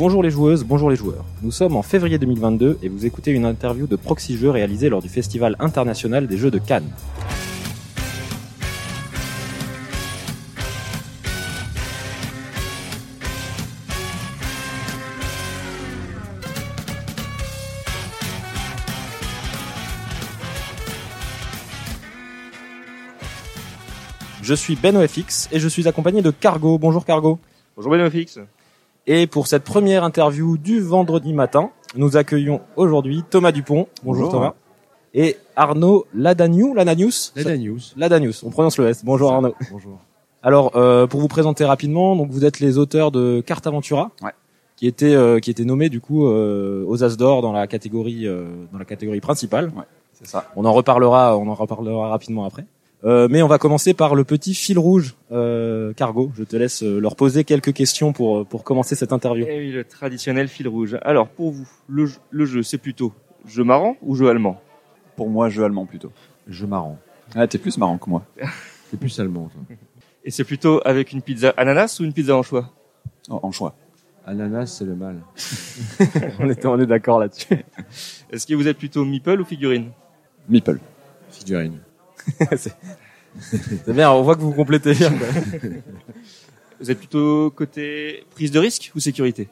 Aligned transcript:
Bonjour 0.00 0.22
les 0.22 0.30
joueuses, 0.30 0.64
bonjour 0.64 0.88
les 0.88 0.96
joueurs. 0.96 1.26
Nous 1.42 1.50
sommes 1.50 1.76
en 1.76 1.82
février 1.82 2.16
2022 2.16 2.78
et 2.82 2.88
vous 2.88 3.04
écoutez 3.04 3.32
une 3.32 3.44
interview 3.44 3.86
de 3.86 3.96
Proxy 3.96 4.34
Jeux 4.34 4.48
réalisée 4.48 4.88
lors 4.88 5.02
du 5.02 5.10
Festival 5.10 5.56
international 5.58 6.26
des 6.26 6.38
jeux 6.38 6.50
de 6.50 6.56
Cannes. 6.56 6.88
Je 24.40 24.54
suis 24.54 24.76
BenOFX 24.76 25.50
et 25.52 25.60
je 25.60 25.68
suis 25.68 25.86
accompagné 25.88 26.22
de 26.22 26.30
Cargo. 26.30 26.78
Bonjour 26.78 27.04
Cargo. 27.04 27.38
Bonjour 27.76 27.92
BenOFX. 27.92 28.38
Et 29.12 29.26
pour 29.26 29.48
cette 29.48 29.64
première 29.64 30.04
interview 30.04 30.56
du 30.56 30.78
vendredi 30.80 31.32
matin, 31.32 31.70
nous 31.96 32.16
accueillons 32.16 32.60
aujourd'hui 32.76 33.24
Thomas 33.28 33.50
Dupont. 33.50 33.88
Bonjour, 34.04 34.26
Bonjour. 34.26 34.30
Thomas. 34.30 34.54
Et 35.14 35.36
Arnaud 35.56 36.06
Ladaniou, 36.14 36.74
Ladanius 36.74 37.32
Leda 37.34 37.56
News. 37.58 37.80
Ladanius, 37.96 38.44
on 38.44 38.50
prononce 38.50 38.78
le 38.78 38.86
S. 38.86 39.04
Bonjour 39.04 39.32
Arnaud. 39.32 39.56
Bonjour. 39.72 39.98
Alors, 40.44 40.76
euh, 40.76 41.08
pour 41.08 41.18
vous 41.18 41.26
présenter 41.26 41.64
rapidement, 41.64 42.14
donc 42.14 42.30
vous 42.30 42.44
êtes 42.44 42.60
les 42.60 42.78
auteurs 42.78 43.10
de 43.10 43.42
Carte 43.44 43.66
Aventura, 43.66 44.12
Ouais. 44.22 44.30
qui 44.76 44.86
était 44.86 45.12
euh, 45.12 45.40
qui 45.40 45.50
était 45.50 45.64
nommé 45.64 45.88
du 45.88 46.00
coup 46.00 46.28
euh, 46.28 46.84
aux 46.86 47.02
As 47.02 47.16
d'or 47.16 47.42
dans 47.42 47.50
la 47.50 47.66
catégorie 47.66 48.28
euh, 48.28 48.46
dans 48.72 48.78
la 48.78 48.84
catégorie 48.84 49.20
principale. 49.20 49.72
C'est 50.12 50.28
ça. 50.28 50.52
On 50.54 50.64
en 50.64 50.72
reparlera, 50.72 51.36
on 51.36 51.48
en 51.48 51.54
reparlera 51.54 52.10
rapidement 52.10 52.44
après. 52.44 52.64
Euh, 53.04 53.28
mais 53.30 53.40
on 53.42 53.46
va 53.48 53.56
commencer 53.58 53.94
par 53.94 54.14
le 54.14 54.24
petit 54.24 54.52
fil 54.54 54.78
rouge, 54.78 55.14
euh, 55.32 55.94
Cargo. 55.94 56.30
Je 56.36 56.44
te 56.44 56.54
laisse 56.56 56.82
euh, 56.82 56.98
leur 57.00 57.16
poser 57.16 57.44
quelques 57.44 57.72
questions 57.72 58.12
pour 58.12 58.46
pour 58.46 58.62
commencer 58.62 58.94
cette 58.94 59.12
interview. 59.14 59.46
Et 59.46 59.58
oui, 59.58 59.72
le 59.72 59.84
traditionnel 59.84 60.48
fil 60.48 60.68
rouge. 60.68 60.98
Alors, 61.02 61.28
pour 61.28 61.50
vous, 61.52 61.66
le, 61.88 62.04
jeu- 62.06 62.18
le 62.30 62.44
jeu, 62.44 62.62
c'est 62.62 62.76
plutôt 62.76 63.14
jeu 63.46 63.64
marrant 63.64 63.96
ou 64.02 64.14
jeu 64.16 64.28
allemand? 64.28 64.60
Pour 65.16 65.30
moi, 65.30 65.48
jeu 65.48 65.64
allemand 65.64 65.86
plutôt. 65.86 66.12
Jeu 66.46 66.66
marrant. 66.66 66.98
Ah, 67.34 67.46
t'es 67.46 67.56
plus 67.58 67.78
marrant 67.78 67.96
que 67.96 68.10
moi. 68.10 68.22
C'est 68.90 68.98
plus 68.98 69.18
allemand. 69.20 69.48
toi. 69.52 69.76
Et 70.24 70.30
c'est 70.30 70.44
plutôt 70.44 70.82
avec 70.84 71.12
une 71.12 71.22
pizza 71.22 71.54
ananas 71.56 71.96
ou 72.00 72.04
une 72.04 72.12
pizza 72.12 72.36
en 72.36 72.42
choix? 72.42 72.68
En, 73.30 73.40
en 73.44 73.52
choix. 73.52 73.74
Ananas, 74.26 74.66
c'est 74.66 74.84
le 74.84 74.94
mal. 74.94 75.16
on 76.38 76.50
est 76.50 76.66
on 76.66 76.78
est 76.78 76.86
d'accord 76.86 77.18
là-dessus. 77.20 77.64
Est-ce 78.30 78.46
que 78.46 78.52
vous 78.54 78.68
êtes 78.68 78.76
plutôt 78.76 79.04
meeple 79.06 79.40
ou 79.40 79.44
figurine? 79.46 79.92
Meeple. 80.48 80.78
Figurine. 81.30 81.78
c'est 82.56 83.92
bien, 83.92 84.10
on 84.10 84.22
voit 84.22 84.34
que 84.36 84.40
vous 84.40 84.52
complétez 84.52 84.94
bien. 84.94 85.12
Vous 86.80 86.90
êtes 86.90 86.98
plutôt 86.98 87.50
côté 87.50 88.24
prise 88.34 88.50
de 88.50 88.58
risque 88.58 88.90
ou 88.94 89.00
sécurité 89.00 89.48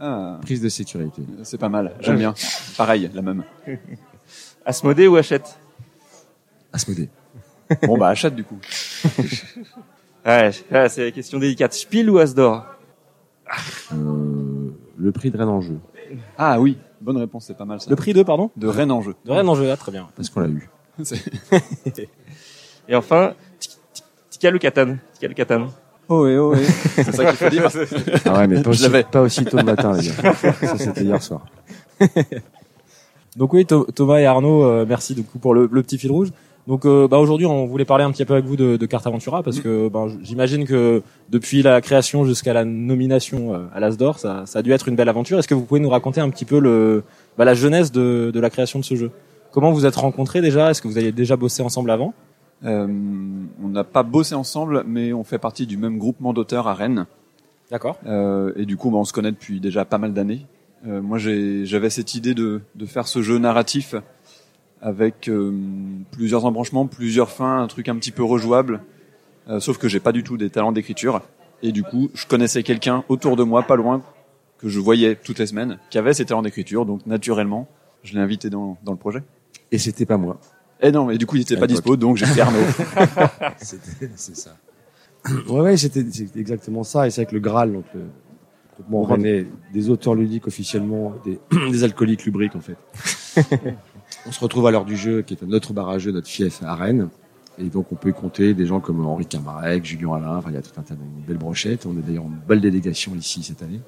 Ah, 0.00 0.38
Prise 0.42 0.60
de 0.60 0.68
sécurité. 0.68 1.22
c'est 1.42 1.58
pas 1.58 1.68
mal. 1.68 1.94
J'aime 2.00 2.18
bien. 2.18 2.34
Pareil, 2.76 3.10
la 3.14 3.22
même. 3.22 3.44
Asmodée 4.64 5.06
ou 5.08 5.16
Hachette 5.16 5.58
Asmodée. 6.72 7.08
Bon, 7.82 7.96
bah, 7.98 8.08
achète 8.08 8.34
du 8.34 8.44
coup. 8.44 8.58
Ouais, 10.26 10.50
ah, 10.72 10.88
c'est 10.90 11.04
la 11.04 11.10
question 11.10 11.38
délicate. 11.38 11.72
Spiel 11.72 12.10
ou 12.10 12.18
Asdor 12.18 12.66
Euh, 13.94 14.70
le 14.98 15.12
prix 15.12 15.30
de 15.30 15.38
Rennes 15.38 15.48
en 15.48 15.62
jeu. 15.62 15.78
Ah 16.36 16.60
oui, 16.60 16.76
bonne 17.00 17.16
réponse, 17.16 17.46
c'est 17.46 17.56
pas 17.56 17.64
mal 17.64 17.80
ça. 17.80 17.88
Le 17.88 17.96
prix 17.96 18.12
de 18.12 18.22
pardon 18.22 18.50
De 18.56 18.66
Rennes 18.66 18.90
en 18.90 19.00
jeu. 19.00 19.14
De 19.24 19.30
Rennes 19.32 19.48
en 19.48 19.54
jeu, 19.54 19.70
ah, 19.70 19.76
très 19.78 19.90
bien. 19.92 20.08
Parce 20.16 20.28
qu'on 20.28 20.40
l'a 20.40 20.48
eu. 20.48 20.68
Et 22.88 22.94
enfin, 22.94 23.34
Catan 24.40 24.96
Tikal 25.14 25.30
ou 25.30 25.34
Catan 25.34 25.66
Oh 26.10 26.24
oui, 26.24 26.36
oh 26.36 26.54
oui. 26.54 26.64
C'est 26.96 27.14
ça 27.14 27.24
qu'il 27.26 27.36
faut 27.36 27.50
dire. 27.50 27.68
Ah 28.24 28.38
ouais, 28.38 28.46
mais 28.46 28.56
pas, 28.56 28.62
Je 28.62 28.68
aussi, 28.70 28.82
l'avais. 28.84 29.02
pas 29.04 29.20
aussi 29.20 29.44
tôt 29.44 29.58
le 29.58 29.62
matin, 29.64 29.92
les 29.92 30.08
gars. 30.08 30.32
Ça, 30.34 30.78
c'était 30.78 31.02
hier 31.04 31.22
soir. 31.22 31.44
Donc 33.36 33.52
oui, 33.52 33.64
Tho- 33.66 33.86
Thomas 33.94 34.18
et 34.18 34.26
Arnaud, 34.26 34.64
euh, 34.64 34.86
merci 34.88 35.14
du 35.14 35.22
coup 35.22 35.38
pour 35.38 35.54
le, 35.54 35.68
le 35.70 35.82
petit 35.82 35.98
fil 35.98 36.10
rouge. 36.10 36.28
Donc 36.66 36.84
euh, 36.86 37.06
bah, 37.08 37.18
aujourd'hui, 37.18 37.46
on 37.46 37.66
voulait 37.66 37.84
parler 37.84 38.04
un 38.04 38.10
petit 38.10 38.24
peu 38.24 38.32
avec 38.34 38.46
vous 38.46 38.56
de, 38.56 38.76
de 38.76 38.86
Carte 38.86 39.06
Aventura 39.06 39.42
parce 39.42 39.60
que 39.60 39.88
bah, 39.88 40.06
j'imagine 40.22 40.66
que 40.66 41.02
depuis 41.28 41.62
la 41.62 41.80
création 41.80 42.24
jusqu'à 42.24 42.52
la 42.52 42.64
nomination 42.64 43.54
euh, 43.54 43.58
à 43.74 43.80
l'Asdor, 43.80 44.18
ça, 44.18 44.42
ça 44.46 44.58
a 44.58 44.62
dû 44.62 44.72
être 44.72 44.88
une 44.88 44.96
belle 44.96 45.08
aventure. 45.08 45.38
Est-ce 45.38 45.48
que 45.48 45.54
vous 45.54 45.64
pouvez 45.64 45.80
nous 45.80 45.88
raconter 45.90 46.20
un 46.20 46.30
petit 46.30 46.44
peu 46.46 46.58
le, 46.58 47.04
bah, 47.36 47.44
la 47.44 47.54
genèse 47.54 47.92
de, 47.92 48.30
de 48.32 48.40
la 48.40 48.50
création 48.50 48.78
de 48.78 48.84
ce 48.84 48.96
jeu? 48.96 49.10
Comment 49.58 49.72
vous 49.72 49.86
êtes 49.86 49.96
rencontrés 49.96 50.40
déjà? 50.40 50.70
Est-ce 50.70 50.80
que 50.80 50.86
vous 50.86 50.98
aviez 50.98 51.10
déjà 51.10 51.36
bossé 51.36 51.64
ensemble 51.64 51.90
avant? 51.90 52.14
Euh, 52.64 52.86
on 53.60 53.68
n'a 53.68 53.82
pas 53.82 54.04
bossé 54.04 54.36
ensemble, 54.36 54.84
mais 54.86 55.12
on 55.12 55.24
fait 55.24 55.40
partie 55.40 55.66
du 55.66 55.76
même 55.76 55.98
groupement 55.98 56.32
d'auteurs 56.32 56.68
à 56.68 56.74
Rennes. 56.74 57.06
D'accord. 57.68 57.98
Euh, 58.06 58.52
et 58.54 58.66
du 58.66 58.76
coup, 58.76 58.92
bah, 58.92 58.98
on 58.98 59.04
se 59.04 59.12
connaît 59.12 59.32
depuis 59.32 59.58
déjà 59.58 59.84
pas 59.84 59.98
mal 59.98 60.12
d'années. 60.14 60.46
Euh, 60.86 61.02
moi, 61.02 61.18
j'avais 61.18 61.90
cette 61.90 62.14
idée 62.14 62.34
de, 62.34 62.60
de 62.76 62.86
faire 62.86 63.08
ce 63.08 63.20
jeu 63.20 63.38
narratif 63.38 63.96
avec 64.80 65.28
euh, 65.28 65.52
plusieurs 66.12 66.44
embranchements, 66.44 66.86
plusieurs 66.86 67.30
fins, 67.30 67.60
un 67.60 67.66
truc 67.66 67.88
un 67.88 67.96
petit 67.96 68.12
peu 68.12 68.22
rejouable. 68.22 68.82
Euh, 69.48 69.58
sauf 69.58 69.76
que 69.76 69.88
j'ai 69.88 69.98
pas 69.98 70.12
du 70.12 70.22
tout 70.22 70.36
des 70.36 70.50
talents 70.50 70.70
d'écriture. 70.70 71.20
Et 71.64 71.72
du 71.72 71.82
coup, 71.82 72.10
je 72.14 72.28
connaissais 72.28 72.62
quelqu'un 72.62 73.02
autour 73.08 73.34
de 73.34 73.42
moi, 73.42 73.64
pas 73.64 73.74
loin, 73.74 74.02
que 74.58 74.68
je 74.68 74.78
voyais 74.78 75.16
toutes 75.16 75.40
les 75.40 75.48
semaines, 75.48 75.78
qui 75.90 75.98
avait 75.98 76.14
ces 76.14 76.26
talents 76.26 76.42
d'écriture. 76.42 76.86
Donc, 76.86 77.06
naturellement, 77.06 77.66
je 78.04 78.14
l'ai 78.14 78.20
invité 78.20 78.50
dans, 78.50 78.78
dans 78.84 78.92
le 78.92 78.98
projet. 78.98 79.24
Et 79.70 79.78
c'était 79.78 80.06
pas 80.06 80.16
moi. 80.16 80.40
Et 80.80 80.92
non, 80.92 81.06
mais 81.06 81.18
du 81.18 81.26
coup, 81.26 81.36
il 81.36 81.42
était 81.42 81.56
À 81.56 81.60
pas 81.60 81.66
dispo, 81.66 81.96
donc 81.96 82.16
j'ai 82.16 82.26
fait 82.26 82.40
Arnaud. 82.40 82.58
C'est 83.58 84.36
ça. 84.36 84.56
Ouais, 85.48 85.60
ouais, 85.60 85.76
c'était 85.76 86.04
exactement 86.36 86.84
ça. 86.84 87.06
Et 87.06 87.10
c'est 87.10 87.22
avec 87.22 87.32
le 87.32 87.40
Graal, 87.40 87.72
donc 87.72 87.84
le 87.94 88.02
groupement 88.74 89.02
rennais 89.02 89.46
des 89.74 89.90
auteurs 89.90 90.14
ludiques 90.14 90.46
officiellement, 90.46 91.14
des, 91.24 91.38
des 91.70 91.84
alcooliques 91.84 92.24
lubriques 92.24 92.54
en 92.54 92.60
fait. 92.60 92.76
on 94.26 94.32
se 94.32 94.40
retrouve 94.40 94.66
à 94.66 94.70
l'heure 94.70 94.84
du 94.84 94.96
jeu, 94.96 95.22
qui 95.22 95.34
est 95.34 95.42
notre 95.42 95.72
bar 95.72 95.88
à 95.88 95.98
jeu, 95.98 96.12
notre 96.12 96.28
fief 96.28 96.62
à 96.62 96.74
Rennes. 96.76 97.08
Et 97.58 97.64
donc 97.64 97.90
on 97.90 97.96
peut 97.96 98.10
y 98.10 98.12
compter 98.12 98.54
des 98.54 98.66
gens 98.66 98.78
comme 98.78 99.04
Henri 99.04 99.26
Camarec, 99.26 99.84
Julien 99.84 100.14
Alain, 100.14 100.36
enfin 100.36 100.50
il 100.50 100.54
y 100.54 100.58
a 100.58 100.62
tout 100.62 100.78
un 100.78 100.82
tas 100.82 100.94
de 100.94 101.00
une 101.00 101.24
belle 101.26 101.38
brochette. 101.38 101.86
On 101.86 101.98
est 101.98 102.02
d'ailleurs 102.06 102.24
une 102.24 102.38
belle 102.46 102.60
délégation 102.60 103.14
ici 103.16 103.42
cette 103.42 103.62
année. 103.62 103.80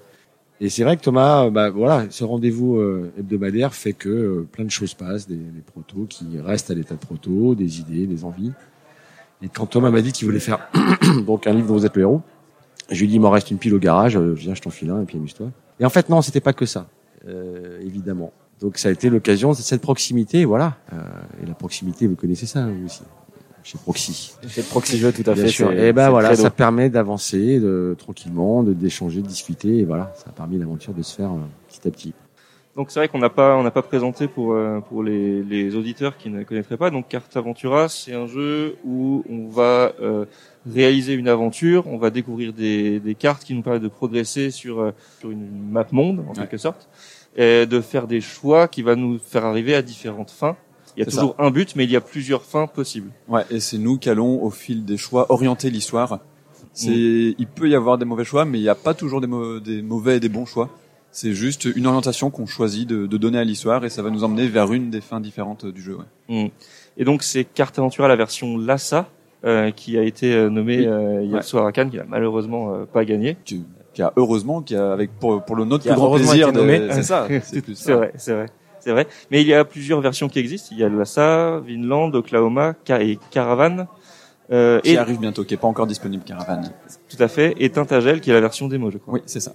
Et 0.63 0.69
c'est 0.69 0.85
vrai 0.85 0.97
que 0.99 1.03
Thomas, 1.03 1.47
euh, 1.47 1.51
bah 1.51 1.71
voilà, 1.71 2.07
ce 2.11 2.23
rendez-vous 2.23 2.77
euh, 2.77 3.11
hebdomadaire 3.19 3.75
fait 3.75 3.95
que 3.95 4.09
euh, 4.11 4.49
plein 4.51 4.65
de 4.65 4.71
choses 4.71 4.93
passent, 4.93 5.27
des, 5.27 5.39
protos 5.65 6.05
qui 6.07 6.39
restent 6.39 6.71
à 6.71 6.75
l'état 6.75 6.95
de 6.95 7.01
proto, 7.01 7.55
des 7.55 7.81
idées, 7.81 8.07
des 8.07 8.25
envies. 8.25 8.53
Et 9.43 9.49
quand 9.49 9.67
Thomas 9.67 9.91
m'a 9.91 10.03
dit 10.03 10.13
qu'il 10.13 10.27
voulait 10.27 10.39
faire 10.39 10.69
donc 11.27 11.47
un 11.47 11.55
livre 11.55 11.69
dont 11.69 11.75
vous 11.75 11.87
êtes 11.87 11.97
le 11.97 12.03
héros, 12.03 12.21
je 12.91 12.99
lui 12.99 13.07
ai 13.07 13.09
dit 13.09 13.15
il 13.15 13.21
m'en 13.21 13.31
reste 13.31 13.51
une 13.51 13.57
pile 13.57 13.75
au 13.75 13.79
garage, 13.79 14.19
viens, 14.19 14.55
je 14.55 14.61
t'en 14.61 14.69
file 14.69 14.91
un 14.91 15.01
et 15.01 15.07
puis 15.07 15.17
amuse-toi. 15.17 15.51
Et 15.79 15.87
en 15.87 15.91
fait 15.91 16.11
non, 16.11 16.21
c'était 16.21 16.41
pas 16.41 16.53
que 16.53 16.67
ça, 16.67 16.89
évidemment. 17.81 18.33
Donc 18.61 18.77
ça 18.77 18.89
a 18.89 18.93
été 18.93 19.09
l'occasion, 19.09 19.55
c'est 19.55 19.63
cette 19.63 19.81
proximité, 19.81 20.45
voilà. 20.45 20.77
Et 21.43 21.47
la 21.47 21.55
proximité, 21.55 22.07
vous 22.07 22.17
connaissez 22.17 22.47
ça 22.47 22.67
vous 22.67 22.85
aussi, 22.85 23.03
chez 23.63 23.79
Proxy. 23.79 24.33
C'est 24.49 24.69
Proxy 24.69 24.99
Jeux 24.99 25.13
tout 25.13 25.29
à 25.31 25.35
Bien 25.35 25.45
fait. 25.45 25.51
sûr. 25.51 25.73
Et 25.73 25.93
ben 25.93 26.11
voilà, 26.11 26.35
ça 26.35 26.51
permet 26.51 26.89
d'avancer 26.91 27.61
de, 27.61 27.95
tranquillement, 27.99 28.63
de 28.63 28.73
d'échanger, 28.73 29.21
de 29.23 29.27
discuter. 29.27 29.79
Et 29.79 29.85
voilà, 29.85 30.13
ça 30.17 30.31
a 30.31 30.33
permis 30.33 30.59
l'aventure 30.59 30.95
de 30.95 31.03
se 31.03 31.15
faire 31.17 31.31
euh, 31.31 31.39
petit 31.69 31.87
à 31.89 31.91
petit. 31.91 32.15
Donc 32.77 32.91
c'est 32.93 33.01
vrai 33.01 33.09
qu'on 33.09 33.19
n'a 33.19 33.29
pas 33.31 33.57
on 33.57 33.65
n'a 33.65 33.73
pas 33.73 33.83
présenté 33.83 34.29
pour 34.29 34.53
euh, 34.55 34.79
pour 34.81 35.03
les, 35.03 35.43
les 35.43 35.75
auditeurs 35.75 36.17
qui 36.17 36.31
ne 36.31 36.45
connaîtraient 36.45 36.77
pas. 36.77 36.91
Donc 36.91 37.09
Carte 37.09 37.37
Aventura, 37.37 37.89
c'est 37.89 38.15
un 38.15 38.27
jeu 38.27 38.77
où 38.85 39.25
on 39.29 39.49
va 39.49 39.93
euh, 40.01 40.25
réaliser 40.73 41.15
une 41.15 41.29
aventure, 41.29 41.87
on 41.89 41.99
va 41.99 42.11
découvrir 42.11 42.53
des, 42.53 43.01
des 43.01 43.15
cartes 43.17 43.43
qui 43.45 43.55
nous 43.55 43.63
permettent 43.63 43.83
de 43.83 43.89
progresser 43.89 44.51
sur 44.53 44.81
euh, 44.81 44.93
sur 45.19 45.31
une 45.33 45.49
map 45.71 45.85
monde 45.91 46.21
en 46.21 46.31
Ouais. 46.31 46.37
quelque 46.37 46.59
sorte, 46.59 46.89
et 47.37 47.67
de 47.67 47.81
faire 47.81 48.07
des 48.07 48.21
choix 48.21 48.69
qui 48.69 48.83
va 48.83 48.95
nous 48.95 49.19
faire 49.19 49.45
arriver 49.45 49.75
à 49.75 49.83
différentes 49.83 50.31
fins. 50.31 50.57
Il 50.97 51.01
y 51.01 51.03
a 51.03 51.07
toujours 51.11 51.35
un 51.39 51.51
but, 51.51 51.77
mais 51.77 51.85
il 51.85 51.91
y 51.91 51.97
a 51.97 52.01
plusieurs 52.01 52.43
fins 52.43 52.67
possibles. 52.67 53.11
Ouais, 53.29 53.43
et 53.51 53.61
c'est 53.61 53.79
nous 53.79 53.99
qui 53.99 54.09
allons, 54.11 54.43
au 54.43 54.51
fil 54.51 54.85
des 54.85 54.97
choix, 54.97 55.27
orienter 55.31 55.71
l'histoire. 55.71 56.19
C'est, 56.73 57.35
il 57.39 57.47
peut 57.47 57.69
y 57.69 57.75
avoir 57.75 57.99
des 57.99 58.05
mauvais 58.05 58.25
choix, 58.25 58.45
mais 58.45 58.59
il 58.59 58.63
n'y 58.63 58.69
a 58.69 58.75
pas 58.75 58.95
toujours 58.95 59.21
des, 59.21 59.27
mau- 59.27 59.59
des 59.61 59.83
mauvais 59.83 60.17
et 60.17 60.21
des 60.21 60.29
bons 60.29 60.47
choix. 60.47 60.69
C'est 61.13 61.33
juste 61.33 61.65
une 61.65 61.87
orientation 61.87 62.31
qu'on 62.31 62.47
choisit 62.47 62.89
de, 62.89 63.07
de 63.07 63.17
donner 63.17 63.39
à 63.39 63.45
l'histoire 63.45 63.85
et 63.85 63.91
ça 63.91 64.03
va 64.03 64.11
nous 64.11 64.23
emmener 64.23 64.47
vers 64.47 64.73
une 64.73 64.91
des 64.91 65.01
fins 65.01 65.19
différentes 65.21 65.67
du 65.67 65.83
jeu. 65.83 65.97
Ouais. 66.29 66.45
Mm. 66.45 66.49
Et 66.99 67.05
donc 67.05 67.25
c'est 67.25 67.43
Carte 67.45 67.77
Aventura 67.81 68.07
la 68.07 68.15
version 68.15 68.57
Lassa 68.57 69.09
euh, 69.45 69.73
qui 69.73 69.99
a 69.99 70.03
été 70.05 70.33
euh, 70.33 70.49
nommée 70.51 70.79
Oui. 70.79 70.87
euh, 70.87 71.23
hier 71.23 71.35
Ouais. 71.37 71.43
soir 71.43 71.67
à 71.67 71.73
Cannes, 71.73 71.91
qui 71.91 71.99
a 71.99 72.05
malheureusement 72.09 72.73
euh, 72.75 72.85
pas 72.85 73.05
gagné. 73.05 73.37
Qui, 73.45 73.65
qui 73.93 74.03
a 74.03 74.13
heureusement, 74.15 74.63
qui 74.63 74.77
a 74.77 74.93
avec 74.93 75.11
pour, 75.19 75.43
pour 75.45 75.57
le 75.57 75.65
a 75.65 75.79
plus 75.79 75.91
grand 75.95 76.15
plaisir, 76.15 76.53
de- 76.53 76.89
c'est 76.93 77.03
ça. 77.03 77.27
C'est 77.43 77.61
plus 77.63 77.75
C'est 77.75 77.87
ça. 77.87 77.97
vrai, 77.97 78.13
c'est 78.17 78.35
vrai, 78.35 78.47
c'est 78.81 78.91
vrai. 78.91 79.07
Mais 79.31 79.41
il 79.43 79.47
y 79.47 79.55
a 79.55 79.65
plusieurs 79.65 80.01
versions 80.01 80.29
qui 80.29 80.39
existent. 80.39 80.69
Il 80.73 80.79
y 80.79 80.85
a 80.85 80.89
Lhasa, 80.89 81.61
Vinland, 81.61 82.15
Oklahoma 82.15 82.75
et 82.89 83.19
Caravan. 83.31 83.87
Euh, 84.53 84.81
Qui 84.81 84.91
et 84.91 84.99
arrive 84.99 85.21
bientôt, 85.21 85.45
qui 85.45 85.55
est 85.55 85.57
pas 85.57 85.69
encore 85.69 85.87
disponible, 85.87 86.25
Caravane. 86.25 86.73
tout 87.09 87.23
à 87.23 87.29
fait. 87.29 87.55
Et 87.59 87.71
Tintagel 87.71 88.21
qui 88.21 88.31
est 88.31 88.33
la 88.35 88.41
version 88.41 88.67
démo, 88.67 88.91
je 88.91 88.99
crois. 88.99 89.15
Oui, 89.15 89.21
c'est 89.27 89.39
ça. 89.39 89.53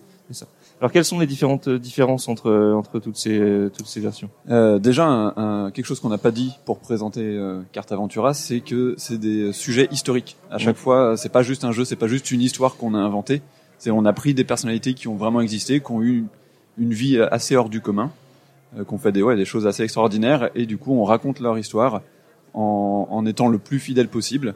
Alors 0.80 0.92
quelles 0.92 1.04
sont 1.06 1.19
les 1.19 1.27
différentes 1.27 1.68
euh, 1.68 1.77
différences 1.77 2.27
entre 2.30 2.74
entre 2.74 3.00
toutes 3.00 3.18
ces 3.18 3.38
euh, 3.38 3.69
toutes 3.69 3.88
ces 3.88 4.00
versions? 4.00 4.30
Euh, 4.50 4.80
déjà, 4.80 5.06
un, 5.06 5.33
un- 5.36 5.72
quelque 5.72 5.86
chose 5.86 6.00
qu'on 6.00 6.10
n'a 6.10 6.18
pas 6.18 6.31
dit 6.31 6.54
pour 6.66 6.80
présenter 6.80 7.22
euh, 7.22 7.62
Carte 7.74 7.92
Aventura, 7.92 8.33
c'est 8.33 8.62
que 8.62 8.95
c'est 8.98 9.19
des 9.19 9.51
sujets 9.54 9.88
historiques. 9.92 10.38
À 10.50 10.57
chaque 10.57 10.77
fois, 10.77 11.12
euh, 11.12 11.16
c'est 11.18 11.30
pas 11.30 11.44
juste 11.44 11.63
un 11.66 11.72
jeu, 11.74 11.83
c'est 11.86 11.95
pas 11.98 12.07
juste 12.07 12.31
une 12.31 12.42
histoire 12.42 12.75
qu'on 12.77 12.95
a 12.95 12.98
inventée. 12.98 13.42
C'est 13.77 13.92
on 13.92 14.06
a 14.06 14.13
pris 14.13 14.33
des 14.33 14.45
personnalités 14.45 14.94
qui 14.94 15.07
ont 15.10 15.16
vraiment 15.16 15.42
existé, 15.42 15.80
qui 15.81 15.92
ont 15.92 16.01
eu 16.01 16.25
une 16.77 16.94
vie 16.94 17.19
assez 17.19 17.56
hors 17.57 17.69
du 17.69 17.81
commun, 17.81 18.12
euh, 18.77 18.83
qui 18.83 18.94
ont 18.94 18.97
fait 18.97 19.12
des 19.12 19.21
ouais 19.21 19.35
des 19.35 19.45
choses 19.45 19.67
assez 19.67 19.83
extraordinaires 19.83 20.50
et 20.56 20.65
du 20.65 20.77
coup 20.77 20.94
on 20.94 21.03
raconte 21.03 21.39
leur 21.39 21.57
histoire 21.57 22.01
en, 22.53 23.07
en 23.09 23.25
étant 23.25 23.47
le 23.47 23.59
plus 23.59 23.79
fidèle 23.79 24.07
possible. 24.07 24.56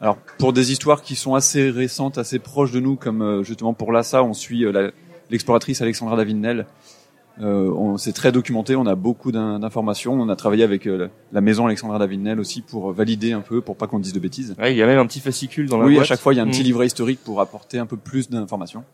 Alors 0.00 0.16
pour 0.38 0.52
des 0.52 0.72
histoires 0.72 1.02
qui 1.02 1.14
sont 1.14 1.34
assez 1.34 1.70
récentes, 1.70 2.18
assez 2.18 2.38
proches 2.38 2.72
de 2.72 2.80
nous, 2.80 2.96
comme 2.96 3.22
euh, 3.22 3.42
justement 3.42 3.74
pour 3.74 3.92
Lassa, 3.92 4.22
on 4.24 4.34
suit 4.34 4.64
euh, 4.64 4.90
l'exploratrice 5.30 5.80
Alexandra 5.82 6.16
Davinel. 6.16 6.66
Euh, 7.40 7.68
on 7.70 7.96
s'est 7.96 8.12
très 8.12 8.30
documenté, 8.30 8.76
on 8.76 8.86
a 8.86 8.94
beaucoup 8.94 9.32
d'informations. 9.32 10.12
On 10.12 10.28
a 10.28 10.36
travaillé 10.36 10.62
avec 10.62 10.88
la 11.32 11.40
maison 11.40 11.66
Alexandra 11.66 11.98
Davinel 11.98 12.38
aussi 12.38 12.60
pour 12.60 12.92
valider 12.92 13.32
un 13.32 13.40
peu, 13.40 13.60
pour 13.60 13.76
pas 13.76 13.88
qu'on 13.88 13.98
dise 13.98 14.12
de 14.12 14.20
bêtises. 14.20 14.54
il 14.64 14.76
y 14.76 14.82
a 14.82 14.86
même 14.86 15.00
un 15.00 15.06
petit 15.06 15.18
fascicule 15.18 15.68
dans 15.68 15.78
la 15.78 15.86
Oui, 15.86 15.98
à 15.98 16.04
chaque 16.04 16.20
fois 16.20 16.32
il 16.32 16.36
y 16.36 16.40
a 16.40 16.44
un 16.44 16.46
petit 16.46 16.60
mmh. 16.60 16.66
livret 16.66 16.86
historique 16.86 17.20
pour 17.24 17.40
apporter 17.40 17.78
un 17.78 17.86
peu 17.86 17.96
plus 17.96 18.30
d'informations. 18.30 18.84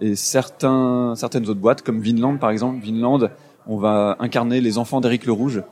et 0.00 0.14
certains, 0.14 1.14
certaines 1.16 1.46
autres 1.48 1.60
boîtes, 1.60 1.82
comme 1.82 2.00
Vinland 2.00 2.38
par 2.38 2.50
exemple, 2.50 2.82
Vinland, 2.82 3.28
on 3.68 3.76
va 3.76 4.16
incarner 4.18 4.60
les 4.60 4.78
enfants 4.78 5.00
d'Éric 5.00 5.26
le 5.26 5.32
Rouge. 5.32 5.62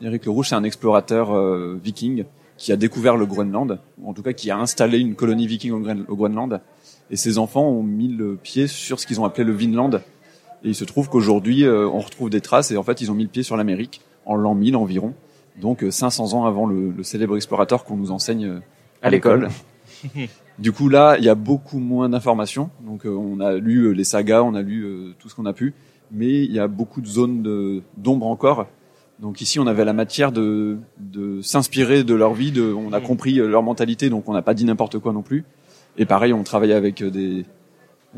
Éric 0.00 0.24
le 0.24 0.32
Rouge, 0.32 0.48
c'est 0.48 0.56
un 0.56 0.64
explorateur 0.64 1.32
viking 1.76 2.24
qui 2.56 2.70
a 2.70 2.76
découvert 2.76 3.16
le 3.16 3.26
Groenland, 3.26 3.80
ou 4.00 4.08
en 4.08 4.14
tout 4.14 4.22
cas 4.22 4.32
qui 4.32 4.50
a 4.50 4.56
installé 4.56 4.98
une 4.98 5.14
colonie 5.14 5.46
viking 5.46 5.72
au, 5.72 6.16
Groenland. 6.16 6.60
Et 7.10 7.16
ses 7.16 7.38
enfants 7.38 7.68
ont 7.68 7.82
mis 7.82 8.08
le 8.08 8.36
pied 8.36 8.66
sur 8.68 9.00
ce 9.00 9.06
qu'ils 9.06 9.20
ont 9.20 9.24
appelé 9.24 9.44
le 9.44 9.52
Vinland. 9.52 10.00
Et 10.64 10.68
il 10.68 10.74
se 10.74 10.84
trouve 10.84 11.08
qu'aujourd'hui, 11.08 11.64
euh, 11.64 11.88
on 11.88 11.98
retrouve 11.98 12.30
des 12.30 12.40
traces, 12.40 12.70
et 12.70 12.76
en 12.76 12.84
fait, 12.84 13.00
ils 13.00 13.10
ont 13.10 13.14
mis 13.14 13.24
le 13.24 13.28
pied 13.28 13.42
sur 13.42 13.56
l'Amérique, 13.56 14.00
en 14.26 14.36
l'an 14.36 14.54
1000 14.54 14.76
environ. 14.76 15.12
Donc 15.60 15.84
500 15.88 16.24
euh, 16.24 16.36
ans 16.36 16.44
avant 16.46 16.66
le, 16.66 16.90
le 16.90 17.02
célèbre 17.02 17.36
explorateur 17.36 17.84
qu'on 17.84 17.96
nous 17.96 18.12
enseigne 18.12 18.46
euh, 18.46 18.60
à, 19.02 19.10
l'école. 19.10 19.48
du 20.58 20.70
coup, 20.72 20.88
là, 20.88 21.16
il 21.18 21.24
y 21.24 21.28
a 21.28 21.34
beaucoup 21.34 21.80
moins 21.80 22.08
d'informations. 22.08 22.70
Donc 22.86 23.04
on 23.04 23.40
a 23.40 23.54
lu 23.54 23.92
les 23.92 24.04
sagas, 24.04 24.42
on 24.42 24.54
a 24.54 24.62
lu 24.62 25.14
tout 25.18 25.28
ce 25.28 25.34
qu'on 25.34 25.46
a 25.46 25.52
pu. 25.52 25.74
Mais 26.12 26.44
il 26.44 26.52
y 26.52 26.58
a 26.60 26.68
beaucoup 26.68 27.00
de 27.00 27.06
zones 27.06 27.82
d'ombre 27.96 28.26
encore 28.26 28.66
donc 29.22 29.40
ici, 29.40 29.60
on 29.60 29.68
avait 29.68 29.84
la 29.84 29.92
matière 29.92 30.32
de, 30.32 30.78
de 30.98 31.40
s'inspirer 31.42 32.02
de 32.02 32.14
leur 32.14 32.34
vie, 32.34 32.50
de, 32.50 32.72
on 32.72 32.92
a 32.92 32.98
mm. 32.98 33.02
compris 33.04 33.34
leur 33.34 33.62
mentalité, 33.62 34.10
donc 34.10 34.28
on 34.28 34.32
n'a 34.32 34.42
pas 34.42 34.52
dit 34.52 34.64
n'importe 34.64 34.98
quoi 34.98 35.12
non 35.12 35.22
plus. 35.22 35.44
Et 35.96 36.06
pareil, 36.06 36.32
on 36.32 36.42
travaillait 36.42 36.74
avec 36.74 37.04
des, 37.04 37.44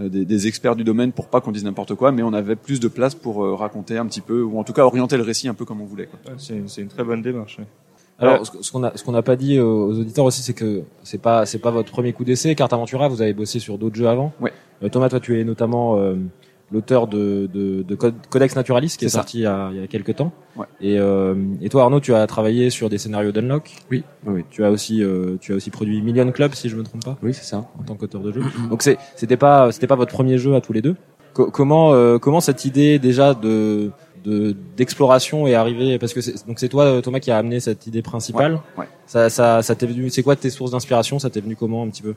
euh, 0.00 0.08
des, 0.08 0.24
des, 0.24 0.46
experts 0.46 0.76
du 0.76 0.82
domaine 0.82 1.12
pour 1.12 1.28
pas 1.28 1.42
qu'on 1.42 1.52
dise 1.52 1.64
n'importe 1.64 1.94
quoi, 1.94 2.10
mais 2.10 2.22
on 2.22 2.32
avait 2.32 2.56
plus 2.56 2.80
de 2.80 2.88
place 2.88 3.14
pour 3.14 3.44
euh, 3.44 3.54
raconter 3.54 3.98
un 3.98 4.06
petit 4.06 4.22
peu, 4.22 4.42
ou 4.42 4.58
en 4.58 4.64
tout 4.64 4.72
cas 4.72 4.84
orienter 4.84 5.18
le 5.18 5.24
récit 5.24 5.46
un 5.46 5.52
peu 5.52 5.66
comme 5.66 5.82
on 5.82 5.84
voulait. 5.84 6.08
c'est, 6.38 6.80
une 6.80 6.88
très 6.88 7.04
bonne 7.04 7.20
démarche. 7.20 7.58
Alors, 8.18 8.46
ce 8.46 8.72
qu'on 8.72 8.84
a, 8.84 8.96
ce 8.96 9.04
qu'on 9.04 9.12
n'a 9.12 9.22
pas 9.22 9.36
dit 9.36 9.58
aux 9.58 9.98
auditeurs 9.98 10.24
aussi, 10.24 10.40
c'est 10.40 10.54
que 10.54 10.84
c'est 11.02 11.20
pas, 11.20 11.44
c'est 11.44 11.58
pas 11.58 11.72
votre 11.72 11.90
premier 11.90 12.14
coup 12.14 12.24
d'essai. 12.24 12.54
Carte 12.54 12.72
Aventura, 12.72 13.08
vous 13.08 13.20
avez 13.20 13.34
bossé 13.34 13.58
sur 13.58 13.76
d'autres 13.76 13.96
jeux 13.96 14.08
avant. 14.08 14.32
Euh, 14.82 14.88
Thomas, 14.88 15.10
toi, 15.10 15.20
tu 15.20 15.38
es 15.38 15.44
notamment 15.44 15.98
l'auteur 16.72 17.06
de, 17.06 17.48
de, 17.52 17.82
de, 17.82 17.94
Codex 17.94 18.56
Naturaliste 18.56 18.98
qui 18.98 19.04
est, 19.04 19.08
sorti 19.08 19.38
il 19.38 19.42
y, 19.42 19.46
a, 19.46 19.70
il 19.72 19.80
y, 19.80 19.84
a, 19.84 19.86
quelques 19.86 20.16
temps. 20.16 20.32
Ouais. 20.56 20.66
Et, 20.80 20.98
euh, 20.98 21.34
et 21.60 21.68
toi 21.68 21.82
Arnaud, 21.82 22.00
tu 22.00 22.14
as 22.14 22.26
travaillé 22.26 22.70
sur 22.70 22.88
des 22.88 22.98
scénarios 22.98 23.32
d'Unlock? 23.32 23.76
Oui. 23.90 24.04
oui. 24.26 24.44
Tu 24.50 24.64
as 24.64 24.70
aussi 24.70 25.02
euh, 25.02 25.36
tu 25.40 25.52
as 25.52 25.56
aussi 25.56 25.70
produit 25.70 26.00
Million 26.02 26.30
Club 26.32 26.54
si 26.54 26.68
je 26.68 26.76
me 26.76 26.82
trompe 26.82 27.04
pas? 27.04 27.18
Oui, 27.22 27.34
c'est 27.34 27.44
ça. 27.44 27.68
En 27.78 27.82
tant 27.84 27.94
qu'auteur 27.94 28.22
de 28.22 28.32
jeu. 28.32 28.42
Donc 28.70 28.82
c'est 28.82 28.98
c'était 29.16 29.36
pas 29.36 29.72
c'était 29.72 29.86
pas 29.86 29.96
votre 29.96 30.12
premier 30.12 30.38
jeu 30.38 30.54
à 30.54 30.60
tous 30.60 30.72
les 30.72 30.82
deux? 30.82 30.96
comment 31.32 31.92
euh, 31.92 32.18
comment 32.18 32.40
cette 32.40 32.64
idée 32.64 33.00
déjà 33.00 33.34
de 33.34 33.90
de 34.24 34.56
d'exploration 34.76 35.46
est 35.46 35.54
arrivée? 35.54 35.98
Parce 35.98 36.14
que 36.14 36.20
c'est, 36.20 36.46
donc 36.46 36.58
c'est 36.60 36.68
toi 36.68 37.02
Thomas 37.02 37.18
qui 37.18 37.30
a 37.30 37.36
amené 37.36 37.60
cette 37.60 37.86
idée 37.86 38.02
principale. 38.02 38.60
Ouais. 38.78 38.86
Ça 39.06 39.28
ça 39.30 39.62
ça 39.62 39.74
t'est 39.74 39.86
venu 39.86 40.10
c'est 40.10 40.22
quoi 40.22 40.36
tes 40.36 40.50
sources 40.50 40.70
d'inspiration? 40.70 41.18
Ça 41.18 41.30
t'est 41.30 41.40
venu 41.40 41.56
comment 41.56 41.82
un 41.82 41.88
petit 41.88 42.02
peu? 42.02 42.14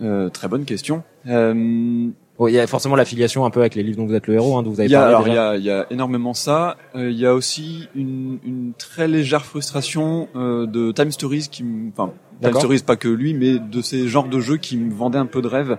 Euh, 0.00 0.28
Très 0.28 0.48
bonne 0.48 0.64
question. 0.64 1.02
Euh 1.26 2.10
il 2.46 2.54
y 2.54 2.58
a 2.60 2.66
forcément 2.66 2.94
l'affiliation 2.94 3.44
un 3.44 3.50
peu 3.50 3.60
avec 3.60 3.74
les 3.74 3.82
livres 3.82 3.96
dont 3.96 4.06
vous 4.06 4.14
êtes 4.14 4.26
le 4.28 4.34
héros, 4.34 4.56
hein, 4.56 4.62
dont 4.62 4.70
vous 4.70 4.80
avez 4.80 4.88
il 4.88 4.92
y 4.92 4.94
a, 4.94 5.10
parlé. 5.10 5.32
Alors, 5.32 5.56
il 5.56 5.64
y 5.64 5.70
a, 5.70 5.74
y 5.74 5.80
a 5.80 5.86
énormément 5.90 6.34
ça. 6.34 6.76
Euh, 6.94 7.10
il 7.10 7.18
y 7.18 7.26
a 7.26 7.34
aussi 7.34 7.88
une, 7.96 8.38
une 8.44 8.72
très 8.78 9.08
légère 9.08 9.44
frustration 9.44 10.28
euh, 10.36 10.66
de 10.66 10.92
Time 10.92 11.10
Stories 11.10 11.48
qui, 11.50 11.64
enfin, 11.92 12.12
Time 12.40 12.54
Stories 12.54 12.82
pas 12.86 12.96
que 12.96 13.08
lui, 13.08 13.34
mais 13.34 13.58
de 13.58 13.82
ces 13.82 14.06
genres 14.06 14.28
de 14.28 14.38
jeux 14.38 14.58
qui 14.58 14.76
me 14.76 14.92
vendaient 14.92 15.18
un 15.18 15.26
peu 15.26 15.42
de 15.42 15.48
rêve 15.48 15.78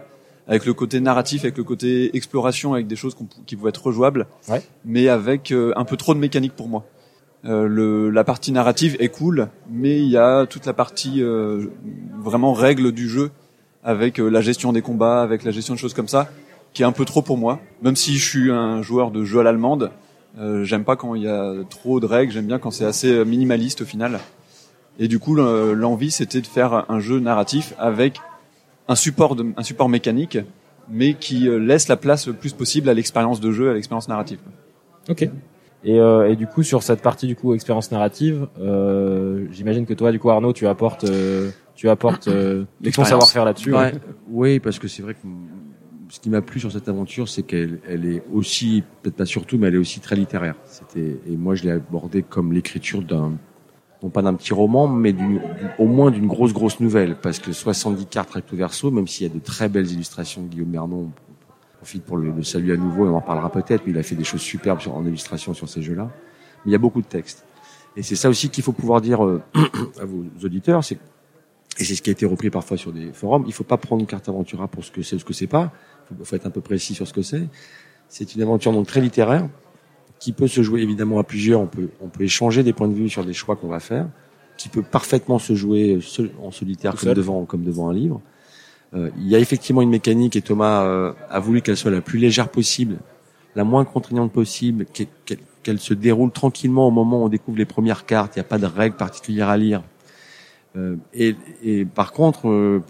avec 0.49 0.65
le 0.65 0.73
côté 0.73 0.99
narratif, 0.99 1.43
avec 1.43 1.57
le 1.57 1.63
côté 1.63 2.15
exploration, 2.17 2.73
avec 2.73 2.87
des 2.87 2.95
choses 2.95 3.15
qui 3.45 3.55
pouvaient 3.55 3.69
être 3.69 3.85
rejouables, 3.85 4.25
ouais. 4.49 4.63
mais 4.83 5.07
avec 5.07 5.51
euh, 5.51 5.71
un 5.75 5.85
peu 5.85 5.95
trop 5.95 6.15
de 6.15 6.19
mécanique 6.19 6.53
pour 6.55 6.67
moi. 6.67 6.85
Euh, 7.45 7.67
le, 7.67 8.09
la 8.09 8.23
partie 8.23 8.51
narrative 8.51 8.97
est 8.99 9.09
cool, 9.09 9.49
mais 9.69 9.99
il 9.99 10.09
y 10.09 10.17
a 10.17 10.47
toute 10.47 10.65
la 10.65 10.73
partie 10.73 11.21
euh, 11.21 11.67
vraiment 12.17 12.53
règle 12.53 12.91
du 12.91 13.07
jeu, 13.07 13.29
avec 13.83 14.17
la 14.17 14.41
gestion 14.41 14.73
des 14.73 14.81
combats, 14.81 15.21
avec 15.21 15.43
la 15.43 15.51
gestion 15.51 15.75
de 15.75 15.79
choses 15.79 15.93
comme 15.93 16.07
ça, 16.07 16.29
qui 16.73 16.83
est 16.83 16.85
un 16.85 16.91
peu 16.91 17.05
trop 17.05 17.21
pour 17.21 17.37
moi. 17.37 17.59
Même 17.81 17.95
si 17.95 18.17
je 18.17 18.27
suis 18.27 18.51
un 18.51 18.81
joueur 18.81 19.11
de 19.11 19.23
jeu 19.23 19.39
à 19.39 19.43
l'allemande, 19.43 19.91
euh, 20.37 20.63
j'aime 20.63 20.83
pas 20.83 20.95
quand 20.95 21.15
il 21.15 21.23
y 21.23 21.27
a 21.27 21.55
trop 21.69 21.99
de 21.99 22.05
règles, 22.05 22.31
j'aime 22.31 22.45
bien 22.47 22.59
quand 22.59 22.71
c'est 22.71 22.85
assez 22.85 23.25
minimaliste 23.25 23.81
au 23.81 23.85
final. 23.85 24.19
Et 24.99 25.07
du 25.07 25.19
coup, 25.19 25.35
l'envie, 25.35 26.11
c'était 26.11 26.41
de 26.41 26.47
faire 26.47 26.85
un 26.89 26.99
jeu 26.99 27.19
narratif 27.19 27.73
avec 27.79 28.19
un 28.89 28.95
support, 28.95 29.35
de, 29.35 29.45
un 29.55 29.63
support 29.63 29.87
mécanique, 29.87 30.37
mais 30.89 31.13
qui 31.13 31.47
euh, 31.47 31.57
laisse 31.57 31.87
la 31.87 31.95
place 31.95 32.27
le 32.27 32.33
plus 32.33 32.53
possible 32.53 32.89
à 32.89 32.93
l'expérience 32.93 33.39
de 33.39 33.51
jeu, 33.51 33.69
à 33.69 33.73
l'expérience 33.73 34.09
narrative. 34.09 34.39
Ok. 35.07 35.29
Et, 35.83 35.99
euh, 35.99 36.29
et, 36.29 36.35
du 36.35 36.45
coup, 36.45 36.63
sur 36.63 36.83
cette 36.83 37.01
partie 37.01 37.27
du 37.27 37.35
coup 37.35 37.53
expérience 37.53 37.91
narrative, 37.91 38.47
euh, 38.59 39.45
j'imagine 39.51 39.85
que 39.85 39.93
toi, 39.93 40.11
du 40.11 40.19
coup, 40.19 40.29
Arnaud, 40.29 40.51
tu 40.51 40.67
apportes, 40.67 41.05
euh, 41.05 41.51
tu 41.75 41.87
apportes 41.87 42.27
euh, 42.27 42.65
ton 42.93 43.05
savoir-faire 43.05 43.45
là-dessus. 43.45 43.73
Ouais. 43.73 43.93
Oui, 44.29 44.59
parce 44.59 44.77
que 44.77 44.89
c'est 44.89 45.01
vrai 45.01 45.13
que 45.13 45.19
ce 46.09 46.19
qui 46.19 46.29
m'a 46.29 46.41
plu 46.41 46.59
sur 46.59 46.71
cette 46.71 46.89
aventure, 46.89 47.29
c'est 47.29 47.43
qu'elle 47.43 47.79
elle 47.87 48.05
est 48.05 48.23
aussi, 48.33 48.83
peut-être 49.01 49.15
pas 49.15 49.25
surtout, 49.25 49.57
mais 49.57 49.67
elle 49.67 49.75
est 49.75 49.79
aussi 49.79 49.99
très 49.99 50.15
littéraire. 50.15 50.55
C'était 50.65 51.19
et 51.27 51.37
moi 51.37 51.55
je 51.55 51.63
l'ai 51.63 51.71
abordé 51.71 52.23
comme 52.23 52.51
l'écriture 52.51 53.01
d'un 53.01 53.33
non 54.01 54.09
pas 54.09 54.21
d'un 54.21 54.33
petit 54.33 54.53
roman, 54.53 54.87
mais 54.87 55.13
au 55.77 55.85
moins 55.85 56.09
d'une 56.09 56.27
grosse 56.27 56.53
grosse 56.53 56.79
nouvelle, 56.79 57.17
parce 57.21 57.39
que 57.39 57.51
70 57.51 58.05
cartes 58.05 58.31
recto 58.31 58.55
verso, 58.55 58.91
même 58.91 59.07
s'il 59.07 59.27
y 59.27 59.29
a 59.29 59.33
de 59.33 59.39
très 59.39 59.67
belles 59.67 59.91
illustrations 59.91 60.41
de 60.41 60.47
Guillaume 60.47 60.69
Mernon, 60.69 61.11
on 61.11 61.77
profite 61.77 62.03
pour 62.05 62.15
le, 62.15 62.41
saluer 62.43 62.73
à 62.73 62.77
nouveau, 62.77 63.05
et 63.05 63.09
on 63.09 63.17
en 63.17 63.21
parlera 63.21 63.51
peut-être, 63.51 63.83
mais 63.85 63.91
il 63.91 63.97
a 63.97 64.03
fait 64.03 64.15
des 64.15 64.23
choses 64.23 64.39
superbes 64.39 64.79
en 64.89 65.05
illustration 65.05 65.53
sur 65.53 65.67
ces 65.67 65.81
jeux-là. 65.81 66.09
Mais 66.63 66.69
il 66.69 66.71
y 66.71 66.75
a 66.75 66.79
beaucoup 66.79 67.01
de 67.01 67.07
textes. 67.07 67.45
Et 67.97 68.01
c'est 68.01 68.15
ça 68.15 68.29
aussi 68.29 68.49
qu'il 68.49 68.63
faut 68.63 68.71
pouvoir 68.71 69.01
dire 69.01 69.25
euh, 69.25 69.41
à 70.01 70.05
vos 70.05 70.23
auditeurs, 70.43 70.81
c'est 70.81 70.97
et 71.77 71.83
c'est 71.83 71.95
ce 71.95 72.01
qui 72.01 72.09
a 72.09 72.13
été 72.13 72.25
repris 72.25 72.49
parfois 72.49 72.77
sur 72.77 72.91
des 72.91 73.13
forums. 73.13 73.43
Il 73.47 73.53
faut 73.53 73.63
pas 73.63 73.77
prendre 73.77 74.01
une 74.01 74.07
carte 74.07 74.27
Aventura 74.27 74.67
pour 74.67 74.83
ce 74.83 74.91
que 74.91 75.01
c'est, 75.01 75.17
ce 75.19 75.25
que 75.25 75.33
c'est 75.33 75.47
pas 75.47 75.71
il 76.17 76.25
faut 76.25 76.35
être 76.35 76.45
un 76.45 76.51
peu 76.51 76.61
précis 76.61 76.95
sur 76.95 77.07
ce 77.07 77.13
que 77.13 77.21
c'est. 77.21 77.47
C'est 78.07 78.35
une 78.35 78.41
aventure 78.41 78.71
donc 78.71 78.87
très 78.87 79.01
littéraire 79.01 79.47
qui 80.19 80.33
peut 80.33 80.47
se 80.47 80.61
jouer 80.61 80.81
évidemment 80.81 81.19
à 81.19 81.23
plusieurs. 81.23 81.61
On 81.61 81.67
peut, 81.67 81.89
on 82.01 82.07
peut 82.07 82.23
échanger 82.23 82.63
des 82.63 82.73
points 82.73 82.87
de 82.87 82.93
vue 82.93 83.09
sur 83.09 83.23
des 83.23 83.33
choix 83.33 83.55
qu'on 83.55 83.67
va 83.67 83.79
faire, 83.79 84.07
qui 84.57 84.69
peut 84.69 84.81
parfaitement 84.81 85.39
se 85.39 85.53
jouer 85.55 85.99
en 86.41 86.51
solitaire 86.51 86.95
comme 86.95 87.13
devant, 87.13 87.45
comme 87.45 87.63
devant 87.63 87.89
un 87.89 87.93
livre. 87.93 88.21
Euh, 88.95 89.11
il 89.17 89.27
y 89.27 89.35
a 89.35 89.39
effectivement 89.39 89.81
une 89.81 89.91
mécanique 89.91 90.35
et 90.35 90.41
Thomas 90.41 90.83
euh, 90.83 91.13
a 91.29 91.39
voulu 91.39 91.61
qu'elle 91.61 91.77
soit 91.77 91.91
la 91.91 92.01
plus 92.01 92.17
légère 92.17 92.49
possible, 92.49 92.97
la 93.55 93.63
moins 93.63 93.85
contraignante 93.85 94.31
possible, 94.31 94.85
qu'elle 95.63 95.79
se 95.79 95.93
déroule 95.93 96.31
tranquillement 96.31 96.87
au 96.87 96.91
moment 96.91 97.21
où 97.21 97.25
on 97.25 97.29
découvre 97.29 97.57
les 97.57 97.65
premières 97.65 98.05
cartes. 98.07 98.35
Il 98.35 98.39
n'y 98.39 98.45
a 98.45 98.45
pas 98.45 98.57
de 98.57 98.65
règles 98.65 98.95
particulières 98.95 99.49
à 99.49 99.57
lire. 99.57 99.83
Euh, 100.75 100.95
et, 101.13 101.35
et, 101.63 101.85
par 101.85 102.11
contre, 102.11 102.47
euh, 102.47 102.83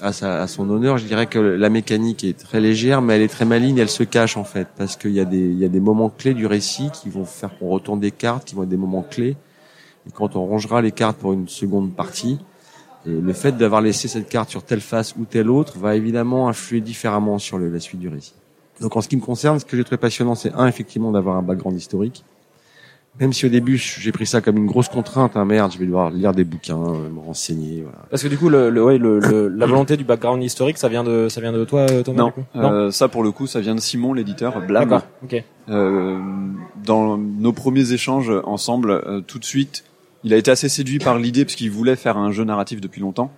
à, 0.00 0.12
sa, 0.12 0.40
à, 0.42 0.46
son 0.46 0.68
honneur, 0.70 0.98
je 0.98 1.06
dirais 1.06 1.26
que 1.26 1.38
la 1.38 1.68
mécanique 1.68 2.24
est 2.24 2.38
très 2.38 2.60
légère, 2.60 3.02
mais 3.02 3.16
elle 3.16 3.22
est 3.22 3.28
très 3.28 3.44
maligne, 3.44 3.78
elle 3.78 3.90
se 3.90 4.02
cache 4.02 4.36
en 4.36 4.44
fait, 4.44 4.68
parce 4.76 4.96
qu'il 4.96 5.12
y 5.12 5.20
a 5.20 5.24
des, 5.24 5.52
y 5.52 5.64
a 5.64 5.68
des 5.68 5.80
moments 5.80 6.08
clés 6.08 6.34
du 6.34 6.46
récit 6.46 6.90
qui 6.90 7.10
vont 7.10 7.24
faire 7.24 7.50
qu'on 7.58 7.68
retourne 7.68 8.00
des 8.00 8.10
cartes, 8.10 8.46
qui 8.46 8.54
vont 8.54 8.62
être 8.62 8.68
des 8.68 8.76
moments 8.76 9.02
clés. 9.08 9.36
Et 10.06 10.10
quand 10.12 10.34
on 10.36 10.46
rangera 10.46 10.80
les 10.80 10.92
cartes 10.92 11.18
pour 11.18 11.32
une 11.32 11.48
seconde 11.48 11.94
partie, 11.94 12.38
et 13.06 13.10
le 13.10 13.32
fait 13.32 13.56
d'avoir 13.56 13.80
laissé 13.80 14.08
cette 14.08 14.28
carte 14.28 14.50
sur 14.50 14.62
telle 14.62 14.80
face 14.80 15.14
ou 15.16 15.24
telle 15.24 15.50
autre 15.50 15.78
va 15.78 15.96
évidemment 15.96 16.48
influer 16.48 16.80
différemment 16.80 17.38
sur 17.38 17.56
le, 17.56 17.70
la 17.70 17.80
suite 17.80 18.00
du 18.00 18.08
récit. 18.08 18.34
Donc 18.80 18.96
en 18.96 19.00
ce 19.00 19.08
qui 19.08 19.16
me 19.16 19.22
concerne, 19.22 19.58
ce 19.58 19.64
que 19.64 19.76
j'ai 19.76 19.84
trouvé 19.84 19.98
passionnant, 19.98 20.34
c'est 20.34 20.52
un 20.52 20.66
effectivement 20.66 21.10
d'avoir 21.10 21.36
un 21.36 21.42
background 21.42 21.76
historique, 21.76 22.24
même 23.18 23.32
si 23.32 23.44
au 23.44 23.48
début 23.48 23.76
j'ai 23.76 24.12
pris 24.12 24.24
ça 24.24 24.40
comme 24.40 24.56
une 24.56 24.66
grosse 24.66 24.88
contrainte, 24.88 25.36
hein, 25.36 25.44
merde, 25.44 25.72
je 25.72 25.78
vais 25.78 25.84
devoir 25.84 26.10
lire 26.10 26.32
des 26.32 26.44
bouquins, 26.44 26.78
euh, 26.80 27.10
me 27.10 27.18
renseigner. 27.18 27.82
Voilà. 27.82 27.98
Parce 28.08 28.22
que 28.22 28.28
du 28.28 28.38
coup, 28.38 28.48
le, 28.48 28.70
le, 28.70 28.82
ouais, 28.84 28.98
le, 28.98 29.48
la 29.48 29.66
volonté 29.66 29.96
du 29.96 30.04
background 30.04 30.42
historique, 30.42 30.78
ça 30.78 30.88
vient 30.88 31.02
de, 31.04 31.28
ça 31.28 31.40
vient 31.40 31.52
de 31.52 31.64
toi, 31.64 31.80
euh, 31.90 32.02
Thomas. 32.02 32.18
Non, 32.18 32.26
du 32.28 32.32
coup? 32.32 32.44
Euh, 32.56 32.90
ça 32.90 33.08
pour 33.08 33.22
le 33.22 33.32
coup, 33.32 33.46
ça 33.46 33.60
vient 33.60 33.74
de 33.74 33.80
Simon, 33.80 34.12
l'éditeur, 34.14 34.60
Blab. 34.64 35.00
ok. 35.24 35.42
Euh, 35.68 36.18
dans 36.84 37.18
nos 37.18 37.52
premiers 37.52 37.92
échanges 37.92 38.32
ensemble, 38.44 38.90
euh, 38.90 39.20
tout 39.20 39.38
de 39.38 39.44
suite, 39.44 39.84
il 40.24 40.32
a 40.32 40.36
été 40.36 40.50
assez 40.50 40.68
séduit 40.68 40.98
par 40.98 41.18
l'idée 41.18 41.44
parce 41.44 41.56
qu'il 41.56 41.70
voulait 41.70 41.96
faire 41.96 42.16
un 42.16 42.30
jeu 42.30 42.44
narratif 42.44 42.80
depuis 42.80 43.00
longtemps. 43.00 43.32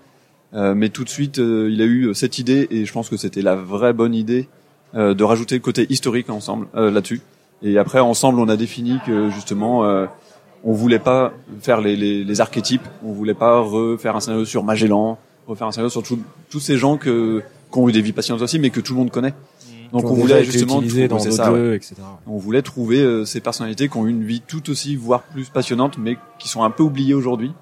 mais 0.52 0.90
tout 0.90 1.04
de 1.04 1.08
suite, 1.08 1.38
il 1.38 1.80
a 1.80 1.84
eu 1.84 2.12
cette 2.14 2.38
idée 2.38 2.66
et 2.70 2.84
je 2.84 2.92
pense 2.92 3.08
que 3.08 3.16
c'était 3.16 3.40
la 3.40 3.54
vraie 3.54 3.92
bonne 3.92 4.14
idée 4.14 4.48
de 4.94 5.24
rajouter 5.24 5.54
le 5.54 5.60
côté 5.60 5.86
historique 5.90 6.28
ensemble 6.28 6.66
là-dessus. 6.74 7.20
Et 7.62 7.78
après, 7.78 8.00
ensemble, 8.00 8.40
on 8.40 8.48
a 8.48 8.56
défini 8.56 8.98
que 9.06 9.30
justement, 9.30 9.84
euh, 9.84 10.06
on 10.64 10.72
voulait 10.72 10.98
pas 10.98 11.32
faire 11.60 11.80
les, 11.80 11.96
les, 11.96 12.24
les, 12.24 12.40
archétypes, 12.40 12.86
on 13.04 13.12
voulait 13.12 13.34
pas 13.34 13.60
refaire 13.60 14.16
un 14.16 14.20
scénario 14.20 14.44
sur 14.44 14.64
Magellan, 14.64 15.18
refaire 15.46 15.66
un 15.66 15.72
scénario 15.72 15.90
sur 15.90 16.02
tous 16.02 16.60
ces 16.60 16.76
gens 16.76 16.96
que 16.96 17.42
qui 17.72 17.78
ont 17.78 17.88
eu 17.88 17.92
des 17.92 18.02
vies 18.02 18.12
passionnantes 18.12 18.42
aussi, 18.42 18.58
mais 18.58 18.70
que 18.70 18.80
tout 18.80 18.92
le 18.92 18.98
monde 18.98 19.10
connaît. 19.10 19.30
Mmh. 19.30 19.92
Donc 19.92 20.04
on 20.04 20.14
voulait 20.14 20.44
justement 20.44 20.80
trouver- 20.80 21.08
dans 21.08 21.18
ouais. 21.18 21.76
etc. 21.76 21.94
On 22.26 22.36
voulait 22.36 22.62
trouver 22.62 23.00
euh, 23.00 23.24
ces 23.24 23.40
personnalités 23.40 23.88
qui 23.88 23.96
ont 23.96 24.06
eu 24.06 24.10
une 24.10 24.24
vie 24.24 24.42
tout 24.46 24.70
aussi, 24.70 24.94
voire 24.94 25.22
plus 25.22 25.48
passionnante, 25.48 25.98
mais 25.98 26.16
qui 26.38 26.48
sont 26.48 26.62
un 26.62 26.70
peu 26.70 26.82
oubliées 26.82 27.14
aujourd'hui, 27.14 27.52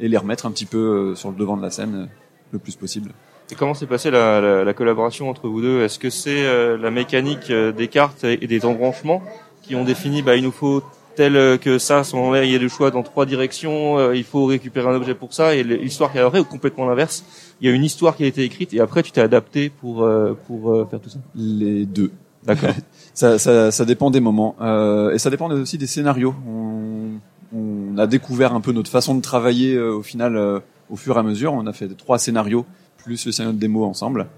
et 0.00 0.08
les 0.08 0.16
remettre 0.16 0.46
un 0.46 0.50
petit 0.50 0.66
peu 0.66 0.78
euh, 0.78 1.14
sur 1.14 1.30
le 1.30 1.36
devant 1.36 1.56
de 1.56 1.62
la 1.62 1.70
scène 1.70 1.94
euh, 1.94 2.06
le 2.50 2.58
plus 2.58 2.76
possible. 2.76 3.12
Comment 3.58 3.74
s'est 3.74 3.86
passée 3.86 4.10
la, 4.10 4.40
la, 4.40 4.64
la 4.64 4.74
collaboration 4.74 5.28
entre 5.28 5.48
vous 5.48 5.60
deux? 5.60 5.82
Est-ce 5.82 5.98
que 5.98 6.10
c'est 6.10 6.44
euh, 6.44 6.76
la 6.76 6.90
mécanique 6.90 7.50
euh, 7.50 7.72
des 7.72 7.88
cartes 7.88 8.24
et 8.24 8.46
des 8.46 8.64
embranchements 8.64 9.22
qui 9.62 9.74
ont 9.74 9.84
défini 9.84 10.22
bah, 10.22 10.36
il 10.36 10.42
nous 10.42 10.52
faut 10.52 10.82
tel 11.14 11.36
euh, 11.36 11.58
que 11.58 11.78
ça, 11.78 12.02
moment-là, 12.14 12.44
il 12.44 12.52
y 12.52 12.56
a 12.56 12.58
le 12.58 12.68
choix 12.68 12.90
dans 12.90 13.02
trois 13.02 13.26
directions, 13.26 13.98
euh, 13.98 14.16
il 14.16 14.24
faut 14.24 14.46
récupérer 14.46 14.88
un 14.88 14.94
objet 14.94 15.14
pour 15.14 15.32
ça, 15.34 15.54
et 15.54 15.62
l'histoire 15.62 16.10
qui 16.10 16.18
est 16.18 16.22
après, 16.22 16.40
ou 16.40 16.44
complètement 16.44 16.86
l'inverse, 16.86 17.24
il 17.60 17.68
y 17.68 17.70
a 17.70 17.74
une 17.74 17.84
histoire 17.84 18.16
qui 18.16 18.24
a 18.24 18.26
été 18.26 18.42
écrite, 18.42 18.72
et 18.74 18.80
après 18.80 19.02
tu 19.02 19.12
t'es 19.12 19.20
adapté 19.20 19.68
pour, 19.68 20.02
euh, 20.02 20.36
pour 20.46 20.72
euh, 20.72 20.86
faire 20.90 21.00
tout 21.00 21.10
ça? 21.10 21.18
Les 21.34 21.84
deux. 21.84 22.10
D'accord. 22.44 22.70
Ça, 23.14 23.38
ça, 23.38 23.70
ça 23.70 23.84
dépend 23.84 24.10
des 24.10 24.20
moments 24.20 24.56
euh, 24.62 25.12
et 25.12 25.18
ça 25.18 25.28
dépend 25.28 25.50
aussi 25.50 25.76
des 25.76 25.86
scénarios. 25.86 26.34
On, 26.48 27.18
on 27.54 27.98
a 27.98 28.06
découvert 28.06 28.54
un 28.54 28.62
peu 28.62 28.72
notre 28.72 28.90
façon 28.90 29.14
de 29.14 29.20
travailler 29.20 29.74
euh, 29.74 29.92
au 29.92 30.02
final 30.02 30.34
euh, 30.34 30.60
au 30.88 30.96
fur 30.96 31.16
et 31.16 31.18
à 31.18 31.22
mesure. 31.22 31.52
On 31.52 31.66
a 31.66 31.74
fait 31.74 31.94
trois 31.94 32.18
scénarios 32.18 32.64
plus 33.02 33.26
le 33.26 33.32
scénario 33.32 33.54
de 33.54 33.60
démo 33.60 33.84
ensemble. 33.84 34.28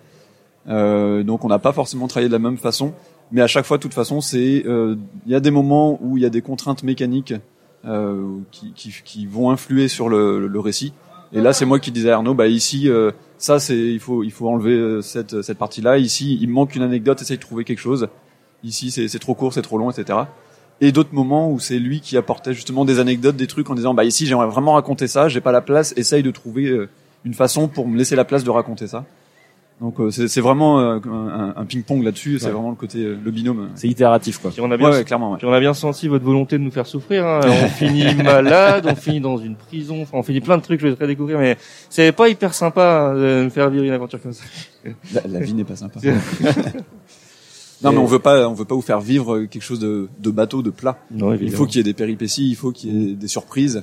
Euh, 0.69 1.23
donc 1.23 1.45
on 1.45 1.49
n'a 1.49 1.59
pas 1.59 1.73
forcément 1.73 2.09
travaillé 2.09 2.29
de 2.29 2.33
la 2.33 2.39
même 2.39 2.57
façon, 2.57 2.95
mais 3.33 3.43
à 3.43 3.47
chaque 3.47 3.67
fois, 3.67 3.77
de 3.77 3.83
toute 3.83 3.95
façon, 3.95 4.21
c'est 4.21 4.65
euh, 4.67 4.97
il 5.27 5.33
y 5.33 5.35
a 5.35 5.41
des 5.41 5.51
moments 5.51 5.99
où 6.03 6.17
il 6.17 6.23
y 6.23 6.27
a 6.27 6.31
des 6.31 6.43
contraintes 6.43 6.83
mécaniques 6.83 7.35
euh, 7.85 8.39
qui, 8.51 8.73
qui, 8.73 8.95
qui 9.05 9.27
vont 9.27 9.51
influer 9.51 9.89
sur 9.89 10.09
le, 10.09 10.47
le 10.47 10.61
récit. 10.61 10.93
Et 11.33 11.41
là, 11.41 11.53
c'est 11.53 11.65
moi 11.65 11.81
qui 11.81 11.91
disais 11.91 12.11
à 12.11 12.17
Arnaud, 12.17 12.35
bah 12.35 12.47
ici, 12.47 12.89
euh, 12.89 13.11
ça 13.39 13.59
c'est 13.59 13.77
il 13.77 13.99
faut 13.99 14.23
il 14.23 14.31
faut 14.31 14.49
enlever 14.49 15.01
cette 15.03 15.43
cette 15.43 15.59
partie-là. 15.59 15.99
Ici, 15.99 16.39
il 16.41 16.49
manque 16.49 16.77
une 16.77 16.83
anecdote, 16.83 17.21
essaye 17.21 17.39
de 17.39 17.43
trouver 17.43 17.65
quelque 17.65 17.81
chose. 17.81 18.09
Ici, 18.63 18.91
c'est 18.91 19.19
trop 19.19 19.35
court, 19.35 19.53
c'est 19.53 19.63
trop 19.63 19.77
long, 19.77 19.91
etc. 19.91 20.21
Et 20.81 20.91
d'autres 20.93 21.15
moments 21.15 21.51
où 21.51 21.61
c'est 21.61 21.79
lui 21.79 22.01
qui 22.01 22.17
apportait 22.17 22.53
justement 22.53 22.85
des 22.85 22.99
anecdotes, 22.99 23.37
des 23.37 23.47
trucs 23.47 23.71
en 23.71 23.75
disant, 23.75 23.95
bah 23.95 24.05
ici, 24.05 24.27
j'aimerais 24.27 24.49
vraiment 24.49 24.73
raconter 24.75 25.07
ça, 25.07 25.29
j'ai 25.29 25.41
pas 25.41 25.53
la 25.53 25.61
place, 25.61 25.95
essaye 25.97 26.23
de 26.23 26.31
trouver 26.31 26.67
euh, 26.67 26.89
une 27.25 27.35
façon 27.35 27.69
pour 27.69 27.87
me 27.89 27.97
laisser 27.97 28.17
la 28.17 28.25
place 28.25 28.45
de 28.45 28.51
raconter 28.51 28.87
ça. 28.87 29.05
Donc 29.81 29.99
euh, 29.99 30.09
c'est 30.13 30.29
c'est 30.29 30.41
vraiment 30.41 30.79
euh, 30.79 31.01
un, 31.05 31.53
un 31.57 31.65
ping-pong 31.65 32.05
là-dessus. 32.05 32.39
C'est 32.39 32.47
Ouais. 32.47 32.53
vraiment 32.53 32.71
le 32.71 32.77
côté 32.77 32.99
euh, 33.01 33.19
le 33.23 33.31
binôme. 33.33 33.71
C'est 33.75 33.89
itératif, 33.89 34.39
quoi. 34.39 34.53
Puis 34.53 34.61
on 34.61 34.71
a 34.71 34.77
bien, 34.77 34.89
ouais, 34.91 35.03
clairement. 35.03 35.33
Ouais. 35.33 35.39
puis 35.39 35.49
on 35.49 35.53
a 35.53 35.59
bien 35.59 35.75
senti 35.75 36.07
votre 36.07 36.25
volonté 36.25 36.59
de 36.59 36.63
nous 36.63 36.71
faire 36.71 36.87
souffrir. 36.87 37.27
hein. 37.27 37.41
On 37.65 37.69
finit 37.69 38.15
malade, 38.15 38.87
on 38.89 38.95
finit 38.95 39.21
dans 39.21 39.37
une 39.37 39.57
prison, 39.57 40.03
enfin, 40.03 40.19
on 40.19 40.23
finit 40.23 40.41
plein 40.41 40.59
de 40.59 40.63
trucs, 40.63 40.79
je 40.81 40.87
vais 40.87 40.95
te 40.95 41.05
découvrir, 41.05 41.41
mais 41.41 41.57
c'est 41.91 42.13
pas 42.13 42.29
hyper 42.29 42.55
sympa 42.55 43.11
hein, 43.11 43.15
de 43.17 43.43
nous 43.45 43.51
faire 43.51 43.69
vivre 43.69 43.83
une 43.85 43.91
aventure 43.93 44.23
comme 44.23 44.33
ça. 44.33 44.45
La, 45.13 45.23
la 45.27 45.41
vie 45.41 45.55
n'est 45.55 45.65
pas 45.65 45.75
sympa. 45.77 45.99
non, 47.83 47.91
mais 47.93 47.99
on 47.99 48.05
veut 48.07 48.21
pas, 48.21 48.49
on 48.49 48.55
veut 48.55 48.65
pas 48.65 48.75
vous 48.77 48.81
faire 48.81 49.01
vivre 49.01 49.41
quelque 49.47 49.63
chose 49.63 49.81
de, 49.81 50.09
de 50.21 50.31
bateau, 50.31 50.63
de 50.63 50.71
plat. 50.71 50.99
Non, 51.11 51.35
Il 51.35 51.51
faut 51.51 51.67
qu'il 51.67 51.79
y 51.79 51.81
ait 51.81 51.85
des 51.85 51.95
péripéties, 51.95 52.49
il 52.49 52.55
faut 52.57 52.71
qu'il 52.71 52.93
y 53.09 53.11
ait 53.11 53.15
des 53.15 53.29
surprises. 53.29 53.83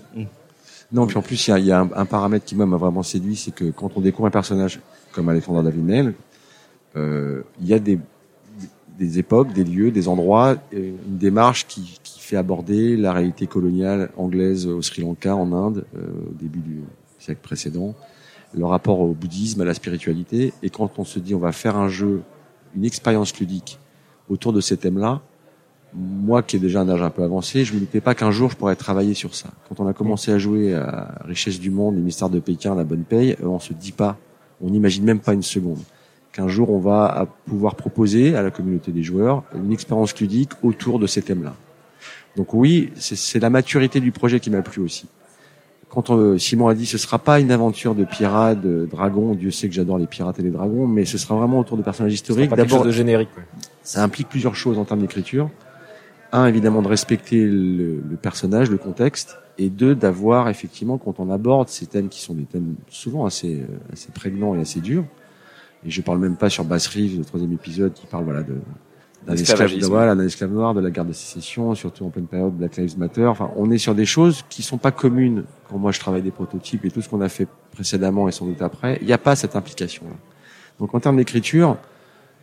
Non, 0.92 1.08
puis 1.08 1.18
en 1.18 1.22
plus, 1.22 1.48
il 1.48 1.66
y 1.66 1.72
a, 1.72 1.80
un, 1.80 2.06
paramètre 2.06 2.46
qui 2.46 2.56
m'a 2.56 2.66
vraiment 2.66 3.04
séduit, 3.04 3.38
c'est 3.38 3.52
que 3.52 3.72
quand 3.72 3.92
on 3.96 4.02
découvre 4.02 4.28
un 4.28 4.32
personnage 4.32 4.82
comme 5.14 5.30
Alexandre 5.30 5.64
Davinel, 5.64 6.14
euh, 6.98 7.44
il 7.62 7.68
y 7.68 7.74
a 7.74 7.80
des, 7.80 7.98
époques, 9.18 9.54
des 9.54 9.64
lieux, 9.64 9.92
des 9.92 10.10
endroits, 10.10 10.58
euh, 10.74 10.92
une 11.08 11.18
démarche 11.18 11.66
qui, 11.68 11.98
qui 12.04 12.20
fait 12.20 12.36
aborder 12.36 12.98
la 12.98 13.14
réalité 13.14 13.48
coloniale 13.48 14.10
anglaise 14.18 14.68
au 14.68 14.82
Sri 14.82 15.02
Lanka, 15.02 15.34
en 15.34 15.54
Inde, 15.54 15.86
euh, 15.96 16.10
au 16.30 16.34
début 16.34 16.60
du 16.60 16.82
siècle 17.20 17.40
précédent, 17.42 17.96
le 18.54 18.66
rapport 18.66 19.00
au 19.00 19.14
bouddhisme, 19.14 19.62
à 19.62 19.66
la 19.66 19.74
spiritualité. 19.74 20.54
Et 20.62 20.70
quand 20.70 21.00
on 21.00 21.06
se 21.06 21.20
dit 21.20 21.34
on 21.34 21.40
va 21.40 21.54
faire 21.54 21.78
un 21.78 21.88
jeu, 21.88 22.22
une 22.76 22.84
expérience 22.84 23.40
ludique 23.40 23.80
autour 24.30 24.52
de 24.52 24.60
ces 24.60 24.76
thèmes-là, 24.76 25.22
moi 25.94 26.42
qui 26.42 26.56
ai 26.56 26.60
déjà 26.60 26.82
un 26.82 26.90
âge 26.90 27.02
un 27.02 27.10
peu 27.10 27.24
avancé, 27.24 27.66
je 27.66 27.74
me 27.74 27.80
doutais 27.80 28.02
pas 28.02 28.16
qu'un 28.16 28.32
jour 28.32 28.50
je 28.50 28.56
pourrais 28.56 28.76
travailler 28.76 29.14
sur 29.14 29.36
ça. 29.36 29.50
Quand 29.68 29.80
on 29.84 29.88
a 29.88 29.94
commencé 29.94 30.32
à 30.32 30.38
jouer 30.38 30.74
à 30.74 31.16
Richesse 31.26 31.60
du 31.60 31.70
Monde, 31.70 31.96
les 31.96 32.02
mystères 32.02 32.30
de 32.30 32.40
Pékin, 32.40 32.76
la 32.76 32.84
bonne 32.84 33.04
paye, 33.04 33.32
euh, 33.44 33.48
on 33.48 33.60
se 33.60 33.74
dit 33.74 33.92
pas, 33.92 34.18
on 34.62 34.70
n'imagine 34.70 35.04
même 35.04 35.20
pas 35.20 35.34
une 35.34 35.44
seconde 35.44 35.80
qu'un 36.32 36.48
jour 36.48 36.70
on 36.72 36.80
va 36.80 37.28
pouvoir 37.46 37.76
proposer 37.76 38.36
à 38.38 38.42
la 38.42 38.52
communauté 38.52 38.92
des 38.94 39.04
joueurs 39.04 39.44
une 39.54 39.74
expérience 39.74 40.18
ludique 40.18 40.52
autour 40.64 40.98
de 40.98 41.08
ces 41.08 41.22
thèmes-là. 41.22 41.54
Donc 42.38 42.54
oui, 42.54 42.92
c'est- 42.96 43.40
la 43.40 43.50
maturité 43.50 44.00
du 44.00 44.14
projet 44.14 44.40
qui 44.40 44.50
m'a 44.50 44.62
plu 44.62 44.82
aussi. 44.82 45.08
Quand 45.90 46.10
euh, 46.12 46.38
Simon 46.38 46.70
a 46.70 46.74
dit 46.74 46.86
ce 46.86 46.98
sera 46.98 47.20
pas 47.20 47.42
une 47.42 47.52
aventure 47.52 47.96
de 47.96 48.06
pirates, 48.06 48.62
de 48.62 48.88
dragons, 48.90 49.36
Dieu 49.36 49.52
sait 49.52 49.68
que 49.68 49.74
j'adore 49.74 49.98
les 49.98 50.08
pirates 50.08 50.40
et 50.40 50.42
les 50.42 50.50
dragons, 50.52 50.88
mais 50.88 51.04
ce 51.04 51.18
sera 51.18 51.36
vraiment 51.36 51.60
autour 51.60 51.76
de 51.76 51.84
personnages 51.84 52.14
historiques. 52.14 52.50
D'abord, 52.56 52.86
de 52.86 52.92
générique, 52.92 53.30
ça 53.84 54.02
implique 54.02 54.30
plusieurs 54.30 54.56
choses 54.56 54.78
en 54.78 54.86
termes 54.86 55.02
d'écriture. 55.02 55.50
Un, 56.32 56.46
évidemment, 56.46 56.82
de 56.82 56.88
respecter 56.88 57.46
le, 57.46 58.02
le 58.10 58.16
personnage, 58.16 58.70
le 58.70 58.78
contexte, 58.78 59.38
et 59.58 59.70
deux, 59.70 59.96
d'avoir 59.96 60.50
effectivement, 60.50 60.98
quand 60.98 61.20
on 61.20 61.30
aborde 61.30 61.68
ces 61.68 61.86
thèmes 61.86 62.10
qui 62.10 62.22
sont 62.22 62.34
des 62.34 62.46
thèmes 62.46 62.76
souvent 62.90 63.26
assez, 63.26 63.62
euh, 63.62 63.94
assez 63.94 64.10
prégnants 64.12 64.56
et 64.56 64.62
assez 64.62 64.80
durs, 64.80 65.04
et 65.86 65.90
je 65.90 66.02
parle 66.02 66.20
même 66.20 66.36
pas 66.36 66.50
sur 66.50 66.64
Bass 66.64 66.88
Reeves, 66.88 67.18
le 67.18 67.26
troisième 67.26 67.52
épisode, 67.52 67.94
qui 67.94 68.06
parle 68.06 68.24
voilà 68.24 68.44
de 68.44 68.56
d'un 69.26 69.34
esclave, 69.34 69.78
de, 69.78 69.86
voilà, 69.86 70.16
d'un 70.16 70.26
esclave 70.26 70.52
noir, 70.52 70.74
de 70.74 70.82
la 70.82 70.90
guerre 70.90 71.06
de 71.06 71.14
sécession, 71.14 71.76
surtout 71.76 72.06
en 72.06 72.10
pleine 72.10 72.26
période 72.26 72.54
Black 72.54 72.78
Lives 72.78 72.98
Matter. 72.98 73.26
Enfin, 73.26 73.52
on 73.56 73.70
est 73.70 73.78
sur 73.78 73.94
des 73.94 74.06
choses 74.06 74.44
qui 74.50 74.64
sont 74.64 74.80
pas 74.80 74.92
communes. 74.92 75.44
Quand 75.70 75.78
moi 75.78 75.92
je 75.92 76.00
travaille 76.00 76.24
des 76.24 76.32
prototypes 76.32 76.86
et 76.86 76.90
tout 76.90 77.02
ce 77.02 77.10
qu'on 77.10 77.22
a 77.22 77.30
fait 77.30 77.48
précédemment 77.72 78.28
et 78.28 78.32
sans 78.32 78.46
doute 78.48 78.64
après, 78.64 78.98
il 79.02 79.06
n'y 79.06 79.14
a 79.14 79.20
pas 79.20 79.36
cette 79.36 79.56
implication-là. 79.56 80.16
Donc 80.80 80.96
en 80.96 81.00
termes 81.00 81.18
d'écriture, 81.18 81.78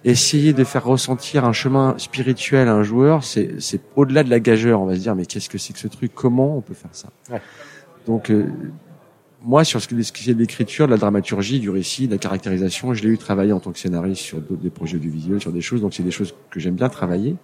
essayer 0.05 0.52
de 0.52 0.64
faire 0.64 0.85
ressentir 0.85 1.45
un 1.45 1.52
chemin 1.52 1.95
spirituel 1.99 2.69
à 2.69 2.75
un 2.75 2.83
joueur, 2.83 3.25
c'est 3.25 3.61
c'est 3.61 3.81
au-delà 3.97 4.23
de 4.23 4.31
la 4.31 4.40
gageure. 4.40 4.81
On 4.81 4.87
va 4.87 4.95
se 4.95 5.00
dire 5.00 5.14
mais 5.14 5.26
qu'est-ce 5.26 5.49
que 5.49 5.59
c'est 5.59 5.73
que 5.73 5.78
ce 5.78 5.88
truc? 5.88 6.12
Comment 6.14 6.57
on 6.57 6.61
peut 6.61 6.75
faire 6.75 6.90
ça? 6.93 7.09
Ouais. 7.31 7.43
Donc 8.07 8.31
euh, 8.31 8.47
moi 9.43 9.64
sur 9.64 9.81
ce 9.81 9.88
qui 9.88 10.31
est 10.31 10.35
de 10.35 10.38
l'écriture, 10.38 10.87
de 10.87 10.93
la 10.93 10.99
dramaturgie, 10.99 11.61
du 11.61 11.71
récit, 11.71 12.07
de 12.07 12.12
la 12.12 12.19
caractérisation, 12.19 12.95
je 12.95 13.02
l'ai 13.02 13.11
eu 13.11 13.19
travaillé 13.19 13.52
en 13.52 13.61
tant 13.61 13.73
que 13.73 13.78
scénariste 13.78 14.23
sur 14.23 14.40
des 14.40 14.71
projets 14.71 14.97
audiovisuels, 14.97 15.40
sur 15.40 15.52
des 15.52 15.61
choses. 15.61 15.81
Donc 15.81 15.95
c'est 15.95 16.02
des 16.02 16.11
choses 16.11 16.35
que 16.50 16.61
j'aime 16.61 16.76
bien 16.76 16.88
travailler. 16.88 17.37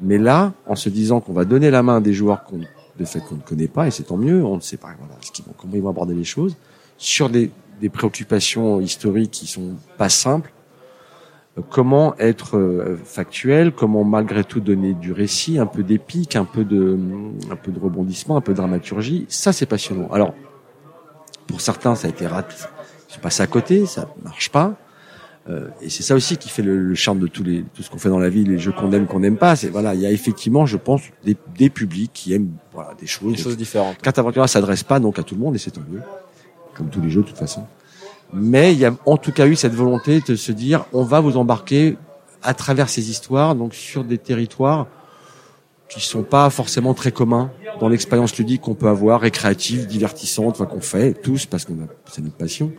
Mais 0.00 0.18
là, 0.18 0.52
en 0.66 0.74
se 0.74 0.88
disant 0.88 1.20
qu'on 1.20 1.32
va 1.32 1.44
donner 1.44 1.70
la 1.70 1.82
main 1.82 1.98
à 1.98 2.00
des 2.00 2.12
joueurs 2.12 2.44
qu'on 2.44 2.60
de 2.98 3.04
fait 3.04 3.20
qu'on 3.20 3.36
ne 3.36 3.40
connaît 3.40 3.68
pas, 3.68 3.86
et 3.86 3.90
c'est 3.90 4.02
tant 4.02 4.18
mieux, 4.18 4.44
on 4.44 4.56
ne 4.56 4.60
sait 4.60 4.76
pas 4.76 4.94
voilà, 4.98 5.14
ce 5.22 5.30
qu'ils 5.32 5.44
vont, 5.44 5.54
comment 5.56 5.74
ils 5.74 5.82
vont 5.82 5.90
aborder 5.90 6.14
les 6.14 6.24
choses, 6.24 6.56
sur 6.98 7.30
des, 7.30 7.50
des 7.80 7.88
préoccupations 7.88 8.80
historiques 8.80 9.30
qui 9.30 9.46
sont 9.46 9.76
pas 9.96 10.10
simples, 10.10 10.52
comment 11.68 12.14
être 12.18 12.56
euh, 12.56 12.96
factuel, 13.04 13.72
comment 13.72 14.04
malgré 14.04 14.42
tout 14.42 14.60
donner 14.60 14.94
du 14.94 15.12
récit, 15.12 15.58
un 15.58 15.66
peu 15.66 15.82
d'épique, 15.82 16.34
un 16.36 16.44
peu 16.46 16.64
de, 16.64 16.98
un 17.50 17.56
peu 17.56 17.70
de 17.70 17.78
rebondissement, 17.78 18.36
un 18.36 18.40
peu 18.40 18.52
de 18.52 18.56
dramaturgie, 18.56 19.26
ça 19.28 19.52
c'est 19.52 19.66
passionnant. 19.66 20.08
Alors, 20.12 20.34
pour 21.46 21.60
certains, 21.60 21.94
ça 21.94 22.06
a 22.06 22.10
été 22.10 22.26
raté, 22.26 22.54
ils 23.10 23.14
sont 23.14 23.20
passés 23.20 23.42
à 23.42 23.46
côté, 23.46 23.84
ça 23.84 24.08
marche 24.22 24.50
pas. 24.50 24.76
Euh, 25.50 25.68
et 25.82 25.90
c'est 25.90 26.04
ça 26.04 26.14
aussi 26.14 26.36
qui 26.36 26.48
fait 26.48 26.62
le, 26.62 26.78
le 26.78 26.94
charme 26.94 27.18
de 27.18 27.26
tous 27.26 27.42
les 27.42 27.64
tout 27.74 27.82
ce 27.82 27.90
qu'on 27.90 27.98
fait 27.98 28.08
dans 28.08 28.20
la 28.20 28.28
vie, 28.28 28.44
les 28.44 28.58
jeux 28.58 28.70
qu'on 28.70 28.92
aime, 28.92 29.06
qu'on 29.06 29.20
n'aime 29.20 29.36
pas. 29.36 29.56
C'est 29.56 29.68
voilà, 29.68 29.94
il 29.94 30.00
y 30.00 30.06
a 30.06 30.10
effectivement, 30.12 30.66
je 30.66 30.76
pense, 30.76 31.02
des, 31.24 31.36
des 31.58 31.68
publics 31.68 32.12
qui 32.14 32.32
aiment 32.32 32.52
voilà 32.72 32.94
des 32.94 33.08
choses. 33.08 33.32
Des 33.34 33.42
choses 33.42 33.56
différentes. 33.56 33.98
Carte 33.98 34.18
Aventura 34.20 34.46
s'adresse 34.46 34.84
pas 34.84 35.00
donc 35.00 35.18
à 35.18 35.24
tout 35.24 35.34
le 35.34 35.40
monde 35.40 35.56
et 35.56 35.58
c'est 35.58 35.72
tant 35.72 35.82
mieux, 35.90 36.00
comme 36.74 36.88
tous 36.90 37.00
les 37.00 37.10
jeux 37.10 37.22
de 37.22 37.26
toute 37.26 37.38
façon. 37.38 37.66
Mais 38.32 38.72
il 38.72 38.78
y 38.78 38.86
a 38.86 38.94
en 39.06 39.16
tout 39.16 39.32
cas 39.32 39.46
eu 39.46 39.56
cette 39.56 39.74
volonté 39.74 40.20
de 40.20 40.36
se 40.36 40.52
dire, 40.52 40.86
on 40.92 41.04
va 41.04 41.20
vous 41.20 41.36
embarquer 41.36 41.96
à 42.42 42.54
travers 42.54 42.88
ces 42.88 43.10
histoires, 43.10 43.54
donc 43.54 43.74
sur 43.74 44.04
des 44.04 44.18
territoires 44.18 44.86
qui 45.88 46.00
sont 46.00 46.22
pas 46.22 46.48
forcément 46.48 46.94
très 46.94 47.12
communs 47.12 47.50
dans 47.78 47.88
l'expérience 47.88 48.36
ludique 48.38 48.62
qu'on 48.62 48.74
peut 48.74 48.88
avoir, 48.88 49.20
récréative, 49.20 49.86
divertissante, 49.86 50.54
enfin 50.54 50.64
qu'on 50.64 50.80
fait 50.80 51.12
tous 51.12 51.44
parce 51.44 51.64
qu'on 51.64 51.74
a 51.74 51.86
c'est 52.10 52.22
notre 52.22 52.36
passion. 52.36 52.72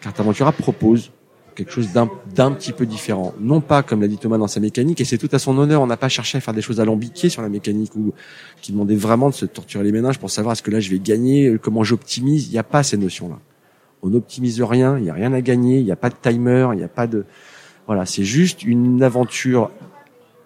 Carte 0.00 0.18
Aventura 0.20 0.52
propose 0.52 1.10
quelque 1.54 1.70
chose 1.70 1.92
d'un 1.92 2.10
d'un 2.34 2.52
petit 2.52 2.72
peu 2.72 2.86
différent. 2.86 3.34
Non 3.38 3.60
pas, 3.60 3.82
comme 3.82 4.00
l'a 4.00 4.08
dit 4.08 4.16
Thomas 4.16 4.38
dans 4.38 4.48
sa 4.48 4.60
mécanique, 4.60 5.00
et 5.00 5.04
c'est 5.04 5.18
tout 5.18 5.28
à 5.32 5.38
son 5.38 5.56
honneur, 5.58 5.82
on 5.82 5.86
n'a 5.86 5.98
pas 5.98 6.08
cherché 6.08 6.38
à 6.38 6.40
faire 6.40 6.54
des 6.54 6.62
choses 6.62 6.80
alambiquées 6.80 7.28
sur 7.28 7.42
la 7.42 7.50
mécanique 7.50 7.94
ou 7.96 8.12
qui 8.62 8.72
demandaient 8.72 8.96
vraiment 8.96 9.28
de 9.28 9.34
se 9.34 9.44
torturer 9.44 9.84
les 9.84 9.92
ménages 9.92 10.18
pour 10.18 10.30
savoir 10.30 10.54
est-ce 10.54 10.62
que 10.62 10.70
là 10.70 10.80
je 10.80 10.90
vais 10.90 10.98
gagner, 10.98 11.48
euh, 11.48 11.58
comment 11.58 11.84
j'optimise. 11.84 12.48
Il 12.48 12.52
n'y 12.52 12.58
a 12.58 12.64
pas 12.64 12.82
ces 12.82 12.96
notions-là. 12.96 13.38
On 14.04 14.10
n'optimise 14.10 14.60
rien, 14.62 14.98
il 14.98 15.04
n'y 15.04 15.10
a 15.10 15.14
rien 15.14 15.32
à 15.32 15.40
gagner, 15.40 15.78
il 15.78 15.84
n'y 15.84 15.90
a 15.90 15.96
pas 15.96 16.10
de 16.10 16.14
timer, 16.20 16.68
il 16.74 16.76
n'y 16.76 16.84
a 16.84 16.88
pas 16.88 17.06
de... 17.06 17.24
Voilà, 17.86 18.04
c'est 18.06 18.22
juste 18.24 18.62
une 18.62 19.02
aventure 19.02 19.70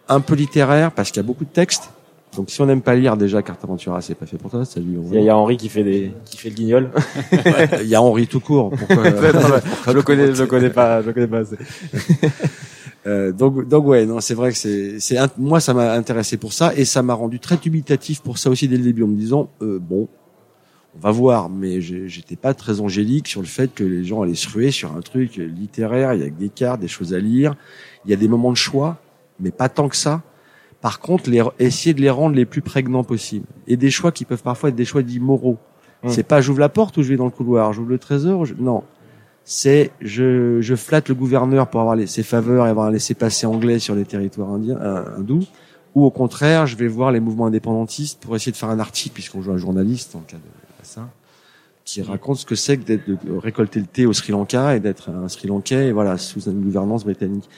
un 0.09 0.21
peu 0.21 0.35
littéraire 0.37 0.93
parce 0.93 1.11
qu'il 1.11 1.21
y 1.21 1.25
a 1.25 1.27
beaucoup 1.27 1.45
de 1.45 1.51
textes. 1.51 1.91
Donc 2.37 2.51
si 2.51 2.61
on 2.61 2.67
n'aime 2.67 2.83
pas 2.83 2.95
lire 2.95 3.17
déjà 3.17 3.43
Carte 3.43 3.65
Aventura, 3.65 4.01
c'est 4.01 4.15
pas 4.15 4.27
fait 4.27 4.37
pour 4.39 4.51
toi. 4.51 4.65
Salut. 4.65 4.99
Il 5.09 5.15
y, 5.15 5.17
a- 5.17 5.21
il 5.21 5.25
y 5.27 5.29
a 5.31 5.37
Henri 5.37 5.57
qui 5.57 5.69
fait 5.69 5.83
des, 5.83 6.13
qui 6.25 6.37
fait 6.37 6.51
le 6.51 6.55
guignol. 6.55 6.91
Il 7.83 7.89
y 7.89 7.95
a 7.97 8.03
Henri 8.03 8.29
tout 8.29 8.39
court. 8.41 8.71
Pourquoi, 8.71 9.05
je 9.87 9.91
le 9.93 10.03
connais, 10.03 10.35
je 10.35 10.43
le 10.43 10.47
connais 10.47 10.71
pas, 10.71 11.03
je 11.03 11.07
le 11.09 11.13
connais 11.13 11.27
pas 11.27 11.39
assez. 11.39 11.57
Euh, 13.07 13.33
donc, 13.33 13.67
donc 13.69 13.87
ouais, 13.87 14.05
non, 14.05 14.21
c'est 14.21 14.35
vrai 14.35 14.51
que 14.51 14.59
c'est, 14.59 14.99
c'est 14.99 15.17
moi 15.39 15.61
ça 15.61 15.73
m'a 15.73 15.93
intéressé 15.95 16.37
pour 16.37 16.53
ça 16.53 16.75
et 16.77 16.85
ça 16.85 17.01
m'a 17.01 17.15
rendu 17.15 17.39
très 17.39 17.57
dubitatif 17.57 18.21
pour 18.21 18.39
ça 18.39 18.51
aussi 18.51 18.69
dès 18.69 18.77
le 18.77 18.83
début 18.83 19.05
en 19.05 19.07
me 19.07 19.17
disant 19.17 19.49
euh, 19.63 19.79
bon, 19.81 20.09
on 20.97 21.01
va 21.01 21.11
voir, 21.11 21.49
mais 21.49 21.81
j'étais 21.81 22.37
pas 22.37 22.55
très 22.55 22.81
angélique 22.81 23.29
sur 23.29 23.41
le 23.41 23.47
fait 23.47 23.73
que 23.75 23.85
les 23.85 24.05
gens 24.05 24.23
allaient 24.23 24.35
se 24.35 24.49
ruer 24.49 24.71
sur 24.71 24.97
un 24.97 25.01
truc 25.01 25.37
littéraire, 25.37 26.15
il 26.15 26.21
y 26.21 26.25
a 26.25 26.31
des 26.31 26.49
cartes, 26.49 26.81
des 26.81 26.89
choses 26.89 27.15
à 27.15 27.19
lire, 27.19 27.55
il 28.05 28.11
y 28.11 28.15
a 28.15 28.17
des 28.17 28.27
moments 28.29 28.51
de 28.51 28.57
choix, 28.57 28.97
mais 29.39 29.51
pas 29.51 29.69
tant 29.69 29.89
que 29.89 29.97
ça. 29.97 30.23
Par 30.81 31.01
contre, 31.01 31.29
les, 31.31 31.43
essayer 31.59 31.93
de 31.95 32.01
les 32.01 32.11
rendre 32.11 32.35
les 32.37 32.47
plus 32.47 32.63
prégnants 32.63 33.05
possibles. 33.05 33.47
Et 33.67 33.77
des 33.77 33.91
choix 33.91 34.13
qui 34.13 34.25
peuvent 34.25 34.43
parfois 34.43 34.71
être 34.71 34.77
des 34.77 34.85
choix 34.85 35.03
dits 35.03 35.21
moraux. 35.21 35.59
Mm. 36.05 36.09
C'est 36.09 36.23
pas 36.23 36.41
j'ouvre 36.41 36.61
la 36.61 36.69
porte 36.69 36.97
ou 36.97 37.03
je 37.03 37.09
vais 37.09 37.17
dans 37.17 37.25
le 37.25 37.31
couloir, 37.33 37.73
j'ouvre 37.73 37.91
le 37.91 37.99
trésor. 37.99 38.45
je- 38.47 38.55
Non, 38.55 38.83
c'est 39.45 39.91
je, 40.01 40.61
je 40.61 40.75
flatte 40.75 41.09
le 41.09 41.15
gouverneur 41.15 41.69
pour 41.69 41.81
avoir 41.81 41.97
les, 41.97 42.07
ses 42.07 42.23
faveurs 42.23 42.67
et 42.67 42.71
avoir 42.71 42.87
un 42.87 42.91
laissé-passer 42.93 43.47
anglais 43.47 43.79
sur 43.79 43.95
les 43.95 44.05
territoires 44.05 44.51
indiens, 44.51 44.79
euh, 44.81 45.05
hindous. 45.19 45.47
Ou 45.95 46.05
au 46.05 46.11
contraire, 46.11 46.67
je 46.67 46.77
vais 46.77 46.87
voir 46.87 47.11
les 47.13 47.19
mouvements 47.21 47.47
indépendantistes 47.47 48.21
pour 48.21 48.37
essayer 48.37 48.53
de 48.53 48.57
faire 48.57 48.69
un 48.71 48.79
article, 48.79 49.15
puisqu'on 49.15 49.43
joue 49.43 49.53
un 49.53 49.57
journaliste 49.59 50.15
en 50.15 50.21
cas 50.21 50.37
de 50.37 50.43
ça, 50.89 51.09
qui 51.85 52.03
raconte 52.03 52.37
ce 52.39 52.47
que 52.47 52.55
c'est 52.55 52.77
que 52.77 52.85
d'être, 52.85 53.07
de 53.07 53.37
récolter 53.37 53.81
le 53.81 53.87
thé 53.87 54.05
au 54.07 54.13
Sri 54.13 54.33
Lanka 54.33 54.77
et 54.77 54.81
d'être 54.81 55.09
un 55.11 55.29
Sri 55.29 55.49
Lankais, 55.49 55.87
et 55.89 55.93
voilà, 55.93 56.19
sous 56.19 56.41
une 56.43 56.61
gouvernance 56.63 57.05
britannique. 57.05 57.49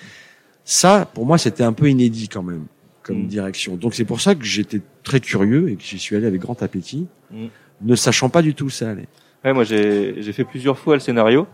Ça, 0.64 1.06
pour 1.14 1.26
moi, 1.26 1.38
c'était 1.38 1.64
un 1.64 1.72
peu 1.72 1.88
inédit 1.88 2.28
quand 2.28 2.42
même, 2.42 2.66
comme 3.02 3.24
Mm. 3.24 3.26
direction. 3.28 3.76
Donc 3.76 3.94
c'est 3.94 4.04
pour 4.04 4.20
ça 4.20 4.34
que 4.34 4.44
j'étais 4.44 4.80
très 5.02 5.20
curieux 5.20 5.70
et 5.70 5.76
que 5.76 5.82
j'y 5.82 5.98
suis 5.98 6.14
allé 6.16 6.26
avec 6.26 6.40
grand 6.40 6.62
appétit, 6.62 7.06
Mm. 7.32 7.46
ne 7.82 7.94
sachant 7.96 8.28
pas 8.28 8.42
du 8.42 8.54
tout 8.54 8.66
où 8.66 8.70
ça 8.70 8.90
allait. 8.90 9.08
Ouais, 9.44 9.52
moi 9.54 9.64
j'ai 9.64 10.16
j'ai 10.22 10.32
fait 10.34 10.44
plusieurs 10.44 10.78
fois 10.78 10.94
le 10.94 11.00
scénario 11.00 11.46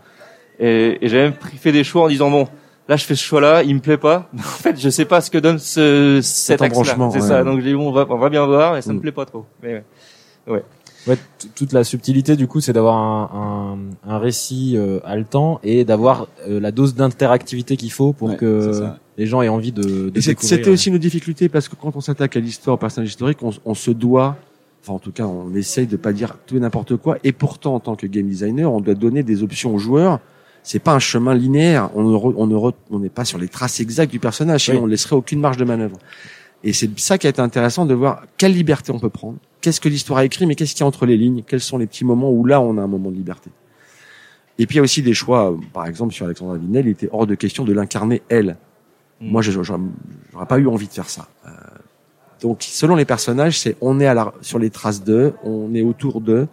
et, 0.59 0.97
et 1.01 1.07
j'ai 1.07 1.17
même 1.17 1.33
fait 1.57 1.71
des 1.71 1.85
choix 1.85 2.03
en 2.03 2.09
disant 2.09 2.29
bon 2.29 2.49
là 2.89 2.97
je 2.97 3.05
fais 3.05 3.15
ce 3.15 3.23
choix 3.23 3.39
là 3.39 3.63
il 3.63 3.73
me 3.75 3.79
plaît 3.79 3.97
pas 3.97 4.29
en 4.37 4.41
fait 4.41 4.77
je 4.77 4.89
sais 4.89 5.05
pas 5.05 5.21
ce 5.21 5.31
que 5.31 5.37
donne 5.37 5.57
ce 5.57 6.19
cet 6.21 6.61
axe 6.61 6.75
là 6.75 6.81
embranchement, 6.81 7.09
c'est 7.11 7.21
ouais. 7.21 7.27
ça 7.29 7.43
donc 7.45 7.61
j'ai 7.61 7.69
dit 7.69 7.75
bon 7.75 7.87
on 7.87 7.91
va 7.93 8.05
on 8.09 8.17
va 8.17 8.29
bien 8.29 8.45
voir 8.45 8.75
et 8.75 8.81
ça 8.81 8.91
Mm. 8.91 8.95
me 8.97 8.99
plaît 8.99 9.11
pas 9.13 9.25
trop 9.25 9.45
mais 9.63 9.73
ouais. 9.75 9.83
Ouais, 10.47 10.63
t- 11.15 11.47
toute 11.55 11.71
la 11.73 11.83
subtilité 11.83 12.35
du 12.35 12.47
coup, 12.47 12.59
c'est 12.59 12.73
d'avoir 12.73 12.97
un, 12.97 13.77
un, 14.05 14.11
un 14.13 14.17
récit 14.19 14.73
euh, 14.75 14.99
haletant 15.05 15.59
et 15.63 15.85
d'avoir 15.85 16.27
euh, 16.47 16.59
la 16.59 16.71
dose 16.71 16.95
d'interactivité 16.95 17.77
qu'il 17.77 17.91
faut 17.91 18.13
pour 18.13 18.29
Ouais, 18.29 18.35
que 18.35 18.83
les 19.17 19.25
gens 19.25 19.41
aient 19.41 19.47
envie 19.47 19.71
de, 19.71 20.09
de 20.09 20.21
c'était 20.21 20.69
aussi 20.69 20.91
nos 20.91 20.97
difficultés 20.97 21.49
parce 21.49 21.69
que 21.69 21.75
quand 21.75 21.95
on 21.95 22.01
s'attaque 22.01 22.35
à 22.35 22.39
l'histoire, 22.39 22.75
au 22.75 22.77
personnage 22.77 23.09
historique, 23.09 23.41
on, 23.41 23.51
on 23.65 23.73
se 23.73 23.89
doit, 23.91 24.35
enfin 24.83 24.93
en 24.93 24.99
tout 24.99 25.11
cas, 25.11 25.25
on 25.25 25.53
essaye 25.55 25.87
de 25.87 25.97
pas 25.97 26.13
dire 26.13 26.35
tout 26.45 26.55
et 26.57 26.59
n'importe 26.59 26.95
quoi. 26.97 27.17
Et 27.23 27.31
pourtant, 27.31 27.75
en 27.75 27.79
tant 27.79 27.95
que 27.95 28.05
game 28.05 28.27
designer, 28.27 28.71
on 28.71 28.81
doit 28.81 28.93
donner 28.95 29.23
des 29.23 29.41
options 29.43 29.73
aux 29.73 29.79
joueurs. 29.79 30.19
C'est 30.63 30.79
pas 30.79 30.93
un 30.93 30.99
chemin 30.99 31.33
linéaire. 31.33 31.89
On 31.95 32.03
ne 32.03 32.15
re- 32.15 32.33
on 32.35 32.45
ne 32.45 32.55
re- 32.55 32.73
on 32.91 32.99
n'est 32.99 33.09
pas 33.09 33.23
sur 33.23 33.37
les 33.37 33.47
traces 33.47 33.79
exactes 33.79 34.11
du 34.11 34.19
personnage. 34.19 34.65
Sinon, 34.65 34.79
Oui. 34.79 34.83
on 34.83 34.87
laisserait 34.87 35.15
aucune 35.15 35.39
marge 35.39 35.55
de 35.57 35.63
manœuvre. 35.63 35.97
Et 36.63 36.73
c'est 36.73 36.89
ça 36.99 37.17
qui 37.17 37.25
a 37.27 37.29
été 37.29 37.41
intéressant 37.41 37.85
de 37.85 37.93
voir 37.93 38.23
quelle 38.37 38.51
liberté 38.53 38.91
on 38.91 38.99
peut 38.99 39.09
prendre. 39.09 39.37
Qu'est-ce 39.61 39.81
que 39.81 39.89
l'histoire 39.89 40.19
a 40.19 40.25
écrit, 40.25 40.45
mais 40.45 40.55
qu'est-ce 40.55 40.73
qu'il 40.73 40.81
y 40.81 40.83
a 40.83 40.87
entre 40.87 41.05
les 41.05 41.17
lignes? 41.17 41.43
Quels 41.45 41.61
sont 41.61 41.77
les 41.77 41.87
petits 41.87 42.05
moments 42.05 42.31
où 42.31 42.45
là, 42.45 42.61
on 42.61 42.77
a 42.77 42.81
un 42.81 42.87
moment 42.87 43.11
de 43.11 43.15
liberté? 43.15 43.49
Et 44.59 44.65
puis 44.65 44.75
il 44.75 44.77
y 44.77 44.79
a 44.79 44.83
aussi 44.83 45.01
des 45.01 45.13
choix. 45.13 45.55
Par 45.73 45.85
exemple, 45.85 46.13
sur 46.13 46.25
Alexandra 46.25 46.57
Vinel, 46.57 46.87
il 46.87 46.91
était 46.91 47.09
hors 47.11 47.27
de 47.27 47.35
question 47.35 47.63
de 47.63 47.73
l'incarner 47.73 48.21
elle. 48.29 48.57
Mm. 49.21 49.29
Moi, 49.29 49.41
j'aurais 49.41 50.45
pas 50.47 50.57
eu 50.57 50.67
envie 50.67 50.87
de 50.87 50.93
faire 50.93 51.09
ça. 51.09 51.27
Euh, 51.45 51.49
donc, 52.41 52.59
selon 52.61 52.95
les 52.95 53.05
personnages, 53.05 53.59
c'est 53.59 53.75
on 53.81 53.99
est 53.99 54.07
à 54.07 54.13
la, 54.13 54.33
sur 54.41 54.59
les 54.59 54.69
traces 54.69 55.03
d'eux, 55.03 55.33
on 55.43 55.73
est 55.73 55.81
autour 55.81 56.21
d'eux. 56.21 56.47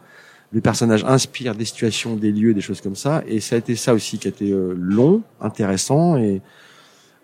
Le 0.52 0.60
personnage 0.60 1.04
inspire 1.04 1.54
des 1.54 1.64
situations, 1.64 2.16
des 2.16 2.30
lieux, 2.30 2.54
des 2.54 2.60
choses 2.60 2.80
comme 2.80 2.94
ça. 2.94 3.22
Et 3.26 3.40
ça 3.40 3.56
a 3.56 3.58
été 3.58 3.74
ça 3.74 3.92
aussi 3.92 4.18
qui 4.18 4.28
a 4.28 4.30
été 4.30 4.50
euh, 4.50 4.74
long, 4.78 5.22
intéressant 5.40 6.16
et 6.16 6.40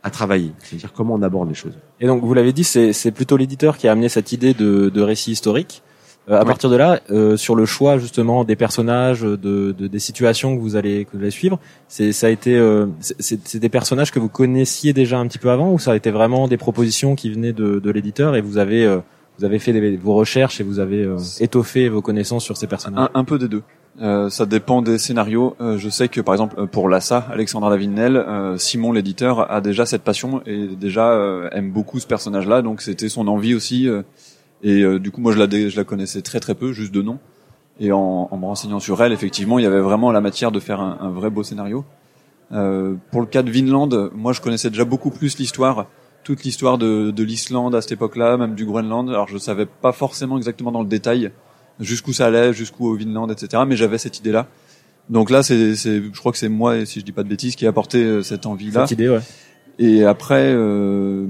à 0.02 0.10
travailler. 0.10 0.52
C'est-à-dire 0.60 0.92
comment 0.92 1.14
on 1.14 1.22
aborde 1.22 1.48
les 1.48 1.54
choses. 1.54 1.74
Et 2.00 2.06
donc, 2.06 2.22
vous 2.24 2.34
l'avez 2.34 2.52
dit, 2.52 2.64
c'est 2.64 2.92
c'est 2.92 3.10
plutôt 3.10 3.36
l'éditeur 3.36 3.76
qui 3.76 3.86
a 3.88 3.92
amené 3.92 4.08
cette 4.08 4.32
idée 4.32 4.54
de, 4.54 4.88
de 4.88 5.00
récit 5.02 5.32
historique. 5.32 5.82
Euh, 6.28 6.36
à 6.36 6.40
Ouais. 6.40 6.44
partir 6.46 6.68
de 6.70 6.76
là, 6.76 7.00
euh, 7.10 7.36
sur 7.38 7.54
le 7.56 7.64
choix 7.64 7.98
justement 7.98 8.44
des 8.44 8.54
personnages, 8.54 9.22
de, 9.22 9.36
de- 9.36 9.86
des 9.86 9.98
situations 9.98 10.54
que 10.54 10.60
vous 10.60 10.76
allez 10.76 11.06
que 11.06 11.16
vous 11.16 11.22
allez 11.22 11.30
suivre, 11.30 11.58
c'est 11.88 12.12
ça 12.12 12.26
a 12.26 12.30
été 12.30 12.54
euh, 12.56 12.86
c'est- 13.00 13.56
des 13.58 13.68
personnages 13.70 14.10
que 14.12 14.18
vous 14.20 14.28
connaissiez 14.28 14.92
déjà 14.92 15.18
un 15.18 15.26
petit 15.26 15.38
peu 15.38 15.50
avant 15.50 15.72
ou 15.72 15.78
ça 15.78 15.92
a 15.92 15.96
été 15.96 16.10
vraiment 16.10 16.46
des 16.46 16.58
propositions 16.58 17.14
qui 17.16 17.30
venaient 17.30 17.54
de, 17.54 17.78
de 17.80 17.90
l'éditeur 17.90 18.36
et 18.36 18.42
vous 18.42 18.58
avez 18.58 18.84
euh, 18.84 18.98
vous 19.38 19.44
avez 19.46 19.58
fait 19.58 19.72
des- 19.72 19.96
vos 19.96 20.14
recherches 20.14 20.60
et 20.60 20.62
vous 20.64 20.78
avez 20.78 21.02
euh, 21.02 21.16
étoffé 21.40 21.88
vos 21.88 22.02
connaissances 22.02 22.44
sur 22.44 22.56
ces 22.58 22.66
personnages? 22.66 23.08
Un, 23.14 23.20
un 23.20 23.24
peu 23.24 23.38
des 23.38 23.48
deux. 23.48 23.62
Euh, 24.00 24.30
ça 24.30 24.46
dépend 24.46 24.82
des 24.82 24.98
scénarios. 24.98 25.56
Euh, 25.60 25.76
je 25.76 25.88
sais 25.88 26.08
que 26.08 26.20
par 26.20 26.34
exemple 26.34 26.58
euh, 26.58 26.66
pour 26.66 26.88
Lassa, 26.88 27.26
Alexandra 27.30 27.70
Lavinel, 27.70 28.16
euh, 28.16 28.56
Simon 28.56 28.92
l'éditeur 28.92 29.50
a 29.50 29.60
déjà 29.60 29.84
cette 29.84 30.02
passion 30.02 30.42
et 30.46 30.68
déjà 30.68 31.10
euh, 31.10 31.50
aime 31.50 31.70
beaucoup 31.72 31.98
ce 31.98 32.06
personnage-là, 32.06 32.62
donc 32.62 32.82
c'était 32.82 33.08
son 33.08 33.26
envie 33.28 33.54
aussi. 33.54 33.88
et 34.62 34.98
du 34.98 35.10
coup, 35.10 35.20
moi 35.20 35.32
je 35.32 35.76
la, 35.76 35.84
connaissais 35.84 36.22
très 36.22 36.40
très 36.40 36.54
peu, 36.54 36.72
juste 36.72 36.92
de 36.92 37.02
nom. 37.02 37.18
Et 37.78 37.92
en, 37.92 38.28
en 38.30 38.36
me 38.36 38.44
renseignant 38.44 38.78
sur 38.78 39.02
elle, 39.02 39.12
effectivement, 39.12 39.58
il 39.58 39.62
y 39.62 39.66
avait 39.66 39.80
vraiment 39.80 40.12
la 40.12 40.20
matière 40.20 40.52
de 40.52 40.60
faire 40.60 40.80
un, 40.80 40.98
un 41.00 41.10
vrai 41.10 41.30
beau 41.30 41.42
scénario. 41.42 41.84
Pour 42.50 43.20
le 43.20 43.26
cas 43.26 43.42
de 43.42 43.50
Vinland, 43.50 44.10
moi 44.14 44.32
je 44.32 44.40
connaissais 44.40 44.70
déjà 44.70 44.84
beaucoup 44.84 45.10
plus 45.10 45.38
l'histoire, 45.38 45.86
toute 46.24 46.42
l'histoire 46.42 46.78
de, 46.78 47.10
de 47.10 47.22
l'Islande 47.22 47.74
à 47.74 47.80
cette 47.80 47.92
époque-là, 47.92 48.36
même 48.36 48.54
du 48.54 48.66
Groenland. 48.66 49.08
Alors 49.08 49.28
je 49.28 49.38
savais 49.38 49.66
pas 49.66 49.92
forcément 49.92 50.36
exactement 50.36 50.72
dans 50.72 50.82
le 50.82 50.88
détail 50.88 51.30
jusqu'où 51.80 52.12
ça 52.12 52.26
allait, 52.26 52.52
jusqu'où 52.52 52.86
au 52.88 52.94
Vinland, 52.94 53.28
etc. 53.30 53.62
Mais 53.66 53.76
j'avais 53.76 53.98
cette 53.98 54.18
idée-là. 54.18 54.46
Donc 55.08 55.30
là, 55.30 55.42
c'est, 55.42 55.74
c'est, 55.74 56.02
je 56.02 56.18
crois 56.18 56.30
que 56.32 56.38
c'est 56.38 56.48
moi, 56.48 56.84
si 56.86 57.00
je 57.00 57.04
dis 57.04 57.12
pas 57.12 57.22
de 57.22 57.28
bêtises, 57.28 57.56
qui 57.56 57.66
a 57.66 57.70
apporté 57.70 57.98
euh, 57.98 58.22
cette 58.22 58.46
envie-là. 58.46 58.86
Cette 58.86 58.98
idée, 58.98 59.08
ouais. 59.08 59.20
Et 59.78 60.04
après, 60.04 60.52
euh, 60.52 61.26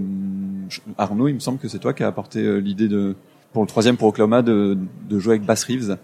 Arnaud, 0.99 1.29
il 1.29 1.35
me 1.35 1.41
semble 1.41 1.59
que 1.59 1.69
c'est 1.69 1.79
toi 1.79 1.93
qui 1.95 2.03
a 2.03 2.09
apporté 2.09 2.41
euh, 2.41 2.59
l'idée 2.59 2.89
de, 2.89 3.15
pour 3.53 3.63
le 3.63 3.69
troisième 3.69 3.97
pour 3.97 4.09
Oklahoma, 4.09 4.43
de, 4.43 4.77
de 5.09 5.19
jouer 5.19 5.35
avec 5.35 5.45
Bass 5.45 5.65
Reeves. 5.65 5.97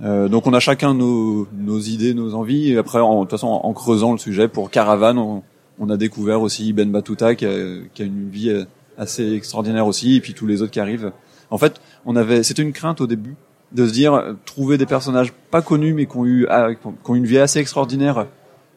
Euh, 0.00 0.28
donc 0.28 0.46
on 0.46 0.52
a 0.52 0.60
chacun 0.60 0.94
nos, 0.94 1.48
nos 1.56 1.80
idées, 1.80 2.14
nos 2.14 2.34
envies. 2.34 2.72
Et 2.72 2.78
après, 2.78 3.00
en, 3.00 3.16
de 3.16 3.20
toute 3.22 3.32
façon, 3.32 3.48
en, 3.48 3.66
en 3.66 3.72
creusant 3.72 4.12
le 4.12 4.18
sujet 4.18 4.48
pour 4.48 4.70
Caravane, 4.70 5.18
on, 5.18 5.42
on 5.78 5.90
a 5.90 5.96
découvert 5.96 6.42
aussi 6.42 6.72
Ben 6.72 6.90
Batuta 6.90 7.34
qui 7.34 7.46
a, 7.46 7.80
qui 7.94 8.02
a 8.02 8.04
une 8.04 8.28
vie 8.28 8.50
euh, 8.50 8.64
assez 8.96 9.32
extraordinaire 9.32 9.86
aussi, 9.86 10.16
et 10.16 10.20
puis 10.20 10.34
tous 10.34 10.46
les 10.46 10.60
autres 10.62 10.72
qui 10.72 10.80
arrivent. 10.80 11.12
En 11.50 11.58
fait, 11.58 11.80
on 12.04 12.16
avait, 12.16 12.42
c'était 12.42 12.62
une 12.62 12.72
crainte 12.72 13.00
au 13.00 13.06
début 13.06 13.36
de 13.72 13.86
se 13.86 13.92
dire 13.92 14.14
euh, 14.14 14.32
trouver 14.44 14.78
des 14.78 14.86
personnages 14.86 15.32
pas 15.50 15.62
connus 15.62 15.94
mais 15.94 16.06
qui 16.06 16.16
ont 16.16 16.24
eu, 16.24 16.46
ah, 16.48 16.68
qui 16.74 16.86
ont- 16.86 17.14
une 17.14 17.26
vie 17.26 17.38
assez 17.38 17.58
extraordinaire 17.58 18.26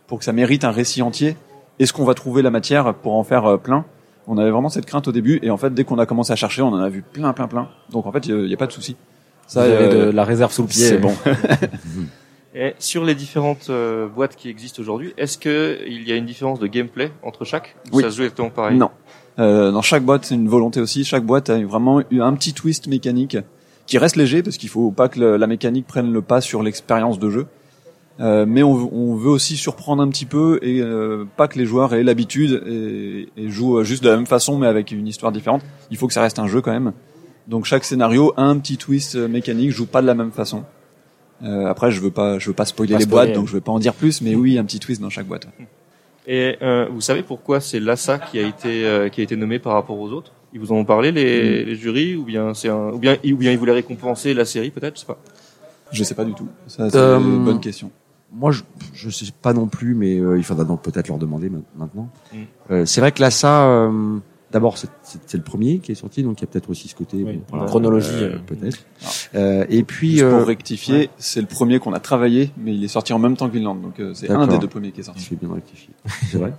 pour 0.07 0.19
que 0.19 0.25
ça 0.25 0.33
mérite 0.33 0.63
un 0.63 0.71
récit 0.71 1.01
entier. 1.01 1.35
Est-ce 1.79 1.93
qu'on 1.93 2.03
va 2.03 2.13
trouver 2.13 2.41
la 2.41 2.51
matière 2.51 2.93
pour 2.93 3.15
en 3.15 3.23
faire 3.23 3.45
euh, 3.45 3.57
plein? 3.57 3.85
On 4.27 4.37
avait 4.37 4.51
vraiment 4.51 4.69
cette 4.69 4.85
crainte 4.85 5.07
au 5.07 5.11
début, 5.11 5.39
et 5.41 5.49
en 5.49 5.57
fait, 5.57 5.73
dès 5.73 5.83
qu'on 5.83 5.97
a 5.97 6.05
commencé 6.05 6.31
à 6.31 6.35
chercher, 6.35 6.61
on 6.61 6.67
en 6.67 6.77
a 6.79 6.89
vu 6.89 7.01
plein, 7.01 7.33
plein, 7.33 7.47
plein. 7.47 7.69
Donc 7.89 8.05
en 8.05 8.11
fait, 8.11 8.27
il 8.27 8.45
n'y 8.45 8.53
a, 8.53 8.57
pas 8.57 8.67
de 8.67 8.71
souci. 8.71 8.95
Ça, 9.47 9.65
vous 9.65 9.73
avez 9.73 9.85
euh, 9.85 10.05
de 10.07 10.11
la 10.11 10.23
réserve 10.23 10.51
sous 10.51 10.61
le 10.61 10.67
pied. 10.67 10.85
c'est 10.85 10.97
bon. 10.97 11.13
Et 12.53 12.75
sur 12.79 13.05
les 13.05 13.15
différentes 13.15 13.69
euh, 13.69 14.07
boîtes 14.07 14.35
qui 14.35 14.49
existent 14.49 14.81
aujourd'hui, 14.81 15.13
est-ce 15.17 15.37
que 15.37 15.79
il 15.87 16.07
y 16.07 16.11
a 16.11 16.15
une 16.15 16.25
différence 16.25 16.59
de 16.59 16.67
gameplay 16.67 17.11
entre 17.23 17.45
chaque 17.45 17.75
ou 17.91 17.97
Oui. 17.97 18.03
Ça 18.03 18.11
se 18.11 18.17
joue 18.17 18.23
exactement 18.23 18.49
pareil? 18.49 18.77
Non. 18.77 18.91
Euh, 19.39 19.71
dans 19.71 19.81
chaque 19.81 20.03
boîte, 20.03 20.25
c'est 20.25 20.35
une 20.35 20.49
volonté 20.49 20.81
aussi. 20.81 21.05
Chaque 21.05 21.23
boîte 21.23 21.49
a 21.49 21.57
vraiment 21.63 22.01
eu 22.11 22.21
un 22.21 22.33
petit 22.33 22.53
twist 22.53 22.87
mécanique 22.87 23.37
qui 23.91 23.97
reste 23.97 24.15
léger 24.15 24.41
parce 24.41 24.57
qu'il 24.57 24.69
faut 24.69 24.89
pas 24.91 25.09
que 25.09 25.19
le- 25.19 25.37
la 25.37 25.47
mécanique 25.47 25.85
prenne 25.85 26.11
le 26.13 26.21
pas 26.21 26.39
sur 26.41 26.63
l'expérience 26.63 27.19
de 27.19 27.29
jeu. 27.29 27.45
Euh, 28.19 28.45
mais 28.47 28.61
on, 28.63 28.73
veut- 28.75 28.89
on 28.91 29.15
veut 29.15 29.29
aussi 29.31 29.57
surprendre 29.57 30.01
un 30.03 30.09
petit 30.09 30.25
peu 30.25 30.59
et 30.61 30.79
euh, 30.81 31.25
pas 31.37 31.47
que 31.47 31.57
les 31.57 31.65
joueurs 31.65 31.93
aient 31.93 32.03
l'habitude 32.03 32.61
et, 32.67 33.29
et 33.37 33.49
jouent 33.49 33.83
juste 33.83 34.03
de 34.03 34.09
la 34.09 34.15
même 34.17 34.27
façon 34.27 34.57
mais 34.57 34.67
avec 34.67 34.91
une 34.91 35.07
histoire 35.07 35.31
différente. 35.31 35.61
Il 35.89 35.97
faut 35.97 36.07
que 36.07 36.13
ça 36.13 36.21
reste 36.21 36.39
un 36.39 36.47
jeu 36.47 36.61
quand 36.61 36.71
même. 36.71 36.93
Donc 37.47 37.65
chaque 37.65 37.83
scénario 37.83 38.33
a 38.37 38.43
un 38.43 38.57
petit 38.59 38.77
twist 38.77 39.15
euh, 39.15 39.27
mécanique, 39.27 39.71
joue 39.71 39.87
pas 39.87 40.01
de 40.01 40.07
la 40.07 40.13
même 40.13 40.31
façon. 40.31 40.63
Euh, 41.43 41.65
après, 41.65 41.89
je 41.91 41.99
veux 41.99 42.11
pas, 42.11 42.37
je 42.39 42.47
veux 42.47 42.53
pas 42.55 42.65
spoiler 42.65 42.93
Pas 42.93 42.99
les 42.99 43.05
spoiler. 43.05 43.27
boîtes, 43.31 43.35
donc 43.35 43.47
je 43.47 43.53
vais 43.53 43.61
pas 43.61 43.71
en 43.71 43.79
dire 43.79 43.95
plus. 43.95 44.21
Mais 44.21 44.35
oui, 44.35 44.57
un 44.59 44.63
petit 44.63 44.79
twist 44.79 45.01
dans 45.01 45.09
chaque 45.09 45.25
boîte. 45.25 45.47
Et 46.27 46.55
euh, 46.61 46.87
vous 46.91 47.01
savez 47.01 47.23
pourquoi 47.23 47.59
c'est 47.59 47.79
Lassa 47.79 48.19
qui 48.19 48.37
a 48.37 48.43
été 48.47 48.85
euh, 48.85 49.09
qui 49.09 49.21
a 49.21 49.23
été 49.23 49.35
nommé 49.35 49.57
par 49.57 49.73
rapport 49.73 49.99
aux 49.99 50.11
autres? 50.11 50.31
Ils 50.53 50.59
vous 50.59 50.71
en 50.71 50.75
ont 50.75 50.85
parlé 50.85 51.11
les, 51.11 51.63
les 51.63 51.75
jurys 51.75 52.15
ou 52.15 52.23
bien 52.23 52.53
c'est 52.53 52.69
un 52.69 52.89
ou 52.91 52.97
bien 52.99 53.17
ou 53.23 53.37
bien 53.37 53.51
ils 53.51 53.57
voulaient 53.57 53.71
récompenser 53.71 54.33
la 54.33 54.45
série 54.45 54.69
peut-être, 54.71 54.95
je 54.95 54.99
sais 55.01 55.05
pas. 55.07 55.17
Je 55.91 56.03
sais 56.03 56.15
pas 56.15 56.25
du 56.25 56.33
tout. 56.33 56.47
Ça, 56.67 56.89
c'est 56.89 56.97
Euh, 56.97 57.19
une 57.19 57.43
bonne 57.45 57.59
question. 57.59 57.91
Moi, 58.33 58.51
je, 58.51 58.61
je 58.93 59.09
sais 59.09 59.25
pas 59.41 59.51
non 59.53 59.67
plus, 59.67 59.93
mais 59.93 60.17
euh, 60.17 60.37
il 60.37 60.43
faudra 60.45 60.63
donc 60.63 60.81
peut-être 60.81 61.09
leur 61.09 61.17
demander 61.17 61.49
ma- 61.49 61.59
maintenant. 61.77 62.09
Mm. 62.33 62.37
Euh, 62.71 62.85
c'est 62.85 63.01
vrai 63.01 63.11
que 63.11 63.19
là, 63.21 63.29
ça, 63.29 63.65
euh, 63.67 64.17
d'abord, 64.53 64.77
c'est- 64.77 64.87
c'est 65.03 65.19
c'est 65.25 65.35
le 65.37 65.43
premier 65.43 65.79
qui 65.79 65.91
est 65.91 65.95
sorti, 65.95 66.23
donc 66.23 66.39
il 66.39 66.43
y 66.43 66.45
a 66.45 66.47
peut-être 66.47 66.69
aussi 66.69 66.87
ce 66.87 66.95
côté 66.95 67.17
Oui, 67.23 67.41
bon, 67.51 67.57
la 67.57 67.65
chronologie, 67.65 68.07
euh, 68.21 68.37
peut-être. 68.45 68.79
Euh, 69.35 69.65
et 69.69 69.83
puis, 69.83 70.11
Juste 70.11 70.23
euh, 70.23 70.37
pour 70.37 70.47
rectifier, 70.47 71.09
c'est 71.17 71.41
le 71.41 71.47
premier 71.47 71.79
qu'on 71.79 71.91
a 71.91 71.99
travaillé, 71.99 72.51
mais 72.57 72.73
il 72.73 72.81
est 72.81 72.87
sorti 72.89 73.11
en 73.11 73.19
même 73.19 73.35
temps 73.35 73.49
que 73.49 73.53
Vinland, 73.53 73.75
donc 73.81 73.99
euh, 73.99 74.13
c'est 74.13 74.29
un 74.29 74.47
des 74.47 74.59
deux 74.59 74.67
premiers 74.67 74.91
qui 74.93 75.01
est 75.01 75.03
je 75.03 75.07
sorti. 75.07 75.25
fais 75.25 75.35
bien 75.35 75.53
rectifier. 75.53 75.89
C'est 76.31 76.37
vrai. 76.37 76.53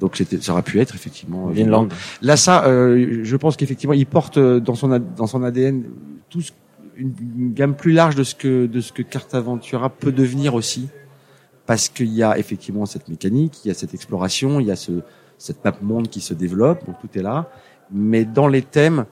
Donc 0.00 0.16
c'était, 0.16 0.40
ça 0.40 0.52
aurait 0.52 0.62
pu 0.62 0.78
être 0.80 0.94
effectivement. 0.94 1.48
euh, 1.48 1.52
Vinland. 1.52 1.88
Là, 2.22 2.36
ça, 2.36 2.64
euh, 2.66 3.20
je 3.24 3.36
pense 3.36 3.56
qu'effectivement, 3.56 3.94
il 3.94 4.06
porte 4.06 4.38
euh, 4.38 4.60
dans 4.60 4.74
son 4.74 4.88
dans 5.16 5.26
son 5.26 5.42
ADN 5.42 5.84
tout 6.30 6.40
ce- 6.40 6.52
une, 6.96 7.12
une 7.36 7.52
gamme 7.52 7.74
plus 7.74 7.92
large 7.92 8.14
de 8.16 8.24
ce 8.24 8.34
que 8.34 8.66
de 8.66 8.80
ce 8.80 8.92
que 8.92 9.02
Cartaventura 9.02 9.88
peut 9.90 10.12
devenir 10.12 10.54
aussi, 10.54 10.88
parce 11.66 11.88
qu'il 11.88 12.12
y 12.12 12.22
a 12.22 12.38
effectivement 12.38 12.86
cette 12.86 13.08
mécanique, 13.08 13.64
il 13.64 13.68
y 13.68 13.70
a 13.70 13.74
cette 13.74 13.94
exploration, 13.94 14.60
il 14.60 14.66
y 14.66 14.70
a 14.70 14.76
ce 14.76 15.02
cette 15.36 15.64
map 15.64 15.72
monde 15.82 16.08
qui 16.08 16.20
se 16.20 16.34
développe, 16.34 16.84
donc 16.86 16.96
tout 17.00 17.18
est 17.18 17.22
là. 17.22 17.50
Mais 17.92 18.24
dans 18.24 18.48
les 18.48 18.62
thèmes, 18.62 19.04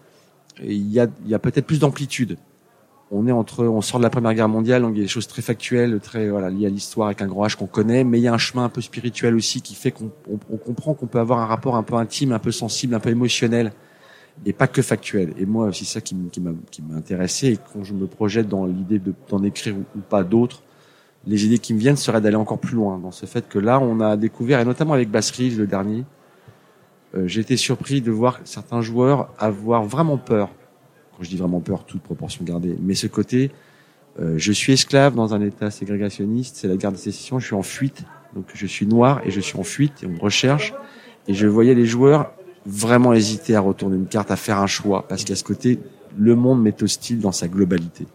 il 0.63 0.89
y 0.91 0.99
a 1.01 1.07
il 1.25 1.31
y 1.31 1.35
a 1.35 1.39
peut-être 1.39 1.67
plus 1.67 1.79
d'amplitude. 1.81 2.37
On 3.11 3.27
est 3.27 3.33
entre, 3.33 3.65
on 3.65 3.81
sort 3.81 4.01
de 4.01 4.05
la 4.05 4.11
Première 4.11 4.35
Guerre 4.35 4.49
mondiale, 4.49 4.83
donc 4.83 4.93
il 4.95 4.99
y 4.99 5.01
a 5.01 5.05
des 5.05 5.09
choses 5.09 5.29
très 5.29 5.43
factuelles, 5.43 6.01
très 6.01 6.29
voilà 6.29 6.51
liées 6.51 6.67
à 6.67 6.71
l'histoire 6.71 7.07
avec 7.07 7.23
un 7.23 7.27
grand 7.27 7.47
H 7.47 7.57
qu'on 7.57 7.67
connaît, 7.67 8.03
mais 8.03 8.19
il 8.19 8.23
y 8.23 8.29
a 8.29 8.35
un 8.35 8.39
chemin 8.39 8.65
un 8.65 8.69
peu 8.69 8.81
spirituel 8.81 9.37
aussi 9.37 9.63
qui 9.63 9.75
fait 9.75 9.93
qu'on 9.93 10.11
on, 10.29 10.57
comprend 10.57 10.95
qu'on 10.95 11.07
peut 11.07 11.21
avoir 11.21 11.39
un 11.39 11.47
rapport 11.47 11.77
un 11.77 11.85
peu 11.85 11.95
intime, 11.95 12.33
un 12.33 12.41
peu 12.41 12.51
sensible, 12.51 12.95
un 12.95 13.01
peu 13.01 13.11
émotionnel, 13.11 13.73
et 14.45 14.53
pas 14.53 14.67
que 14.67 14.83
factuel. 14.83 15.35
Et 15.39 15.47
moi, 15.47 15.71
c'est 15.73 15.85
ça 15.85 16.01
qui 16.01 16.15
m'a 16.15 16.97
intéressé. 16.97 17.53
Et 17.53 17.59
quand 17.73 17.85
je 17.85 17.95
me 17.95 18.07
projette 18.07 18.49
dans 18.49 18.67
l'idée 18.67 19.01
d'en 19.29 19.43
écrire 19.45 19.77
ou, 19.77 20.01
pas 20.01 20.25
d'autres, 20.25 20.63
les 21.27 21.47
idées 21.47 21.59
qui 21.59 21.75
me 21.75 21.79
viennent 21.79 21.97
seraient 21.97 22.21
d'aller 22.21 22.37
encore 22.37 22.59
plus 22.59 22.75
loin 22.75 22.99
dans 22.99 23.13
ce 23.13 23.27
fait 23.27 23.49
que 23.49 23.59
là, 23.59 23.81
on 23.81 24.01
a 24.01 24.17
découvert, 24.17 24.61
et 24.61 24.65
notamment 24.65 24.95
avec 24.95 25.11
Bassery, 25.11 25.51
le 25.51 25.67
dernier, 25.67 26.05
euh, 27.15 27.29
j'ai 27.29 27.41
été 27.41 27.57
surpris 27.57 28.01
de 28.01 28.11
voir 28.11 28.41
certains 28.45 28.83
joueurs 28.83 29.29
avoir 29.39 29.85
vraiment 29.85 30.19
peur 30.19 30.51
quand 31.17 31.25
je 31.25 31.31
dis 31.31 31.37
vraiment 31.37 31.61
peur, 31.61 31.85
toute 31.85 32.03
proportion 32.03 32.45
gardée, 32.45 32.77
mais 32.81 32.95
ce 32.95 33.07
côté, 33.07 33.51
euh, 34.21 34.35
je 34.37 34.53
suis 34.53 34.73
esclave 34.73 35.15
dans 35.15 35.35
un 35.35 35.41
état 35.41 35.71
ségrégationniste, 35.71 36.57
c'est 36.57 36.69
la 36.69 36.77
guerre 36.77 36.93
de 36.93 36.97
sécession, 36.97 37.39
je 37.39 37.47
suis 37.47 37.55
en 37.55 37.63
fuite, 37.63 38.05
donc 38.35 38.45
je 38.53 38.67
suis 38.67 38.87
noir 38.87 39.23
et 39.25 39.31
je 39.31 39.41
suis 39.41 39.59
en 39.59 39.63
fuite 39.63 40.03
et 40.03 40.07
on 40.07 40.11
me 40.11 40.21
recherche, 40.21 40.75
et 41.27 41.35
je 41.35 41.47
voyais 41.47 41.75
les 41.75 41.87
joueurs 41.87 42.33
vraiment 42.67 43.15
hésiter 43.15 43.55
à 43.55 43.61
retourner 43.61 43.97
une 43.97 44.07
carte, 44.07 44.31
à 44.31 44.37
faire 44.37 44.59
un 44.59 44.67
choix, 44.67 45.07
parce 45.09 45.25
qu'à 45.25 45.37
ce 45.37 45.45
côté, 45.45 45.79
le 46.19 46.35
monde 46.35 46.63
m'est 46.63 46.83
hostile 46.83 47.21
dans 47.21 47.33
sa 47.33 47.49
globalité. 47.49 48.07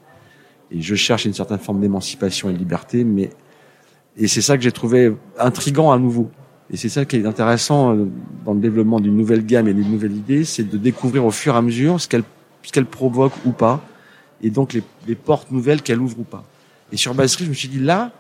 Et 0.69 0.81
je 0.81 0.95
cherche 0.95 1.25
une 1.25 1.33
certaine 1.33 1.59
forme 1.59 1.81
d'émancipation 1.81 2.49
et 2.49 2.53
de 2.53 2.57
liberté, 2.57 3.03
mais 3.03 3.29
et 4.17 4.27
c'est 4.27 4.41
ça 4.41 4.57
que 4.57 4.63
j'ai 4.63 4.71
trouvé 4.71 5.15
intrigant 5.39 5.91
à 5.91 5.97
nouveau. 5.97 6.29
Et 6.69 6.77
c'est 6.77 6.89
ça 6.89 7.05
qui 7.05 7.17
est 7.17 7.25
intéressant 7.25 7.95
euh, 7.95 8.05
dans 8.45 8.53
le 8.53 8.59
développement 8.59 8.99
d'une 8.99 9.15
nouvelle 9.15 9.45
gamme 9.45 9.67
et 9.67 9.73
d'une 9.73 9.89
nouvelle 9.89 10.15
idée, 10.15 10.45
c'est 10.45 10.63
de 10.63 10.77
découvrir 10.77 11.25
au 11.25 11.31
fur 11.31 11.55
et 11.55 11.57
à 11.57 11.61
mesure 11.61 11.99
ce 11.99 12.07
qu'elle 12.07 12.23
ce 12.63 12.71
qu'elle 12.71 12.85
provoque 12.85 13.33
ou 13.45 13.51
pas, 13.51 13.81
et 14.41 14.49
donc 14.49 14.73
les, 14.73 14.83
les 15.07 15.15
portes 15.15 15.51
nouvelles 15.51 15.81
qu'elle 15.81 15.99
ouvre 15.99 16.19
ou 16.19 16.23
pas. 16.23 16.43
Et 16.91 16.97
sur 16.97 17.13
Basserie, 17.13 17.45
je 17.45 17.49
me 17.49 17.55
suis 17.55 17.69
dit 17.69 17.79
là, 17.79 18.11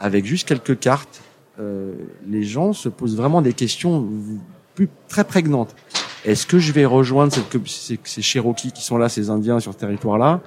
avec 0.00 0.24
juste 0.24 0.46
quelques 0.46 0.78
cartes, 0.78 1.22
euh, 1.58 1.94
les 2.26 2.44
gens 2.44 2.72
se 2.72 2.88
posent 2.88 3.16
vraiment 3.16 3.42
des 3.42 3.52
questions 3.52 4.08
plus 4.74 4.88
très 5.08 5.24
prégnantes. 5.24 5.74
Est-ce 6.24 6.46
que 6.46 6.58
je 6.58 6.72
vais 6.72 6.84
rejoindre 6.84 7.32
cette, 7.32 7.66
ces, 7.66 7.98
ces 8.04 8.22
Cherokees 8.22 8.70
qui 8.70 8.82
sont 8.82 8.96
là, 8.96 9.08
ces 9.08 9.28
Indiens 9.28 9.60
sur 9.60 9.72
ce 9.72 9.78
territoire-là, 9.78 10.40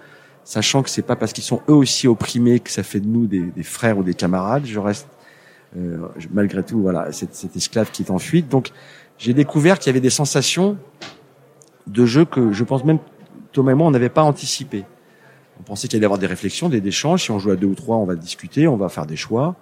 sachant 0.44 0.84
que 0.84 0.90
c'est 0.90 1.02
pas 1.02 1.16
parce 1.16 1.34
qu'ils 1.34 1.44
sont 1.44 1.62
eux 1.70 1.74
aussi 1.74 2.08
opprimés 2.08 2.60
que 2.60 2.72
ça 2.72 2.84
fait 2.84 3.00
de 3.00 3.08
nous 3.08 3.28
des, 3.28 3.42
des 3.42 3.64
frères 3.64 3.98
ou 3.98 4.04
des 4.04 4.14
camarades. 4.14 4.66
Je 4.66 4.80
reste 4.80 5.08
euh, 5.78 6.08
malgré 6.32 6.64
tout, 6.64 6.80
voilà, 6.82 7.12
cet, 7.12 7.36
cet 7.36 7.56
esclave 7.56 7.92
qui 7.92 8.04
est 8.04 8.12
en 8.12 8.20
fuite. 8.20 8.48
Donc, 8.48 8.72
j'ai 9.18 9.34
découvert 9.34 9.80
qu'il 9.80 9.88
y 9.88 9.92
avait 9.92 10.02
des 10.02 10.10
sensations 10.10 10.78
de 11.88 12.06
jeu 12.06 12.26
que 12.26 12.52
je 12.52 12.64
pense 12.64 12.84
même 12.84 13.00
Thomas 13.56 13.74
on 13.74 13.92
n'avait 13.92 14.10
pas 14.10 14.24
anticipé. 14.24 14.84
On 15.60 15.64
pensait 15.64 15.88
qu'il 15.88 15.98
allait 15.98 16.04
y 16.04 16.06
avoir 16.06 16.20
des 16.20 16.28
réflexions, 16.28 16.70
des 16.70 16.86
échanges. 16.86 17.24
Si 17.24 17.32
on 17.32 17.40
joue 17.40 17.52
à 17.52 17.56
deux 17.56 17.68
ou 17.68 17.76
trois, 17.76 17.96
on 17.96 18.06
va 18.06 18.16
discuter, 18.16 18.68
on 18.68 18.76
va 18.76 18.90
faire 18.90 19.06
des 19.06 19.16
choix. 19.16 19.56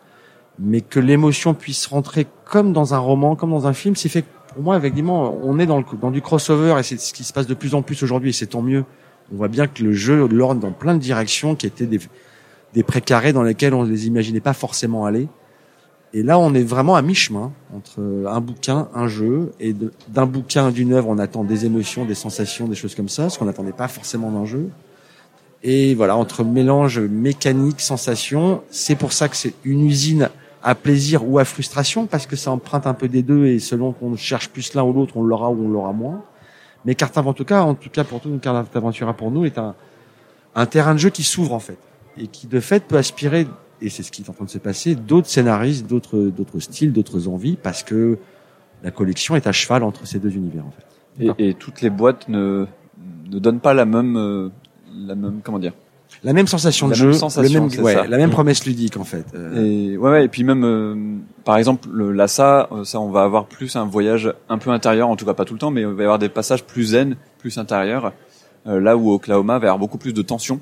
Mais 0.59 0.81
que 0.81 0.99
l'émotion 0.99 1.53
puisse 1.53 1.85
rentrer 1.85 2.27
comme 2.45 2.73
dans 2.73 2.93
un 2.93 2.97
roman, 2.97 3.35
comme 3.35 3.51
dans 3.51 3.67
un 3.67 3.73
film, 3.73 3.95
c'est 3.95 4.09
fait 4.09 4.25
pour 4.53 4.61
moi, 4.61 4.77
effectivement, 4.77 5.35
on 5.43 5.57
est 5.57 5.65
dans, 5.65 5.77
le, 5.77 5.85
dans 5.99 6.11
du 6.11 6.21
crossover 6.21 6.75
et 6.79 6.83
c'est 6.83 6.99
ce 6.99 7.13
qui 7.13 7.23
se 7.23 7.33
passe 7.33 7.47
de 7.47 7.55
plus 7.55 7.73
en 7.73 7.81
plus 7.81 8.03
aujourd'hui 8.03 8.29
et 8.29 8.33
c'est 8.33 8.47
tant 8.47 8.61
mieux. 8.61 8.85
On 9.31 9.37
voit 9.37 9.47
bien 9.47 9.67
que 9.67 9.83
le 9.83 9.93
jeu 9.93 10.27
l'orne 10.27 10.59
dans 10.59 10.71
plein 10.71 10.93
de 10.93 10.99
directions 10.99 11.55
qui 11.55 11.65
étaient 11.65 11.87
des, 11.87 11.99
des 12.73 12.83
précarés 12.83 13.33
dans 13.33 13.41
lesquels 13.41 13.73
on 13.73 13.83
ne 13.83 13.89
les 13.89 14.05
imaginait 14.07 14.41
pas 14.41 14.53
forcément 14.53 15.05
aller. 15.05 15.27
Et 16.15 16.21
là, 16.21 16.37
on 16.37 16.53
est 16.53 16.63
vraiment 16.63 16.95
à 16.95 17.01
mi-chemin 17.01 17.51
entre 17.75 17.99
un 18.27 18.39
bouquin, 18.39 18.87
un 18.93 19.07
jeu, 19.07 19.51
et 19.59 19.75
d'un 20.09 20.27
bouquin, 20.27 20.69
d'une 20.69 20.93
œuvre, 20.93 21.09
on 21.09 21.17
attend 21.17 21.43
des 21.43 21.65
émotions, 21.65 22.05
des 22.05 22.13
sensations, 22.13 22.67
des 22.67 22.75
choses 22.75 22.93
comme 22.93 23.09
ça, 23.09 23.29
ce 23.29 23.39
qu'on 23.39 23.45
n'attendait 23.45 23.71
pas 23.71 23.87
forcément 23.87 24.29
d'un 24.29 24.45
jeu. 24.45 24.69
Et 25.63 25.95
voilà, 25.95 26.15
entre 26.15 26.43
mélange 26.43 26.99
mécanique, 26.99 27.81
sensation, 27.81 28.61
c'est 28.69 28.95
pour 28.95 29.11
ça 29.11 29.27
que 29.27 29.35
c'est 29.35 29.55
une 29.63 29.83
usine 29.85 30.29
à 30.61 30.75
plaisir 30.75 31.27
ou 31.27 31.39
à 31.39 31.45
frustration, 31.45 32.05
parce 32.05 32.27
que 32.27 32.35
ça 32.35 32.51
emprunte 32.51 32.85
un 32.85 32.93
peu 32.93 33.07
des 33.07 33.23
deux, 33.23 33.47
et 33.47 33.57
selon 33.57 33.91
qu'on 33.91 34.15
cherche 34.15 34.49
plus 34.49 34.75
l'un 34.75 34.83
ou 34.83 34.93
l'autre, 34.93 35.17
on 35.17 35.23
l'aura 35.23 35.49
ou 35.49 35.65
on 35.65 35.69
l'aura 35.69 35.93
moins. 35.93 36.21
Mais 36.85 36.93
Carte 36.93 37.15
cas, 37.45 37.61
en 37.63 37.73
tout 37.73 37.89
cas 37.89 38.03
pour 38.03 38.19
tout, 38.19 38.37
Carte 38.39 38.75
Aventura 38.75 39.13
pour 39.13 39.31
nous 39.31 39.45
est 39.45 39.57
un 39.57 40.65
terrain 40.67 40.93
de 40.93 40.99
jeu 40.99 41.09
qui 41.09 41.23
s'ouvre 41.23 41.53
en 41.53 41.59
fait, 41.59 41.79
et 42.17 42.27
qui 42.27 42.45
de 42.45 42.59
fait 42.59 42.83
peut 42.83 42.97
aspirer 42.97 43.47
et 43.83 43.89
c'est 43.89 44.01
ce 44.01 44.11
qui 44.11 44.21
est 44.21 44.29
en 44.29 44.33
train 44.33 44.45
de 44.45 44.49
se 44.49 44.57
passer, 44.57 44.95
d'autres 44.95 45.27
scénaristes, 45.27 45.87
d'autres, 45.87 46.17
d'autres 46.17 46.59
styles, 46.59 46.93
d'autres 46.93 47.27
envies, 47.27 47.57
parce 47.61 47.83
que 47.83 48.17
la 48.81 48.91
collection 48.91 49.35
est 49.35 49.45
à 49.45 49.51
cheval 49.51 49.83
entre 49.83 50.07
ces 50.07 50.19
deux 50.19 50.33
univers, 50.33 50.63
en 50.65 50.71
fait. 50.71 51.33
Et, 51.37 51.49
et 51.49 51.53
toutes 51.53 51.81
les 51.81 51.89
boîtes 51.89 52.27
ne, 52.29 52.65
ne 53.29 53.39
donnent 53.39 53.59
pas 53.59 53.73
la 53.73 53.85
même, 53.85 54.15
euh, 54.17 54.49
la 54.95 55.15
même, 55.15 55.41
comment 55.43 55.59
dire? 55.59 55.73
La 56.23 56.31
même 56.31 56.47
sensation 56.47 56.87
de 56.87 56.93
jeu, 56.93 57.11
le 57.11 57.49
même, 57.49 57.83
ouais, 57.83 58.07
la 58.07 58.17
même 58.17 58.29
promesse 58.29 58.65
ludique 58.65 58.97
en 58.97 59.03
fait. 59.03 59.25
Euh. 59.33 59.65
Et 59.65 59.97
ouais, 59.97 60.11
ouais, 60.11 60.25
et 60.25 60.27
puis 60.29 60.43
même, 60.43 60.63
euh, 60.63 60.95
par 61.43 61.57
exemple, 61.57 61.89
le 61.91 62.11
l'assa, 62.11 62.69
ça, 62.85 62.99
on 62.99 63.09
va 63.09 63.23
avoir 63.23 63.47
plus 63.47 63.75
un 63.75 63.83
voyage 63.83 64.31
un 64.47 64.57
peu 64.57 64.69
intérieur, 64.69 65.09
en 65.09 65.15
tout 65.15 65.25
cas 65.25 65.33
pas 65.33 65.43
tout 65.43 65.53
le 65.53 65.59
temps, 65.59 65.71
mais 65.71 65.81
il 65.81 65.87
va 65.87 66.03
y 66.03 66.05
avoir 66.05 66.19
des 66.19 66.29
passages 66.29 66.63
plus 66.63 66.83
zen, 66.91 67.17
plus 67.39 67.57
intérieurs. 67.57 68.13
là 68.65 68.95
où 68.95 69.11
Oklahoma 69.11 69.57
va 69.57 69.65
y 69.65 69.67
avoir 69.67 69.79
beaucoup 69.79 69.97
plus 69.97 70.13
de 70.13 70.21
tension 70.21 70.61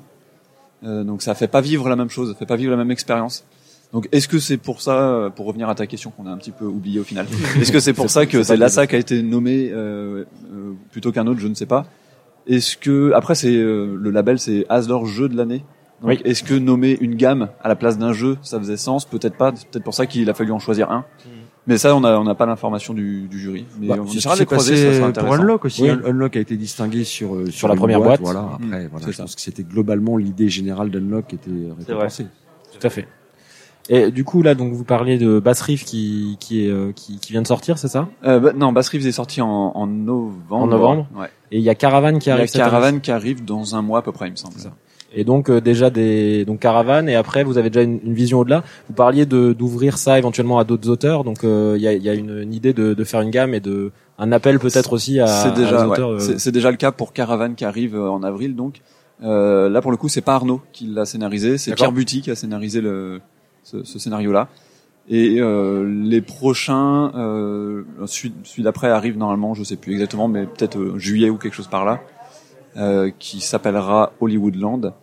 euh, 0.84 1.04
donc 1.04 1.22
ça 1.22 1.34
fait 1.34 1.48
pas 1.48 1.60
vivre 1.60 1.88
la 1.88 1.96
même 1.96 2.10
chose, 2.10 2.30
ça 2.32 2.34
fait 2.34 2.46
pas 2.46 2.56
vivre 2.56 2.70
la 2.70 2.76
même 2.76 2.90
expérience. 2.90 3.44
Donc 3.92 4.08
est-ce 4.10 4.26
que 4.26 4.38
c'est 4.38 4.56
pour 4.56 4.80
ça, 4.80 4.98
euh, 4.98 5.30
pour 5.30 5.46
revenir 5.46 5.68
à 5.68 5.74
ta 5.74 5.86
question 5.86 6.10
qu'on 6.10 6.26
a 6.26 6.30
un 6.30 6.38
petit 6.38 6.50
peu 6.50 6.64
oublié 6.64 6.98
au 6.98 7.04
final, 7.04 7.26
est-ce 7.60 7.70
que 7.70 7.80
c'est 7.80 7.92
pour 7.92 8.08
ça 8.08 8.26
que 8.26 8.42
c'est 8.42 8.56
l'ASA 8.56 8.86
qui 8.86 8.96
a 8.96 8.98
été 8.98 9.22
nommé 9.22 9.70
euh, 9.70 10.24
euh, 10.52 10.72
plutôt 10.90 11.12
qu'un 11.12 11.26
autre, 11.26 11.40
je 11.40 11.48
ne 11.48 11.54
sais 11.54 11.66
pas. 11.66 11.86
Est-ce 12.46 12.76
que 12.76 13.12
après 13.12 13.34
c'est 13.34 13.52
le 13.52 14.10
label 14.10 14.38
c'est 14.38 14.66
Asdor 14.68 15.06
jeu 15.06 15.28
de 15.28 15.36
l'année. 15.36 15.64
Donc 16.02 16.20
est-ce 16.24 16.42
que 16.42 16.54
nommer 16.54 16.98
une 17.00 17.14
gamme 17.14 17.50
à 17.62 17.68
la 17.68 17.76
place 17.76 17.98
d'un 17.98 18.12
jeu, 18.12 18.36
ça 18.42 18.58
faisait 18.58 18.76
sens? 18.76 19.04
Peut-être 19.04 19.36
pas. 19.36 19.52
C'est 19.54 19.68
peut-être 19.68 19.84
pour 19.84 19.94
ça 19.94 20.06
qu'il 20.06 20.28
a 20.28 20.34
fallu 20.34 20.50
en 20.50 20.58
choisir 20.58 20.90
un. 20.90 21.04
Mais 21.66 21.78
ça, 21.78 21.94
on 21.94 22.02
a 22.02 22.18
on 22.18 22.24
n'a 22.24 22.34
pas 22.34 22.46
l'information 22.46 22.92
du, 22.92 23.28
du 23.28 23.38
jury. 23.38 23.66
Mais 23.78 23.88
bah, 23.88 23.96
on 24.00 24.06
essaiera 24.06 24.36
de 24.36 24.44
croiser, 24.44 25.00
ça 25.00 25.12
Pour 25.12 25.34
Unlock 25.34 25.64
aussi. 25.64 25.88
Unlock 25.88 26.36
a 26.36 26.40
été 26.40 26.56
distingué 26.56 27.04
sur 27.04 27.34
euh, 27.34 27.50
sur, 27.50 27.68
la 27.68 27.76
première 27.76 28.00
boîte. 28.00 28.20
Voilà. 28.20 28.42
Mmh. 28.42 28.64
Après, 28.64 28.86
voilà. 28.88 29.10
Je 29.10 29.16
pense 29.16 29.34
que 29.34 29.40
c'était 29.40 29.62
globalement 29.62 30.16
l'idée 30.16 30.48
générale 30.48 30.90
d'Unlock 30.90 31.28
qui 31.28 31.34
était 31.36 31.50
récompensée. 31.78 32.26
Tout 32.72 32.86
à 32.86 32.90
fait. 32.90 33.06
Et 33.88 34.12
du 34.12 34.24
coup 34.24 34.42
là, 34.42 34.54
donc 34.54 34.72
vous 34.72 34.84
parliez 34.84 35.18
de 35.18 35.40
Bass 35.40 35.60
Reef 35.62 35.84
qui 35.84 36.36
qui 36.38 36.64
est 36.64 36.70
euh, 36.70 36.92
qui, 36.92 37.18
qui, 37.18 37.32
vient 37.32 37.42
de 37.42 37.46
sortir, 37.46 37.78
c'est 37.78 37.88
ça? 37.88 38.08
Euh, 38.24 38.38
bah, 38.38 38.52
Non, 38.54 38.72
Bass 38.72 38.88
Reef 38.88 39.04
est 39.04 39.12
sorti 39.12 39.40
en, 39.40 39.48
en 39.48 39.86
novembre. 39.86 40.44
En 40.50 40.66
novembre. 40.68 41.08
Ouais. 41.16 41.26
Et 41.50 41.58
il 41.58 41.64
y 41.64 41.70
a 41.70 41.74
Caravane 41.74 42.18
qui 42.18 42.30
arrive. 42.30 42.48
Il 42.52 42.58
y 42.58 42.60
a 42.60 42.64
Caravane 42.64 43.00
qui 43.00 43.10
arrive 43.10 43.44
dans 43.44 43.74
un 43.74 43.82
mois 43.82 43.98
à 43.98 44.02
peu 44.02 44.12
près, 44.12 44.28
il 44.28 44.32
me 44.32 44.36
semble. 44.36 44.54
Ça. 44.56 44.72
Et 45.14 45.24
donc 45.24 45.50
euh, 45.50 45.60
déjà 45.60 45.90
des 45.90 46.44
donc 46.44 46.60
caravane 46.60 47.08
et 47.08 47.14
après 47.14 47.44
vous 47.44 47.58
avez 47.58 47.70
déjà 47.70 47.82
une, 47.82 48.00
une 48.04 48.14
vision 48.14 48.40
au-delà. 48.40 48.64
Vous 48.88 48.94
parliez 48.94 49.26
de 49.26 49.52
d'ouvrir 49.52 49.98
ça 49.98 50.18
éventuellement 50.18 50.58
à 50.58 50.64
d'autres 50.64 50.88
auteurs. 50.88 51.24
Donc 51.24 51.44
euh, 51.44 51.74
il 51.76 51.82
y, 51.82 51.88
a, 51.88 51.92
y, 51.92 52.08
a, 52.08 52.14
une, 52.14 52.42
une 52.42 52.54
idée 52.54 52.72
de, 52.72 52.94
de, 52.94 53.04
faire 53.04 53.20
une 53.20 53.30
gamme 53.30 53.54
et 53.54 53.60
de 53.60 53.92
un 54.18 54.32
appel 54.32 54.58
peut-être 54.58 54.92
aussi 54.92 55.20
à, 55.20 55.26
c'est 55.26 55.54
déjà, 55.54 55.86
auteurs. 55.86 56.10
Euh, 56.12 56.18
c'est 56.38 56.52
déjà 56.52 56.70
le 56.70 56.76
cas 56.76 56.92
pour 56.92 57.12
Caravane 57.12 57.54
qui 57.54 57.64
arrive 57.64 57.98
en 57.98 58.22
avril 58.22 58.56
donc. 58.56 58.80
là 59.20 59.80
pour 59.82 59.90
le 59.90 59.96
coup 59.96 60.08
c'est 60.08 60.20
pas 60.20 60.34
Arnaud 60.34 60.60
qui 60.72 60.86
l'a 60.86 61.04
scénarisé, 61.04 61.58
c'est 61.58 61.74
Pierre 61.74 61.92
Buty 61.92 62.22
qui 62.22 62.30
a 62.30 62.34
scénarisé 62.34 62.80
le 62.80 63.20
ce, 63.62 63.84
ce 63.84 63.98
scénario-là. 63.98 64.48
Et 65.08 65.40
euh, 65.40 65.84
les 65.84 66.20
prochains, 66.20 67.12
euh, 67.16 67.82
celui, 68.06 68.32
celui 68.44 68.62
d'après 68.62 68.88
arrive 68.88 69.18
normalement, 69.18 69.54
je 69.54 69.64
sais 69.64 69.76
plus 69.76 69.92
exactement, 69.92 70.28
mais 70.28 70.46
peut-être 70.46 70.96
juillet 70.96 71.28
ou 71.28 71.38
quelque 71.38 71.54
chose 71.54 71.66
par 71.66 71.84
là, 71.84 72.00
euh, 72.76 73.10
qui 73.18 73.40
s'appellera 73.40 74.12
Hollywoodland. 74.20 74.94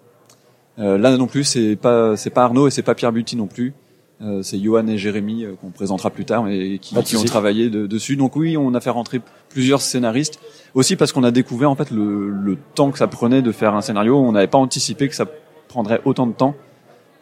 Euh, 0.80 0.98
là 0.98 1.16
non 1.18 1.28
plus, 1.28 1.44
c'est 1.44 1.76
pas 1.76 2.16
c'est 2.16 2.30
pas 2.30 2.44
Arnaud 2.44 2.68
et 2.68 2.72
c'est 2.72 2.84
pas 2.84 2.96
Pierre 2.96 3.12
Buty 3.12 3.36
non 3.36 3.48
plus. 3.48 3.74
Euh, 4.22 4.42
c'est 4.42 4.60
Johan 4.60 4.86
et 4.88 4.98
Jérémy 4.98 5.46
euh, 5.46 5.54
qu'on 5.56 5.70
présentera 5.70 6.10
plus 6.10 6.26
tard 6.26 6.50
et 6.50 6.78
qui, 6.80 6.94
qui 7.04 7.16
ont 7.16 7.24
travaillé 7.24 7.70
dessus. 7.70 8.18
Donc 8.18 8.36
oui, 8.36 8.58
on 8.58 8.74
a 8.74 8.82
fait 8.82 8.90
rentrer 8.90 9.22
plusieurs 9.48 9.80
scénaristes 9.80 10.40
aussi 10.74 10.98
parce 10.98 11.14
qu'on 11.14 11.24
a 11.24 11.32
découvert 11.32 11.72
en 11.72 11.76
fait 11.76 11.90
le, 11.90 12.30
le, 12.30 12.58
temps 12.76 12.92
que 12.92 12.98
ça 12.98 13.08
prenait 13.08 13.42
de 13.42 13.52
faire 13.54 13.76
un 13.76 13.82
scénario. 13.82 14.18
On 14.18 14.34
n'avait 14.34 14.48
pas 14.48 14.58
anticipé 14.58 15.08
que 15.08 15.16
ça 15.16 15.26
prendrait 15.70 16.02
autant 16.04 16.28
de 16.28 16.34
temps 16.34 16.56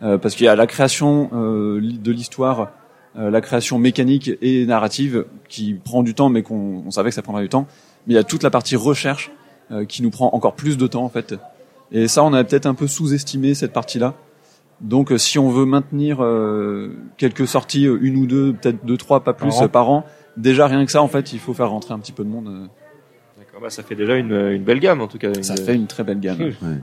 euh, 0.01 0.17
parce 0.17 0.33
qu'il 0.33 0.47
y 0.47 0.49
a 0.49 0.55
la 0.55 0.65
création 0.65 1.29
euh, 1.33 1.79
de 1.81 2.11
l'histoire, 2.11 2.71
la 3.15 3.41
création 3.41 3.79
mécanique 3.79 4.29
et 4.43 4.67
narrative 4.67 5.25
qui 5.49 5.73
prend 5.73 6.03
du 6.03 6.13
temps, 6.13 6.29
mais 6.29 6.43
qu'on 6.43 6.83
on 6.85 6.91
savait 6.91 7.09
que 7.09 7.15
ça 7.15 7.23
prendrait 7.23 7.41
du 7.41 7.49
temps. 7.49 7.65
Mais 8.05 8.13
il 8.13 8.15
y 8.15 8.19
a 8.19 8.23
toute 8.23 8.43
la 8.43 8.51
partie 8.51 8.75
recherche 8.75 9.31
qui 9.87 10.03
nous 10.03 10.11
prend 10.11 10.29
encore 10.33 10.53
plus 10.53 10.77
de 10.77 10.85
temps 10.85 11.03
en 11.03 11.09
fait 11.09 11.33
et 11.91 12.07
ça, 12.07 12.23
on 12.23 12.33
a 12.33 12.43
peut-être 12.43 12.65
un 12.65 12.73
peu 12.73 12.87
sous-estimé 12.87 13.53
cette 13.53 13.73
partie-là. 13.73 14.15
Donc, 14.81 15.11
euh, 15.11 15.17
si 15.17 15.39
on 15.39 15.49
veut 15.49 15.65
maintenir 15.65 16.17
euh, 16.21 16.95
quelques 17.17 17.47
sorties, 17.47 17.87
euh, 17.87 17.97
une 18.01 18.17
ou 18.17 18.27
deux, 18.27 18.53
peut-être 18.53 18.85
deux, 18.85 18.97
trois, 18.97 19.23
pas 19.23 19.33
plus 19.33 19.55
par 19.71 19.89
an, 19.89 20.05
déjà 20.35 20.67
rien 20.67 20.85
que 20.85 20.91
ça, 20.91 21.01
en 21.01 21.07
fait, 21.07 21.33
il 21.33 21.39
faut 21.39 21.53
faire 21.53 21.69
rentrer 21.69 21.93
un 21.93 21.99
petit 21.99 22.11
peu 22.11 22.23
de 22.23 22.29
monde. 22.29 22.69
D'accord, 23.37 23.61
bah, 23.61 23.69
ça 23.69 23.81
fait 23.81 23.95
déjà 23.95 24.15
une, 24.15 24.33
une, 24.33 24.63
belle 24.63 24.79
gamme 24.79 25.01
en 25.01 25.07
tout 25.07 25.17
cas. 25.17 25.29
Ça 25.41 25.55
fait 25.55 25.75
une 25.75 25.87
très 25.87 26.03
belle 26.03 26.19
gamme. 26.19 26.39
Ouais. 26.39 26.81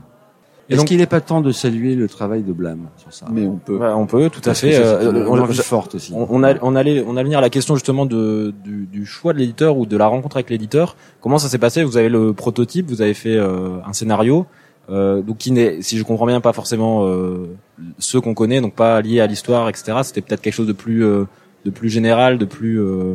Est-ce 0.70 0.84
qu'il 0.84 0.98
n'est 0.98 1.06
pas 1.06 1.20
temps 1.20 1.40
de 1.40 1.52
saluer 1.52 1.94
le 1.94 2.08
travail 2.08 2.42
de 2.42 2.52
Blâme 2.52 2.88
sur 2.96 3.12
ça? 3.12 3.26
Mais 3.30 3.46
on 3.46 3.56
peut. 3.56 3.76
Ouais, 3.76 3.88
on 3.88 4.06
peut, 4.06 4.30
tout 4.30 4.48
à 4.48 4.54
fait. 4.54 4.74
Euh, 4.76 5.26
on, 5.28 5.46
forte 5.46 5.96
aussi. 5.96 6.12
On, 6.14 6.42
a, 6.42 6.54
on 6.62 6.74
allait, 6.74 7.04
on 7.06 7.16
allait 7.16 7.24
venir 7.24 7.38
à 7.38 7.42
la 7.42 7.50
question 7.50 7.74
justement 7.74 8.06
de, 8.06 8.54
du, 8.64 8.86
du 8.86 9.04
choix 9.04 9.32
de 9.32 9.38
l'éditeur 9.38 9.76
ou 9.76 9.86
de 9.86 9.96
la 9.96 10.06
rencontre 10.06 10.36
avec 10.36 10.50
l'éditeur. 10.50 10.96
Comment 11.20 11.38
ça 11.38 11.48
s'est 11.48 11.58
passé? 11.58 11.84
Vous 11.84 11.96
avez 11.96 12.08
le 12.08 12.32
prototype, 12.32 12.88
vous 12.88 13.02
avez 13.02 13.14
fait 13.14 13.36
euh, 13.36 13.78
un 13.84 13.92
scénario. 13.92 14.46
Euh, 14.90 15.22
donc 15.22 15.38
qui 15.38 15.50
n'est, 15.50 15.80
si 15.82 15.98
je 15.98 16.04
comprends 16.04 16.26
bien, 16.26 16.40
pas 16.40 16.52
forcément 16.52 17.06
euh, 17.06 17.56
ceux 17.98 18.20
qu'on 18.20 18.34
connaît, 18.34 18.60
donc 18.60 18.74
pas 18.74 19.00
liés 19.00 19.20
à 19.20 19.26
l'histoire, 19.26 19.68
etc. 19.68 19.98
C'était 20.02 20.20
peut-être 20.20 20.42
quelque 20.42 20.54
chose 20.54 20.66
de 20.66 20.72
plus, 20.72 21.04
euh, 21.04 21.24
de 21.64 21.70
plus 21.70 21.88
général, 21.88 22.38
de 22.38 22.44
plus. 22.44 22.80
Euh, 22.80 23.14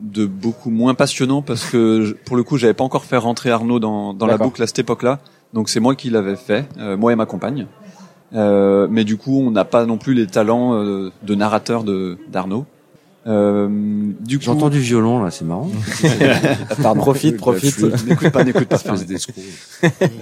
de 0.00 0.26
beaucoup 0.26 0.70
moins 0.70 0.94
passionnant 0.94 1.42
parce 1.42 1.64
que 1.68 2.16
pour 2.24 2.36
le 2.36 2.42
coup 2.42 2.58
j'avais 2.58 2.74
pas 2.74 2.84
encore 2.84 3.04
fait 3.04 3.16
rentrer 3.16 3.50
Arnaud 3.50 3.80
dans, 3.80 4.14
dans 4.14 4.26
la 4.26 4.36
boucle 4.36 4.62
à 4.62 4.66
cette 4.66 4.78
époque-là 4.78 5.20
donc 5.54 5.68
c'est 5.68 5.80
moi 5.80 5.94
qui 5.94 6.10
l'avais 6.10 6.36
fait 6.36 6.68
euh, 6.78 6.96
moi 6.96 7.12
et 7.12 7.16
ma 7.16 7.26
compagne 7.26 7.66
Euh, 8.32 8.88
mais 8.90 9.04
du 9.04 9.16
coup 9.16 9.40
on 9.40 9.52
n'a 9.52 9.64
pas 9.64 9.86
non 9.86 9.98
plus 9.98 10.12
les 10.12 10.26
talents 10.26 10.74
euh, 10.74 11.12
de 11.22 11.34
narrateur 11.36 11.84
de 11.84 12.18
d'Arnaud 12.30 12.66
euh, 13.26 13.68
du 14.20 14.38
coup 14.38 14.44
J'entends 14.44 14.70
du 14.70 14.78
violon 14.78 15.22
là, 15.22 15.30
c'est 15.30 15.44
marrant. 15.44 15.68
Pardon, 16.82 17.00
profite, 17.00 17.36
profite. 17.36 17.78
n'écoute 18.06 18.30
pas 18.30 18.44
n'écoute 18.44 18.68
pas. 18.68 18.76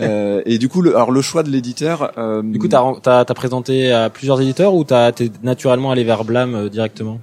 Euh, 0.01 0.43
et 0.47 0.59
du 0.59 0.69
coup 0.69 0.83
le, 0.83 0.95
alors 0.97 1.11
le 1.11 1.21
choix 1.21 1.43
de 1.43 1.51
l'éditeur 1.51 2.13
euh, 2.19 2.43
Du 2.43 2.59
coup, 2.59 2.69
t'as 2.69 2.83
t'as 3.03 3.25
t'as 3.25 3.35
présenté 3.35 3.93
à 3.93 4.11
plusieurs 4.11 4.41
éditeurs 4.41 4.75
ou 4.75 4.85
t'as 4.85 5.13
t'es 5.13 5.31
naturellement 5.43 5.91
allé 5.91 6.05
vers 6.05 6.25
Blam 6.25 6.55
euh, 6.55 6.69
directement? 6.69 7.21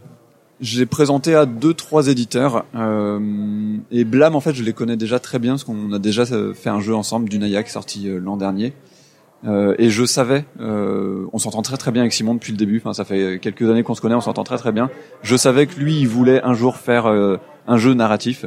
J'ai 0.62 0.86
présenté 0.86 1.34
à 1.34 1.48
deux 1.48 1.74
trois 1.74 2.08
éditeurs 2.08 2.66
euh, 2.76 3.20
et 3.92 4.04
Blam 4.04 4.36
en 4.36 4.42
fait 4.42 4.54
je 4.54 4.64
les 4.64 4.74
connais 4.74 4.98
déjà 4.98 5.20
très 5.20 5.40
bien 5.40 5.54
parce 5.54 5.64
qu'on 5.64 5.92
a 5.92 6.00
déjà 6.00 6.24
euh, 6.32 6.54
fait 6.54 6.70
un 6.70 6.80
jeu 6.80 6.94
ensemble 6.96 7.28
du 7.30 7.40
Naya 7.40 7.64
qui 7.64 7.70
est 7.70 7.74
sorti 7.74 8.08
euh, 8.08 8.20
l'an 8.20 8.38
dernier 8.38 8.74
Euh, 9.48 9.74
et 9.80 9.90
je 9.90 10.06
savais 10.06 10.46
euh, 10.60 11.26
on 11.34 11.40
s'entend 11.40 11.64
très 11.64 11.78
très 11.78 11.92
bien 11.92 12.04
avec 12.04 12.14
Simon 12.14 12.36
depuis 12.36 12.52
le 12.52 12.60
début 12.60 12.78
enfin 12.78 12.94
ça 12.94 13.06
fait 13.06 13.40
quelques 13.42 13.68
années 13.68 13.82
qu'on 13.82 13.96
se 13.96 14.02
connaît 14.02 14.14
on 14.14 14.22
s'entend 14.22 14.44
très 14.44 14.58
très 14.58 14.72
bien 14.72 14.92
je 15.24 15.36
savais 15.36 15.66
que 15.66 15.80
lui 15.80 16.00
il 16.00 16.08
voulait 16.08 16.44
un 16.44 16.54
jour 16.54 16.78
faire 16.78 17.08
euh, 17.08 17.38
un 17.68 17.78
jeu 17.78 17.96
narratif 17.96 18.46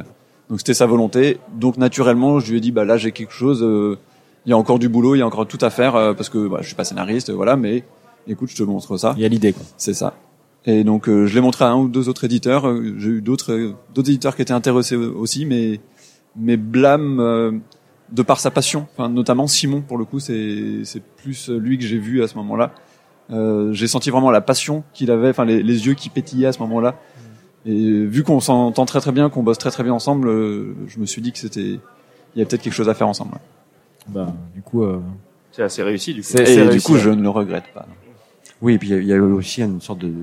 donc 0.49 0.59
c'était 0.59 0.73
sa 0.73 0.85
volonté 0.85 1.37
donc 1.53 1.75
naturellement 1.75 2.39
je 2.39 2.49
lui 2.49 2.59
ai 2.59 2.61
dit 2.61 2.71
bah 2.71 2.85
là 2.85 2.95
j'ai 2.95 3.11
quelque 3.11 3.33
chose 3.33 3.61
euh, 3.61 3.97
il 4.45 4.51
y 4.51 4.53
a 4.53 4.57
encore 4.57 4.79
du 4.79 4.87
boulot 4.87 5.15
il 5.15 5.19
y 5.19 5.21
a 5.21 5.27
encore 5.27 5.47
tout 5.47 5.57
à 5.59 5.69
faire 5.69 5.97
euh, 5.97 6.13
parce 6.13 6.29
que 6.29 6.47
bah, 6.47 6.59
je 6.61 6.67
suis 6.67 6.75
pas 6.75 6.85
scénariste 6.85 7.29
voilà 7.29 7.57
mais 7.57 7.83
écoute 8.27 8.49
je 8.49 8.55
te 8.55 8.63
montre 8.63 8.95
ça 8.95 9.15
Il 9.17 9.23
y 9.23 9.25
a 9.25 9.29
l'idée, 9.29 9.51
quoi. 9.51 9.63
c'est 9.77 9.93
ça. 9.93 10.13
Et 10.65 10.83
donc 10.83 11.07
euh, 11.07 11.27
je 11.27 11.35
l'ai 11.35 11.41
montré 11.41 11.65
à 11.65 11.69
un 11.69 11.77
ou 11.77 11.87
deux 11.87 12.09
autres 12.09 12.23
éditeurs. 12.23 12.65
J'ai 12.97 13.09
eu 13.09 13.21
d'autres 13.21 13.73
d'autres 13.93 14.09
éditeurs 14.09 14.35
qui 14.35 14.41
étaient 14.41 14.51
intéressés 14.53 14.95
aussi, 14.95 15.45
mais 15.45 15.79
mais 16.35 16.57
Blam, 16.57 17.19
euh, 17.19 17.51
de 18.11 18.21
par 18.21 18.39
sa 18.39 18.51
passion, 18.51 18.87
enfin 18.93 19.09
notamment 19.09 19.47
Simon 19.47 19.81
pour 19.81 19.97
le 19.97 20.05
coup, 20.05 20.19
c'est 20.19 20.81
c'est 20.83 21.01
plus 21.01 21.49
lui 21.49 21.77
que 21.77 21.85
j'ai 21.85 21.97
vu 21.97 22.23
à 22.23 22.27
ce 22.27 22.35
moment-là. 22.35 22.71
Euh, 23.31 23.73
j'ai 23.73 23.87
senti 23.87 24.09
vraiment 24.09 24.31
la 24.31 24.41
passion 24.41 24.83
qu'il 24.93 25.09
avait, 25.09 25.29
enfin 25.29 25.45
les, 25.45 25.63
les 25.63 25.87
yeux 25.87 25.93
qui 25.93 26.09
pétillaient 26.09 26.47
à 26.47 26.51
ce 26.51 26.59
moment-là. 26.59 26.95
Et 27.65 28.05
vu 28.05 28.23
qu'on 28.23 28.39
s'entend 28.39 28.85
très 28.85 28.99
très 28.99 29.11
bien, 29.11 29.29
qu'on 29.29 29.41
bosse 29.41 29.57
très 29.57 29.71
très 29.71 29.83
bien 29.83 29.93
ensemble, 29.93 30.29
euh, 30.29 30.75
je 30.87 30.99
me 30.99 31.05
suis 31.05 31.21
dit 31.21 31.31
que 31.31 31.39
c'était 31.39 31.79
il 32.35 32.39
y 32.39 32.41
a 32.41 32.45
peut-être 32.45 32.61
quelque 32.61 32.73
chose 32.73 32.89
à 32.89 32.93
faire 32.93 33.07
ensemble. 33.07 33.37
Bah, 34.07 34.31
du 34.53 34.61
coup, 34.61 34.83
euh, 34.83 34.99
C'est 35.51 35.63
assez 35.63 35.81
réussi 35.81 36.13
du 36.13 36.21
coup. 36.21 36.37
Et 36.37 36.67
du 36.67 36.81
coup, 36.81 36.93
ouais. 36.93 36.99
je 36.99 37.09
ne 37.09 37.21
le 37.21 37.29
regrette 37.29 37.65
pas. 37.73 37.87
Oui, 38.61 38.75
et 38.75 38.77
puis 38.77 38.89
il 38.89 39.03
y 39.03 39.07
y, 39.07 39.13
a 39.13 39.21
aussi 39.21 39.61
une 39.61 39.81
sorte 39.81 39.99
de, 39.99 40.13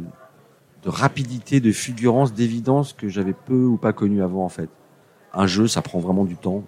de 0.85 0.89
rapidité, 0.89 1.61
de 1.61 1.73
fulgurance, 1.73 2.33
d'évidence 2.33 2.93
que 2.93 3.09
j'avais 3.09 3.35
peu 3.35 3.65
ou 3.65 3.77
pas 3.77 3.93
connu 3.93 4.23
avant 4.23 4.45
en 4.45 4.49
fait. 4.49 4.69
Un 5.35 5.47
jeu, 5.47 5.67
ça 5.67 5.83
prend 5.83 5.99
vraiment 5.99 6.25
du 6.25 6.37
temps. 6.37 6.63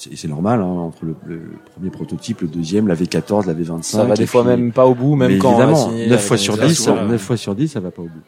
C'est 0.00 0.16
c'est 0.16 0.28
normal, 0.28 0.62
hein, 0.62 0.64
entre 0.64 1.04
le, 1.04 1.14
le 1.26 1.42
premier 1.74 1.90
prototype, 1.90 2.40
le 2.40 2.48
deuxième, 2.48 2.88
la 2.88 2.94
V14, 2.94 3.46
la 3.46 3.52
V25. 3.52 3.82
ça 3.82 4.04
va 4.04 4.14
des 4.14 4.24
fois 4.24 4.40
puis- 4.42 4.50
même 4.50 4.72
pas 4.72 4.86
au 4.86 4.94
bout, 4.94 5.14
même 5.14 5.36
quand 5.36 5.50
évidemment, 5.50 5.76
signé 5.76 6.04
9 6.06 6.12
avec 6.12 6.20
fois 6.26 6.36
sur 6.38 6.54
éditeur, 6.54 6.68
10, 6.70 6.74
souvent, 6.84 7.04
9 7.04 7.20
fois 7.20 7.36
sur 7.36 7.54
10, 7.54 7.68
ça 7.68 7.80
va 7.80 7.90
pas 7.90 8.00
au 8.00 8.06
bout. 8.06 8.22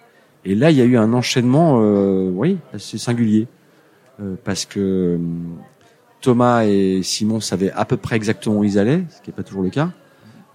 Et 0.45 0.55
là, 0.55 0.71
il 0.71 0.77
y 0.77 0.83
a 0.83 0.85
eu 0.85 0.99
un 0.99 1.15
enchaînement, 1.15 1.79
euh, 1.81 2.31
oui, 2.35 2.59
assez 2.75 2.99
singulier. 2.99 3.47
Euh, 4.21 4.35
parce 4.45 4.67
que 4.67 5.15
hum, 5.17 5.57
Thomas 6.21 6.65
et 6.67 7.01
Simon 7.03 7.41
savaient 7.41 7.73
à 7.73 7.87
peu 7.87 7.97
près 7.97 8.17
exactement 8.17 8.59
où 8.59 8.65
ils 8.65 8.79
allaient, 8.79 9.05
ce 9.09 9.23
qui 9.23 9.31
n'est 9.31 9.35
pas 9.35 9.43
toujours 9.43 9.63
le 9.63 9.71
cas. 9.71 9.89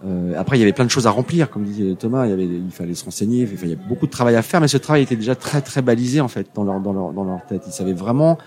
Euh, 0.06 0.34
après, 0.38 0.56
il 0.56 0.60
y 0.60 0.62
avait 0.62 0.72
plein 0.72 0.84
de 0.84 0.90
choses 0.90 1.08
à 1.08 1.10
remplir, 1.10 1.50
comme 1.50 1.64
disait 1.64 1.96
Thomas. 1.98 2.26
Il 2.26 2.30
y 2.30 2.32
avait, 2.32 2.44
il 2.44 2.70
fallait 2.70 2.94
se 2.94 3.04
renseigner. 3.04 3.42
Enfin, 3.52 3.64
il 3.64 3.70
y 3.70 3.72
a 3.72 3.88
beaucoup 3.88 4.06
de 4.06 4.12
travail 4.12 4.36
à 4.36 4.42
faire, 4.42 4.60
mais 4.60 4.68
ce 4.68 4.78
travail 4.78 5.02
était 5.02 5.16
déjà 5.16 5.34
très 5.34 5.62
très 5.62 5.82
balisé 5.82 6.20
en 6.20 6.28
fait 6.28 6.46
dans 6.54 6.62
leur 6.62 6.78
dans 6.78 6.92
leur 6.92 7.12
dans 7.12 7.24
leur 7.24 7.44
tête. 7.46 7.62
Ils 7.66 7.72
savaient 7.72 7.92
vraiment 7.92 8.38
euh, 8.38 8.44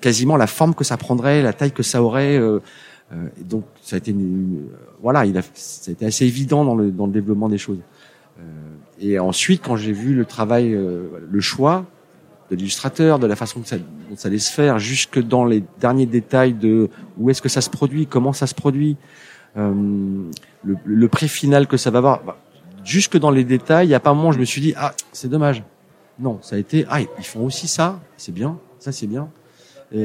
quasiment 0.00 0.36
la 0.36 0.46
forme 0.46 0.74
que 0.74 0.84
ça 0.84 0.96
prendrait, 0.96 1.42
la 1.42 1.52
taille 1.52 1.72
que 1.72 1.82
ça 1.82 2.02
aurait. 2.02 2.38
euh, 2.38 2.60
euh, 3.12 3.28
donc, 3.44 3.64
ça 3.82 3.96
a 3.96 3.98
été 3.98 4.10
une, 4.10 4.68
voilà, 5.02 5.26
il 5.26 5.36
a, 5.36 5.42
ça 5.54 5.90
a 5.90 5.92
été 5.92 6.06
assez 6.06 6.24
évident 6.24 6.64
dans 6.64 6.74
le 6.74 6.90
dans 6.90 7.06
le 7.06 7.12
développement 7.12 7.48
des 7.48 7.58
choses. 7.58 7.80
Euh, 8.38 8.42
et 8.98 9.18
ensuite, 9.18 9.62
quand 9.62 9.76
j'ai 9.76 9.92
vu 9.92 10.14
le 10.14 10.24
travail, 10.24 10.74
euh, 10.74 11.08
le 11.30 11.40
choix 11.40 11.84
de 12.50 12.56
l'illustrateur, 12.56 13.18
de 13.18 13.26
la 13.26 13.36
façon 13.36 13.60
que 13.60 13.68
ça, 13.68 13.76
dont 13.78 14.16
ça 14.16 14.28
allait 14.28 14.38
se 14.38 14.52
faire, 14.52 14.78
jusque 14.78 15.18
dans 15.18 15.44
les 15.44 15.64
derniers 15.80 16.06
détails 16.06 16.54
de 16.54 16.88
où 17.18 17.30
est-ce 17.30 17.42
que 17.42 17.48
ça 17.48 17.60
se 17.60 17.70
produit, 17.70 18.06
comment 18.06 18.32
ça 18.32 18.46
se 18.46 18.54
produit, 18.54 18.96
le, 19.56 20.30
le 20.84 21.08
prix 21.08 21.28
final 21.28 21.66
que 21.66 21.76
ça 21.76 21.90
va 21.90 21.98
avoir, 21.98 22.22
bah, 22.24 22.36
jusque 22.84 23.16
dans 23.16 23.30
les 23.30 23.44
détails, 23.44 23.86
il 23.86 23.90
y 23.90 23.94
a 23.94 24.00
pas 24.00 24.10
un 24.10 24.14
moment 24.14 24.28
où 24.28 24.32
je 24.32 24.38
me 24.38 24.44
suis 24.44 24.60
dit 24.60 24.74
ah 24.76 24.92
c'est 25.12 25.28
dommage. 25.28 25.62
Non, 26.18 26.38
ça 26.42 26.56
a 26.56 26.58
été 26.58 26.84
ah 26.88 27.00
ils 27.00 27.24
font 27.24 27.44
aussi 27.46 27.66
ça, 27.66 28.00
c'est 28.16 28.32
bien, 28.32 28.58
ça 28.84 28.92
c'est 28.92 29.06
bien. 29.06 29.28
Et, 29.92 29.98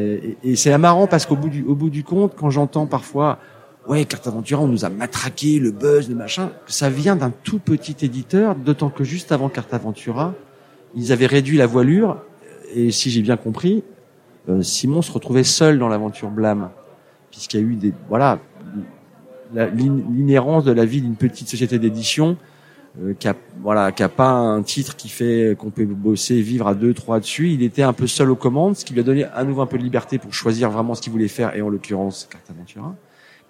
et- 0.44 0.52
et 0.52 0.56
c'est 0.56 0.76
marrant 0.78 1.06
parce 1.08 1.26
qu'au 1.26 1.36
bout 1.36 1.50
du 1.50 1.64
au 1.66 1.76
bout 1.76 1.90
du 1.90 2.04
compte, 2.06 2.34
quand 2.38 2.50
j'entends 2.50 2.86
parfois 2.86 3.40
ouais 3.90 4.06
carte 4.06 4.26
aventura 4.28 4.62
on 4.62 4.68
nous 4.68 4.86
a 4.86 4.90
matraqué 4.90 5.60
le 5.60 5.72
buzz 5.72 6.08
le 6.10 6.16
machin, 6.16 6.52
ça 6.68 6.90
vient 6.90 7.18
d'un 7.18 7.32
tout 7.32 7.60
petit 7.60 7.98
éditeur, 8.06 8.56
d'autant 8.56 8.90
que 8.90 9.04
juste 9.04 9.32
avant 9.34 9.50
carte 9.50 9.74
aventura 9.74 10.34
ils 10.96 11.12
avaient 11.12 11.26
réduit 11.28 11.58
la 11.58 11.68
voilure 11.68 12.18
et 12.74 12.92
si 12.92 13.10
j'ai 13.10 13.22
bien 13.22 13.36
compris, 13.38 13.84
euh, 14.48 14.62
Simon 14.62 15.02
se 15.02 15.12
retrouvait 15.12 15.44
seul 15.44 15.78
dans 15.80 15.90
l'aventure 15.90 16.30
Blâme, 16.30 16.70
puisqu'il 17.32 17.60
y 17.60 17.64
a 17.64 17.66
eu 17.66 17.76
des 17.76 17.94
voilà 18.08 18.40
l'inhérence 19.54 20.64
de 20.64 20.72
la 20.72 20.86
vie 20.86 21.02
d'une 21.02 21.16
petite 21.16 21.50
société 21.50 21.80
d'édition 21.80 22.38
euh, 23.02 23.14
qui 23.14 23.28
voilà 23.62 23.92
qui 23.92 24.04
pas 24.08 24.32
un 24.32 24.64
titre 24.64 24.96
qui 24.96 25.10
fait 25.10 25.56
qu'on 25.58 25.70
peut 25.70 25.86
bosser 25.86 26.42
vivre 26.42 26.68
à 26.68 26.74
deux 26.74 26.94
trois 26.94 27.20
dessus. 27.20 27.52
Il 27.52 27.62
était 27.62 27.84
un 27.84 27.94
peu 27.94 28.08
seul 28.08 28.32
aux 28.32 28.36
commandes, 28.36 28.76
ce 28.76 28.86
qui 28.86 28.94
lui 28.94 29.02
a 29.02 29.04
donné 29.04 29.26
à 29.26 29.44
nouveau 29.44 29.62
un 29.62 29.68
peu 29.68 29.78
de 29.78 29.84
liberté 29.84 30.18
pour 30.18 30.34
choisir 30.34 30.72
vraiment 30.72 30.96
ce 30.96 31.02
qu'il 31.02 31.12
voulait 31.12 31.28
faire 31.28 31.56
et 31.56 31.62
en 31.62 31.70
l'occurrence 31.70 32.28
carte 32.32 32.50
aventura. 32.50 32.96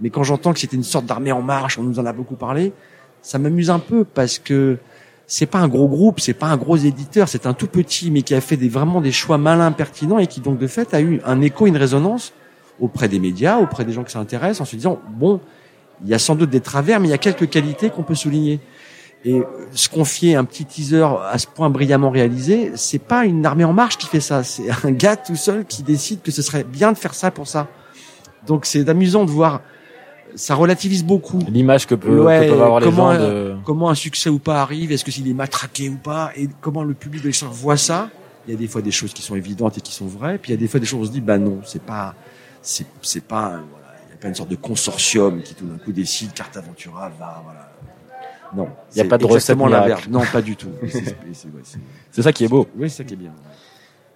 Mais 0.01 0.09
quand 0.09 0.23
j'entends 0.23 0.53
que 0.53 0.59
c'était 0.59 0.77
une 0.77 0.83
sorte 0.83 1.05
d'armée 1.05 1.31
en 1.31 1.41
marche, 1.41 1.77
on 1.77 1.83
nous 1.83 1.99
en 1.99 2.05
a 2.05 2.13
beaucoup 2.13 2.35
parlé, 2.35 2.73
ça 3.21 3.37
m'amuse 3.37 3.69
un 3.69 3.79
peu 3.79 4.03
parce 4.03 4.39
que 4.39 4.77
c'est 5.27 5.45
pas 5.45 5.59
un 5.59 5.67
gros 5.67 5.87
groupe, 5.87 6.19
c'est 6.19 6.33
pas 6.33 6.47
un 6.47 6.57
gros 6.57 6.77
éditeur, 6.77 7.27
c'est 7.29 7.45
un 7.45 7.53
tout 7.53 7.67
petit, 7.67 8.09
mais 8.09 8.23
qui 8.23 8.33
a 8.33 8.41
fait 8.41 8.57
des, 8.57 8.69
vraiment 8.69 8.99
des 9.01 9.11
choix 9.11 9.37
malins, 9.37 9.71
pertinents 9.71 10.17
et 10.17 10.27
qui 10.27 10.41
donc 10.41 10.57
de 10.57 10.67
fait 10.67 10.93
a 10.93 11.01
eu 11.01 11.21
un 11.25 11.41
écho, 11.41 11.67
une 11.67 11.77
résonance 11.77 12.33
auprès 12.79 13.07
des 13.07 13.19
médias, 13.19 13.59
auprès 13.59 13.85
des 13.85 13.91
gens 13.91 14.03
qui 14.03 14.11
s'intéressent, 14.11 14.61
en 14.61 14.65
se 14.65 14.75
disant 14.75 14.99
bon, 15.11 15.39
il 16.03 16.09
y 16.09 16.13
a 16.13 16.19
sans 16.19 16.35
doute 16.35 16.49
des 16.49 16.61
travers, 16.61 16.99
mais 16.99 17.09
il 17.09 17.11
y 17.11 17.13
a 17.13 17.19
quelques 17.19 17.49
qualités 17.49 17.89
qu'on 17.89 18.03
peut 18.03 18.15
souligner. 18.15 18.59
Et 19.25 19.41
se 19.73 19.89
confier 19.89 20.35
un 20.35 20.45
petit 20.45 20.63
teaser 20.63 21.05
à 21.29 21.37
ce 21.37 21.45
point 21.45 21.69
brillamment 21.69 22.09
réalisé, 22.09 22.71
c'est 22.75 22.99
pas 22.99 23.25
une 23.25 23.45
armée 23.45 23.65
en 23.65 23.73
marche 23.73 23.97
qui 23.97 24.07
fait 24.07 24.21
ça, 24.21 24.43
c'est 24.43 24.69
un 24.83 24.91
gars 24.91 25.17
tout 25.17 25.35
seul 25.35 25.65
qui 25.65 25.83
décide 25.83 26.21
que 26.21 26.31
ce 26.31 26.41
serait 26.41 26.63
bien 26.63 26.93
de 26.93 26.97
faire 26.97 27.13
ça 27.13 27.29
pour 27.29 27.45
ça. 27.45 27.67
Donc 28.47 28.65
c'est 28.65 28.87
amusant 28.87 29.25
de 29.25 29.29
voir, 29.29 29.61
ça 30.35 30.55
relativise 30.55 31.03
beaucoup 31.03 31.39
L'image 31.49 31.85
que, 31.85 31.95
peut, 31.95 32.23
Ouais, 32.23 32.45
que 32.45 32.51
peuvent 32.51 32.61
avoir 32.61 32.79
les 32.79 32.91
gens 32.91 33.13
de... 33.13 33.55
comment 33.65 33.89
un 33.89 33.95
succès 33.95 34.29
ou 34.29 34.39
pas 34.39 34.61
arrive, 34.61 34.93
est-ce 34.93 35.03
que 35.03 35.11
s'il 35.11 35.27
est 35.27 35.33
matraqué 35.33 35.89
ou 35.89 35.97
pas, 35.97 36.31
et 36.37 36.47
comment 36.61 36.83
le 36.83 36.93
public 36.93 37.21
de 37.21 37.27
l'échange 37.27 37.53
voit 37.53 37.77
ça. 37.77 38.09
Il 38.47 38.53
y 38.53 38.55
a 38.55 38.57
des 38.57 38.67
fois 38.67 38.81
des 38.81 38.91
choses 38.91 39.13
qui 39.13 39.21
sont 39.21 39.35
évidentes 39.35 39.77
et 39.77 39.81
qui 39.81 39.93
sont 39.93 40.07
vraies, 40.07 40.37
puis 40.37 40.51
il 40.51 40.55
y 40.55 40.57
a 40.57 40.59
des 40.59 40.67
fois 40.69 40.79
des 40.79 40.85
choses 40.85 40.99
où 40.99 41.03
on 41.03 41.07
se 41.07 41.11
dit, 41.11 41.21
bah 41.21 41.37
non, 41.37 41.59
c'est 41.65 41.81
pas, 41.81 42.15
c'est, 42.61 42.87
c'est 43.01 43.23
pas, 43.23 43.49
voilà, 43.49 43.87
il 44.05 44.07
n'y 44.07 44.13
a 44.13 44.17
pas 44.21 44.29
une 44.29 44.35
sorte 44.35 44.49
de 44.49 44.55
consortium 44.55 45.41
qui 45.41 45.55
tout 45.55 45.65
d'un 45.65 45.77
coup 45.77 45.91
décide, 45.91 46.33
carte 46.33 46.55
aventura, 46.55 47.11
va, 47.19 47.41
voilà. 47.43 47.73
Non. 48.55 48.67
Il 48.93 48.97
y 48.97 49.01
a 49.01 49.05
pas 49.05 49.17
de 49.17 49.25
recette 49.25 49.57
l'inverse. 49.57 50.07
Non, 50.09 50.21
pas 50.31 50.41
du 50.41 50.55
tout. 50.55 50.69
C'est- 52.11 52.21
ça 52.21 52.31
qui 52.33 52.45
est 52.45 52.47
beau. 52.49 52.67
Oui, 52.77 52.89
c'est 52.89 52.97
ça 52.97 53.03
qui 53.03 53.13
est 53.13 53.17
bien. 53.17 53.31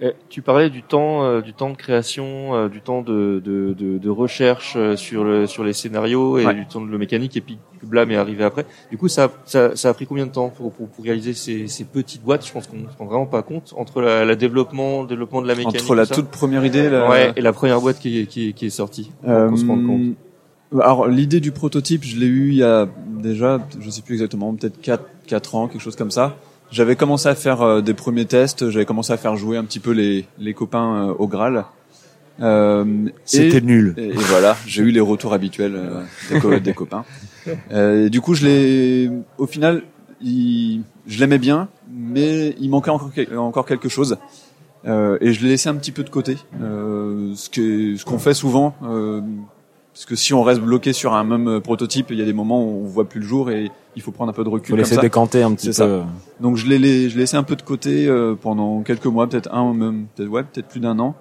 Eh, 0.02 0.12
Tu 0.28 0.42
parlais 0.42 0.70
du 0.72 0.82
temps, 0.82 1.24
euh, 1.24 1.42
du 1.42 1.54
temps 1.54 1.70
de 1.70 1.78
création, 1.78 2.56
euh, 2.56 2.68
du 2.68 2.82
temps 2.82 3.02
de, 3.04 3.42
de, 3.46 3.74
de, 3.78 3.98
de 4.00 4.10
recherche 4.10 4.74
euh, 4.76 4.96
sur 4.96 5.24
le 5.24 5.46
sur 5.46 5.64
les 5.64 5.72
scénarios 5.72 6.40
et 6.40 6.46
Ouais. 6.48 6.54
du 6.56 6.66
temps 6.66 6.82
de 6.82 6.90
le 6.90 6.98
mécanique 6.98 7.38
et 7.38 7.42
puis 7.42 7.60
Blam 7.84 8.10
est 8.12 8.16
arrivé 8.16 8.44
après. 8.44 8.66
Du 8.90 8.98
coup, 8.98 9.08
ça, 9.08 9.30
ça, 9.46 9.76
ça 9.76 9.90
a 9.90 9.94
pris 9.94 10.08
combien 10.08 10.26
de 10.26 10.32
temps 10.32 10.50
pour, 10.50 10.72
pour, 10.74 10.88
pour 10.90 11.04
réaliser 11.06 11.34
ces, 11.34 11.68
ces 11.68 11.84
petites 11.84 12.24
boîtes? 12.24 12.46
Je 12.46 12.52
pense 12.52 12.66
qu'on 12.66 12.78
ne 12.78 12.90
se 12.90 12.98
rend 12.98 13.06
vraiment 13.06 13.26
pas 13.28 13.44
compte 13.44 13.74
entre 13.78 14.02
la, 14.02 14.26
la 14.26 14.36
développement, 14.36 15.02
le 15.04 15.08
développement 15.08 15.42
de 15.42 15.48
la 15.48 15.54
mécanique, 15.56 15.82
Entre 15.82 15.96
la 15.96 16.08
toute 16.08 16.28
première 16.30 16.66
idée, 16.66 16.90
la, 16.90 17.08
ouais, 17.10 17.32
et 17.36 17.42
la 17.42 17.54
première 17.54 17.80
boîte 17.80 18.00
qui 18.00 18.22
est, 18.22 18.26
qui 18.26 18.50
est, 18.50 18.54
qui 18.54 18.66
est 18.66 18.70
sortie. 18.72 19.12
pour 19.22 19.30
Euh, 19.30 19.50
qu'on 19.50 19.58
se 19.58 19.66
rende 19.66 19.86
compte. 19.86 20.02
Alors 20.82 21.08
l'idée 21.08 21.40
du 21.40 21.52
prototype, 21.52 22.04
je 22.04 22.18
l'ai 22.18 22.26
eu 22.26 22.50
il 22.50 22.56
y 22.56 22.64
a 22.64 22.88
déjà, 23.22 23.60
je 23.80 23.90
sais 23.90 24.02
plus 24.02 24.14
exactement, 24.16 24.54
peut-être 24.54 24.80
4 24.82 25.04
quatre 25.28 25.56
ans, 25.56 25.68
quelque 25.68 25.82
chose 25.82 25.96
comme 25.96 26.12
ça. 26.12 26.36
J'avais 26.72 26.96
commencé 26.96 27.30
à 27.30 27.36
faire 27.36 27.62
euh, 27.62 27.82
des 27.82 27.94
premiers 27.94 28.26
tests, 28.26 28.70
j'avais 28.70 28.86
commencé 28.86 29.14
à 29.14 29.18
faire 29.18 29.36
jouer 29.36 29.58
un 29.58 29.64
petit 29.64 29.80
peu 29.80 29.92
les, 29.92 30.26
les 30.40 30.54
copains 30.54 31.10
euh, 31.10 31.14
au 31.18 31.28
Graal. 31.28 31.66
Euh, 32.42 32.84
C'était 33.26 33.58
et, 33.58 33.62
nul. 33.62 33.94
et, 33.98 34.08
et 34.08 34.12
voilà, 34.14 34.58
j'ai 34.66 34.82
eu 34.82 34.90
les 34.92 35.00
retours 35.00 35.34
habituels 35.34 35.76
euh, 35.76 36.02
des, 36.32 36.40
co- 36.40 36.60
des 36.60 36.74
copains. 36.74 37.06
Euh, 37.72 38.08
et 38.08 38.10
du 38.10 38.22
coup, 38.22 38.34
je 38.34 38.46
l'ai, 38.46 39.12
au 39.38 39.46
final, 39.46 39.84
il- 40.22 40.82
je 41.06 41.20
l'aimais 41.20 41.38
bien, 41.38 41.70
mais 41.96 42.56
il 42.60 42.70
manquait 42.70 42.90
encore, 42.90 43.12
encore 43.38 43.66
quelque 43.68 43.90
chose. 43.90 44.18
Euh, 44.86 45.18
et 45.22 45.32
je 45.32 45.44
l'ai 45.44 45.50
laissé 45.50 45.70
un 45.70 45.76
petit 45.76 45.92
peu 45.92 46.04
de 46.04 46.10
côté, 46.10 46.38
euh, 46.62 47.34
ce 47.36 47.50
que 47.50 47.96
ce 47.96 48.04
qu'on 48.04 48.20
fait 48.20 48.34
souvent. 48.34 48.76
Euh, 49.94 50.04
parce 50.04 50.06
que 50.06 50.16
si 50.16 50.34
on 50.34 50.44
reste 50.44 50.62
bloqué 50.62 50.94
sur 50.94 51.14
un 51.14 51.24
même 51.24 51.62
prototype, 51.62 52.08
il 52.10 52.18
y 52.18 52.22
a 52.22 52.26
des 52.26 52.34
moments 52.34 52.64
où 52.64 52.84
on 52.84 52.88
voit 52.88 53.08
plus 53.08 53.20
le 53.20 53.26
jour 53.26 53.52
et 53.52 53.72
il 53.96 54.02
faut 54.02 54.12
prendre 54.12 54.32
un 54.32 54.34
peu 54.34 54.44
de 54.44 54.50
recul. 54.50 54.72
Faut 54.72 54.78
laisser 54.78 54.98
décanter 54.98 55.44
un 55.44 55.54
petit 55.54 55.68
peu. 55.68 55.74
Ça. 55.74 56.06
Donc 56.40 56.58
je 56.58 56.68
l'ai, 56.68 57.10
je 57.10 57.18
laissé 57.18 57.38
un 57.38 57.44
peu 57.44 57.56
de 57.56 57.62
côté 57.62 58.08
euh, 58.08 58.36
pendant 58.36 58.82
quelques 58.82 59.06
mois, 59.06 59.28
peut-être 59.28 59.54
un, 59.54 59.74
même 59.74 60.08
peut-être 60.16 60.30
ouais, 60.30 60.44
peut-être 60.44 60.68
plus 60.68 60.80
d'un 60.80 61.00
an, 61.00 61.16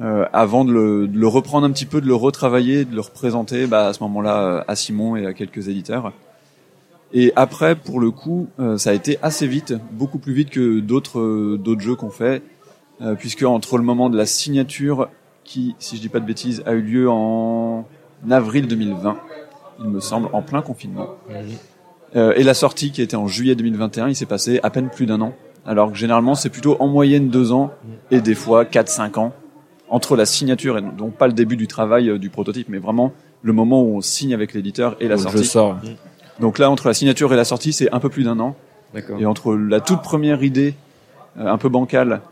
euh, 0.00 0.24
avant 0.32 0.64
de 0.64 0.72
le, 0.72 1.08
de 1.08 1.18
le, 1.18 1.26
reprendre 1.26 1.66
un 1.66 1.70
petit 1.70 1.86
peu, 1.86 2.00
de 2.00 2.06
le 2.06 2.14
retravailler, 2.14 2.84
de 2.84 2.94
le 2.94 3.00
représenter 3.00 3.66
bah, 3.66 3.88
à 3.88 3.92
ce 3.92 4.02
moment-là 4.04 4.64
à 4.66 4.76
Simon 4.76 5.16
et 5.16 5.26
à 5.26 5.32
quelques 5.32 5.68
éditeurs. 5.68 6.12
Et 7.14 7.32
après, 7.36 7.76
pour 7.76 8.00
le 8.00 8.10
coup, 8.10 8.48
euh, 8.58 8.78
ça 8.78 8.90
a 8.90 8.92
été 8.94 9.18
assez 9.20 9.46
vite, 9.46 9.74
beaucoup 9.92 10.18
plus 10.18 10.32
vite 10.32 10.48
que 10.48 10.80
d'autres 10.80 11.58
d'autres 11.58 11.82
jeux 11.82 11.96
qu'on 11.96 12.10
fait, 12.10 12.42
puisque 13.18 13.42
entre 13.42 13.78
le 13.78 13.82
moment 13.82 14.10
de 14.10 14.16
la 14.16 14.26
signature 14.26 15.08
qui, 15.52 15.74
si 15.78 15.96
je 15.96 16.00
dis 16.00 16.08
pas 16.08 16.20
de 16.20 16.24
bêtises, 16.24 16.62
a 16.64 16.72
eu 16.72 16.80
lieu 16.80 17.10
en 17.10 17.84
avril 18.30 18.66
2020, 18.66 19.18
il 19.80 19.90
me 19.90 20.00
semble, 20.00 20.28
en 20.32 20.40
plein 20.40 20.62
confinement. 20.62 21.08
Euh, 22.16 22.32
et 22.36 22.42
la 22.42 22.54
sortie 22.54 22.90
qui 22.90 23.02
était 23.02 23.16
en 23.16 23.26
juillet 23.26 23.54
2021, 23.54 24.08
il 24.08 24.16
s'est 24.16 24.26
passé 24.26 24.60
à 24.62 24.70
peine 24.70 24.88
plus 24.88 25.04
d'un 25.04 25.20
an. 25.20 25.34
Alors 25.66 25.92
que 25.92 25.98
généralement, 25.98 26.34
c'est 26.34 26.48
plutôt 26.48 26.76
en 26.80 26.88
moyenne 26.88 27.28
deux 27.28 27.52
ans 27.52 27.70
et 28.10 28.20
des 28.20 28.34
fois 28.34 28.64
quatre, 28.64 28.88
cinq 28.88 29.18
ans 29.18 29.32
entre 29.90 30.16
la 30.16 30.24
signature 30.24 30.78
et 30.78 30.82
donc 30.82 31.14
pas 31.16 31.26
le 31.26 31.34
début 31.34 31.56
du 31.56 31.66
travail 31.66 32.08
euh, 32.08 32.18
du 32.18 32.30
prototype, 32.30 32.68
mais 32.70 32.78
vraiment 32.78 33.12
le 33.42 33.52
moment 33.52 33.82
où 33.82 33.96
on 33.96 34.00
signe 34.00 34.32
avec 34.32 34.54
l'éditeur 34.54 34.96
et 35.00 35.08
la 35.08 35.18
sortie. 35.18 35.52
Donc 36.40 36.58
là, 36.58 36.70
entre 36.70 36.88
la 36.88 36.94
signature 36.94 37.32
et 37.34 37.36
la 37.36 37.44
sortie, 37.44 37.74
c'est 37.74 37.92
un 37.92 38.00
peu 38.00 38.08
plus 38.08 38.24
d'un 38.24 38.40
an. 38.40 38.56
Et 39.18 39.26
entre 39.26 39.54
la 39.54 39.80
toute 39.80 40.00
première 40.00 40.42
idée, 40.42 40.74
euh, 41.38 41.46
un 41.46 41.58
peu 41.58 41.68
bancale, 41.68 42.22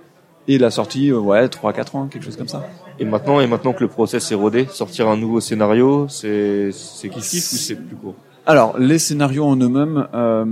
et 0.48 0.58
la 0.58 0.70
sortie, 0.70 1.12
ouais, 1.12 1.48
trois, 1.48 1.72
quatre 1.72 1.96
ans, 1.96 2.06
quelque 2.06 2.24
chose 2.24 2.36
comme 2.36 2.48
ça. 2.48 2.66
Et 3.00 3.06
maintenant, 3.06 3.40
et 3.40 3.46
maintenant 3.46 3.72
que 3.72 3.80
le 3.80 3.88
process 3.88 4.30
est 4.30 4.34
rodé, 4.34 4.66
sortir 4.66 5.08
un 5.08 5.16
nouveau 5.16 5.40
scénario, 5.40 6.06
c'est 6.08 6.70
c'est 6.70 7.08
kiff 7.08 7.52
ou 7.52 7.56
c'est 7.56 7.76
plus 7.76 7.96
court 7.96 8.14
Alors, 8.44 8.78
les 8.78 8.98
scénarios 8.98 9.46
en 9.46 9.56
eux-mêmes, 9.56 10.06
euh, 10.12 10.44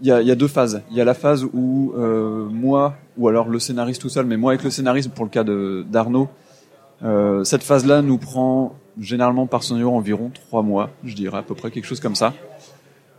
il 0.00 0.06
y, 0.06 0.10
a, 0.10 0.34
deux 0.34 0.48
phases. 0.48 0.82
Il 0.90 0.96
y 0.96 1.02
a 1.02 1.04
la 1.04 1.12
phase 1.12 1.44
où 1.52 1.92
euh, 1.98 2.46
moi, 2.50 2.94
ou 3.18 3.28
alors 3.28 3.48
le 3.48 3.58
scénariste 3.58 4.00
tout 4.00 4.08
seul, 4.08 4.24
mais 4.24 4.38
moi 4.38 4.52
avec 4.52 4.64
le 4.64 4.70
scénariste 4.70 5.10
pour 5.10 5.26
le 5.26 5.30
cas 5.30 5.44
d'Arnaud, 5.44 6.28
euh, 7.04 7.44
cette 7.44 7.62
phase-là 7.62 8.00
nous 8.00 8.16
prend 8.16 8.74
généralement 8.98 9.46
par 9.46 9.62
scénario 9.62 9.90
environ 9.90 10.30
trois 10.32 10.62
mois, 10.62 10.90
je 11.04 11.14
dirais 11.14 11.38
à 11.38 11.42
peu 11.42 11.54
près 11.54 11.70
quelque 11.70 11.86
chose 11.86 12.00
comme 12.00 12.14
ça. 12.14 12.32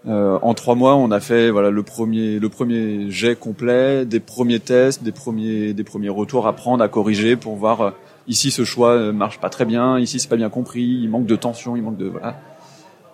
Euh, 0.07 0.39
en 0.41 0.53
trois 0.53 0.75
mois, 0.75 0.95
on 0.95 1.11
a 1.11 1.19
fait 1.19 1.49
voilà 1.49 1.71
le 1.71 1.83
premier 1.83 2.39
le 2.39 2.49
premier 2.49 3.11
jet 3.11 3.35
complet, 3.35 4.05
des 4.05 4.21
premiers 4.21 4.59
tests, 4.59 5.03
des 5.03 5.11
premiers 5.11 5.73
des 5.73 5.83
premiers 5.83 6.09
retours 6.09 6.47
à 6.47 6.53
prendre, 6.53 6.83
à 6.83 6.87
corriger 6.87 7.35
pour 7.35 7.55
voir 7.55 7.81
euh, 7.81 7.91
ici 8.27 8.49
ce 8.49 8.63
choix 8.63 8.91
euh, 8.91 9.11
marche 9.11 9.39
pas 9.39 9.49
très 9.49 9.65
bien, 9.65 9.99
ici 9.99 10.19
c'est 10.19 10.29
pas 10.29 10.37
bien 10.37 10.49
compris, 10.49 10.83
il 10.83 11.09
manque 11.09 11.25
de 11.25 11.35
tension, 11.35 11.75
il 11.75 11.83
manque 11.83 11.97
de 11.97 12.07
voilà. 12.07 12.39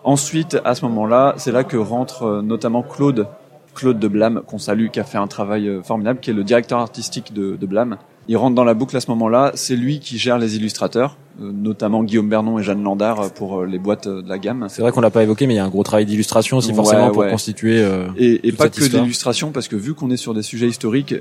Ensuite, 0.04 0.56
à 0.64 0.76
ce 0.76 0.84
moment-là, 0.84 1.34
c'est 1.36 1.50
là 1.50 1.64
que 1.64 1.76
rentre 1.76 2.40
notamment 2.40 2.84
Claude 2.84 3.26
Claude 3.74 3.98
de 3.98 4.06
Blâme 4.06 4.42
qu'on 4.46 4.58
salue, 4.58 4.86
qui 4.88 5.00
a 5.00 5.04
fait 5.04 5.18
un 5.18 5.26
travail 5.26 5.80
formidable, 5.82 6.20
qui 6.20 6.30
est 6.30 6.34
le 6.34 6.44
directeur 6.44 6.78
artistique 6.78 7.34
de, 7.34 7.56
de 7.56 7.66
Blâme 7.66 7.98
il 8.28 8.36
rentre 8.36 8.54
dans 8.54 8.64
la 8.64 8.74
boucle 8.74 8.96
à 8.96 9.00
ce 9.00 9.10
moment-là. 9.10 9.52
C'est 9.54 9.76
lui 9.76 10.00
qui 10.00 10.18
gère 10.18 10.38
les 10.38 10.56
illustrateurs, 10.56 11.16
euh, 11.40 11.50
notamment 11.52 12.02
Guillaume 12.02 12.28
Bernon 12.28 12.58
et 12.58 12.62
Jeanne 12.62 12.82
Landard 12.82 13.20
euh, 13.20 13.28
pour 13.28 13.60
euh, 13.60 13.66
les 13.66 13.78
boîtes 13.78 14.08
de 14.08 14.28
la 14.28 14.38
gamme. 14.38 14.66
C'est 14.68 14.82
vrai 14.82 14.92
qu'on 14.92 15.00
l'a 15.00 15.10
pas 15.10 15.22
évoqué, 15.22 15.46
mais 15.46 15.54
il 15.54 15.56
y 15.56 15.60
a 15.60 15.64
un 15.64 15.68
gros 15.68 15.82
travail 15.82 16.06
d'illustration 16.06 16.56
aussi 16.56 16.74
forcément 16.74 17.10
pour 17.10 17.26
constituer. 17.26 17.84
et, 18.16 18.46
et 18.46 18.52
pas 18.52 18.68
que 18.68 18.84
d'illustration, 18.84 19.52
parce 19.52 19.68
que 19.68 19.76
vu 19.76 19.94
qu'on 19.94 20.10
est 20.10 20.16
sur 20.16 20.34
des 20.34 20.42
sujets 20.42 20.68
historiques, 20.68 21.14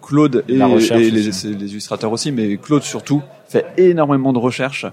Claude 0.00 0.44
et, 0.48 0.54
et 0.54 1.10
les, 1.10 1.10
les, 1.10 1.70
illustrateurs 1.70 2.12
aussi, 2.12 2.32
mais 2.32 2.56
Claude 2.56 2.82
surtout 2.82 3.22
fait 3.48 3.66
énormément 3.76 4.32
de 4.32 4.38
recherches 4.38 4.86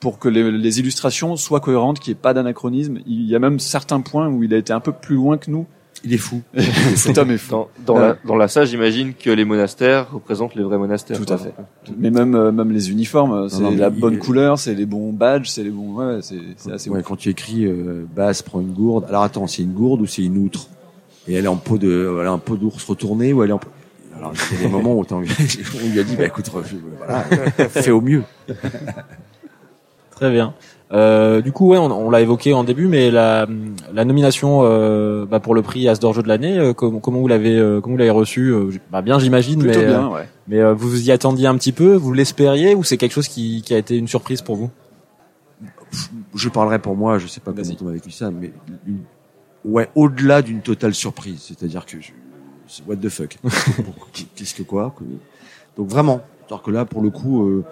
pour 0.00 0.18
que 0.18 0.28
les, 0.28 0.50
les 0.50 0.80
illustrations 0.80 1.36
soient 1.36 1.60
cohérentes, 1.60 2.00
qu'il 2.00 2.12
n'y 2.12 2.18
ait 2.18 2.20
pas 2.20 2.34
d'anachronisme. 2.34 2.98
Il 3.06 3.26
y 3.28 3.34
a 3.34 3.38
même 3.38 3.58
certains 3.58 4.00
points 4.00 4.28
où 4.28 4.42
il 4.42 4.52
a 4.52 4.58
été 4.58 4.72
un 4.72 4.80
peu 4.80 4.92
plus 4.92 5.16
loin 5.16 5.38
que 5.38 5.50
nous 5.50 5.66
il 6.04 6.12
est 6.12 6.18
fou. 6.18 6.42
Cet 6.96 7.18
homme 7.18 7.30
est 7.30 7.38
fou. 7.38 7.66
Dans, 7.84 7.98
la, 7.98 8.16
dans 8.24 8.36
la 8.36 8.48
salle, 8.48 8.66
j'imagine 8.66 9.14
que 9.14 9.30
les 9.30 9.44
monastères 9.44 10.12
représentent 10.12 10.54
les 10.54 10.62
vrais 10.62 10.78
monastères. 10.78 11.18
Tout 11.18 11.32
à 11.32 11.38
fait. 11.38 11.54
Mais 11.98 12.10
même 12.10 12.34
euh, 12.34 12.52
même 12.52 12.70
les 12.70 12.90
uniformes, 12.90 13.48
c'est 13.48 13.70
la 13.70 13.90
bonne 13.90 14.18
couleur, 14.18 14.58
c'est 14.58 14.74
les 14.74 14.86
bons 14.86 15.12
badges, 15.12 15.48
c'est 15.48 15.64
les 15.64 15.70
bons. 15.70 15.94
Ouais, 15.94 16.18
c'est 16.22 16.38
c'est 16.56 16.72
assez. 16.72 16.90
Ouais, 16.90 17.02
quand 17.02 17.16
tu 17.16 17.30
écris 17.30 17.64
euh, 17.64 18.04
basse 18.14 18.42
prend 18.42 18.60
une 18.60 18.72
gourde. 18.72 19.04
Alors 19.08 19.22
attends, 19.22 19.46
c'est 19.46 19.62
une 19.62 19.72
gourde 19.72 20.00
ou 20.00 20.06
c'est 20.06 20.22
une 20.22 20.38
outre? 20.38 20.68
Et 21.28 21.34
elle 21.34 21.44
est 21.44 21.48
en 21.48 21.56
peau 21.56 21.76
de, 21.78 22.18
elle 22.20 22.26
a 22.26 22.30
un 22.30 22.38
peau 22.38 22.56
d'ours 22.56 22.84
retourné 22.84 23.32
ou 23.32 23.42
elle 23.42 23.50
est 23.50 23.54
en. 23.54 23.60
Alors 24.16 24.32
il 24.50 24.56
y 24.56 24.60
a 24.60 24.62
des 24.62 24.72
moments 24.72 24.94
où 24.94 25.04
on 25.10 25.20
lui 25.20 26.00
a 26.00 26.02
dit, 26.02 26.16
bah 26.16 26.24
écoute, 26.24 26.50
voilà, 26.50 27.22
fais 27.68 27.90
au 27.90 28.00
mieux. 28.00 28.22
Très 30.12 30.30
bien. 30.30 30.54
Euh, 30.92 31.40
du 31.40 31.50
coup, 31.50 31.68
ouais, 31.68 31.78
on, 31.78 31.90
on 31.90 32.10
l'a 32.10 32.20
évoqué 32.20 32.54
en 32.54 32.62
début, 32.62 32.86
mais 32.86 33.10
la, 33.10 33.46
la 33.92 34.04
nomination 34.04 34.60
euh, 34.62 35.26
bah, 35.26 35.40
pour 35.40 35.54
le 35.54 35.62
prix 35.62 35.88
As 35.88 35.98
d'or 35.98 36.14
jeu 36.14 36.22
de 36.22 36.28
l'année, 36.28 36.58
euh, 36.58 36.72
comment, 36.74 37.00
comment 37.00 37.18
vous 37.18 37.26
l'avez 37.26 37.58
euh, 37.58 37.80
comment 37.80 37.94
vous 37.94 37.98
l'avez 37.98 38.10
reçu 38.10 38.54
bah, 38.90 39.02
Bien, 39.02 39.18
j'imagine, 39.18 39.62
mais 39.62 39.84
bien, 39.84 40.08
ouais. 40.08 40.28
mais 40.46 40.62
vous 40.72 40.88
vous 40.88 41.08
y 41.08 41.10
attendiez 41.10 41.48
un 41.48 41.56
petit 41.56 41.72
peu, 41.72 41.94
vous 41.94 42.12
l'espériez, 42.12 42.74
ou 42.74 42.84
c'est 42.84 42.98
quelque 42.98 43.12
chose 43.12 43.28
qui, 43.28 43.62
qui 43.62 43.74
a 43.74 43.78
été 43.78 43.96
une 43.96 44.08
surprise 44.08 44.42
pour 44.42 44.56
vous? 44.56 44.70
Je 46.34 46.48
parlerai 46.48 46.78
pour 46.78 46.96
moi, 46.96 47.18
je 47.18 47.26
sais 47.26 47.40
pas 47.40 47.52
comment 47.52 47.68
on 47.82 47.88
a 47.88 47.92
vécu 47.92 48.10
ça, 48.10 48.30
mais 48.30 48.52
ouais, 49.64 49.88
au-delà 49.96 50.42
d'une 50.42 50.60
totale 50.60 50.94
surprise, 50.94 51.40
c'est-à-dire 51.40 51.84
que 51.84 51.96
je, 52.00 52.12
what 52.86 52.96
the 52.96 53.08
fuck, 53.08 53.38
qu'est-ce 54.36 54.54
que 54.54 54.62
quoi 54.62 54.94
Donc 55.76 55.88
vraiment, 55.88 56.20
alors 56.48 56.62
que 56.62 56.70
là, 56.70 56.84
pour 56.84 57.02
le 57.02 57.10
coup 57.10 57.64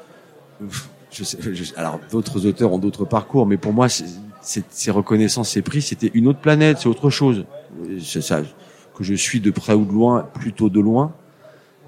je 1.14 1.24
sais, 1.24 1.38
alors 1.76 2.00
d'autres 2.10 2.46
auteurs 2.46 2.72
ont 2.72 2.78
d'autres 2.78 3.04
parcours, 3.04 3.46
mais 3.46 3.56
pour 3.56 3.72
moi, 3.72 3.86
ces 3.88 4.90
reconnaissances, 4.90 5.50
ces 5.50 5.62
prix, 5.62 5.80
c'était 5.80 6.10
une 6.14 6.26
autre 6.26 6.40
planète, 6.40 6.78
c'est 6.80 6.88
autre 6.88 7.10
chose. 7.10 7.44
C'est 8.02 8.22
ça 8.22 8.42
que 8.94 9.04
je 9.04 9.14
suis 9.14 9.40
de 9.40 9.50
près 9.50 9.74
ou 9.74 9.84
de 9.84 9.92
loin, 9.92 10.28
plutôt 10.34 10.68
de 10.68 10.80
loin, 10.80 11.12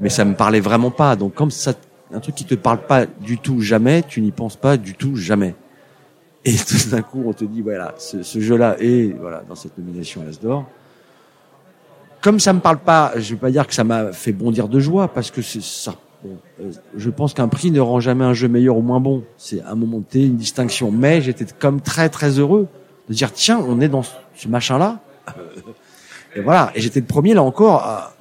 mais 0.01 0.09
ça 0.09 0.25
me 0.25 0.35
parlait 0.35 0.61
vraiment 0.61 0.91
pas. 0.91 1.17
Donc 1.17 1.35
comme 1.35 1.51
ça, 1.51 1.75
un 2.13 2.21
truc 2.21 2.35
qui 2.35 2.45
te 2.45 2.55
parle 2.55 2.87
pas 2.87 3.07
du 3.07 3.39
tout 3.39 3.61
jamais, 3.61 4.03
tu 4.03 4.21
n'y 4.21 4.33
penses 4.33 4.57
pas 4.57 4.77
du 4.77 4.95
tout 4.95 5.17
jamais. 5.17 5.55
Et 6.45 6.55
tout 6.57 6.91
d'un 6.91 7.03
coup, 7.03 7.25
on 7.27 7.33
te 7.33 7.45
dit 7.45 7.63
voilà, 7.63 7.95
ce, 7.99 8.23
ce 8.23 8.41
jeu-là 8.41 8.77
est 8.81 9.17
voilà 9.19 9.43
dans 9.49 9.55
cette 9.55 9.77
nomination 9.79 10.23
à 10.23 10.43
d'or. 10.43 10.67
Comme 12.21 12.41
ça 12.41 12.53
me 12.53 12.61
parle 12.61 12.79
pas, 12.79 13.13
je 13.17 13.35
vais 13.35 13.41
pas 13.41 13.51
dire 13.51 13.67
que 13.67 13.75
ça 13.75 13.85
m'a 13.85 14.13
fait 14.13 14.33
bondir 14.33 14.69
de 14.69 14.81
joie 14.81 15.09
parce 15.09 15.31
que 15.31 15.43
ça 15.43 15.95
je 16.97 17.11
pense 17.11 17.35
qu'un 17.35 17.49
prix 17.49 17.71
ne 17.71 17.81
rend 17.81 18.01
jamais 18.01 18.25
un 18.25 18.33
jeu 18.33 18.49
meilleur 18.49 18.77
ou 18.77 18.83
moins 18.83 19.01
bon. 19.01 19.25
C'est 19.37 19.61
à 19.63 19.73
un 19.73 19.75
moment 19.75 20.01
T 20.01 20.25
une 20.25 20.37
distinction. 20.37 20.91
Mais 20.91 21.21
j'étais 21.21 21.47
comme 21.59 21.81
très 21.81 22.09
très 22.09 22.39
heureux 22.39 22.69
de 23.09 23.15
dire 23.15 23.33
tiens, 23.33 23.59
on 23.67 23.81
est 23.81 23.89
dans 23.89 24.03
ce 24.03 24.49
machin-là. 24.49 25.01
Et 26.35 26.41
voilà. 26.41 26.73
Et 26.75 26.81
j'étais 26.81 27.01
le 27.01 27.07
premier 27.07 27.35
là 27.35 27.43
encore 27.43 27.83
à 27.83 28.13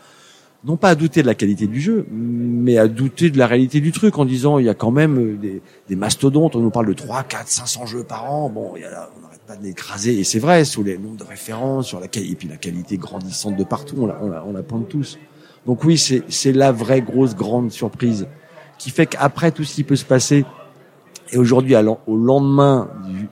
non 0.66 0.78
pas 0.78 0.90
à 0.90 0.96
douter 0.96 1.22
de 1.22 1.28
la 1.28 1.36
qualité 1.36 1.68
du 1.68 1.80
jeu, 1.80 2.08
mais 2.12 2.80
à 2.80 2.88
douter 2.88 3.30
de 3.30 3.38
la 3.38 3.46
réalité 3.46 3.82
du 3.82 3.92
truc 3.92 4.18
en 4.18 4.26
disant 4.26 4.58
il 4.58 4.66
y 4.66 4.70
a 4.70 4.74
quand 4.74 4.90
même 4.90 5.38
des, 5.38 5.62
des 5.88 5.96
mastodontes. 5.96 6.56
On 6.56 6.60
nous 6.60 6.72
parle 6.72 6.88
de 6.88 6.94
3, 6.94 7.24
4, 7.24 7.48
500 7.48 7.86
jeux 7.86 8.04
par 8.04 8.32
an. 8.32 8.50
Bon, 8.50 8.76
y 8.76 8.84
a 8.84 9.10
on 9.16 9.22
n'arrête 9.22 9.42
pas 9.46 9.56
de 9.56 9.64
l'écraser. 9.64 10.20
Et 10.20 10.24
c'est 10.24 10.40
vrai, 10.40 10.66
sous 10.66 10.84
les 10.84 10.98
nombres 10.98 11.18
de 11.18 11.24
références, 11.24 11.88
sur 11.88 12.00
la 12.00 12.08
et 12.08 12.36
puis 12.36 12.48
la 12.48 12.58
qualité 12.58 12.98
grandissante 12.98 13.56
de 13.56 13.64
partout, 13.64 13.96
on 14.00 14.08
la, 14.08 14.18
on 14.22 14.30
la, 14.30 14.44
on 14.44 14.54
la 14.54 14.64
pointe 14.64 14.90
tous. 14.90 15.20
Donc 15.66 15.84
oui, 15.84 15.98
c'est 15.98 16.52
la 16.52 16.72
vraie 16.72 17.02
grosse 17.02 17.36
grande 17.36 17.72
surprise 17.72 18.28
qui 18.78 18.90
fait 18.90 19.06
qu'après 19.06 19.52
tout 19.52 19.64
ce 19.64 19.74
qui 19.74 19.84
peut 19.84 19.96
se 19.96 20.06
passer, 20.06 20.46
et 21.32 21.38
aujourd'hui 21.38 21.76
au 22.06 22.18
lendemain 22.18 22.90
du, 23.08 23.28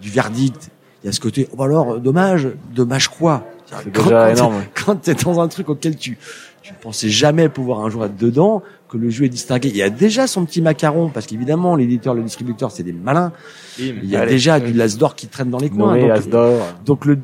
du 0.00 0.10
verdict, 0.10 0.70
il 1.02 1.06
y 1.06 1.08
a 1.08 1.12
ce 1.12 1.20
côté, 1.20 1.48
oh 1.52 1.56
bah 1.56 1.64
alors, 1.64 1.98
dommage, 1.98 2.48
dommage 2.74 3.08
quoi? 3.08 3.44
C'est 3.66 3.90
déjà 3.92 4.32
énorme. 4.32 4.62
Quand 4.74 4.96
tu 4.96 5.10
es 5.10 5.14
dans 5.14 5.40
un 5.40 5.48
truc 5.48 5.68
auquel 5.68 5.96
tu 5.96 6.18
tu 6.62 6.72
ne 6.74 6.78
pensais 6.78 7.08
jamais 7.08 7.48
pouvoir 7.48 7.80
un 7.80 7.90
jour 7.90 8.04
être 8.04 8.16
dedans, 8.16 8.62
que 8.88 8.98
le 8.98 9.08
jeu 9.08 9.24
est 9.24 9.28
distingué. 9.30 9.68
Il 9.68 9.76
y 9.76 9.82
a 9.82 9.90
déjà 9.90 10.26
son 10.26 10.44
petit 10.44 10.60
macaron, 10.60 11.08
parce 11.08 11.26
qu'évidemment, 11.26 11.74
l'éditeur, 11.74 12.14
le 12.14 12.22
distributeur, 12.22 12.70
c'est 12.70 12.82
des 12.82 12.92
malins. 12.92 13.32
Il 13.78 14.04
y 14.04 14.16
a 14.16 14.26
déjà 14.26 14.60
du 14.60 14.72
Lasdor 14.72 15.14
qui 15.14 15.26
traîne 15.26 15.50
dans 15.50 15.58
les 15.58 15.70
coins. 15.70 15.96
donc, 16.30 16.60
donc 16.84 17.06
le, 17.06 17.18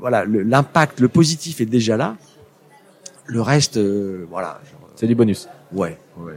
voilà, 0.00 0.24
l'impact, 0.24 1.00
le 1.00 1.08
positif 1.08 1.60
est 1.60 1.66
déjà 1.66 1.96
là. 1.96 2.16
Le 3.30 3.40
reste, 3.42 3.76
euh, 3.76 4.26
voilà. 4.28 4.60
C'est 4.96 5.06
du 5.06 5.14
bonus. 5.14 5.48
Ouais, 5.72 5.96
ouais. 6.18 6.34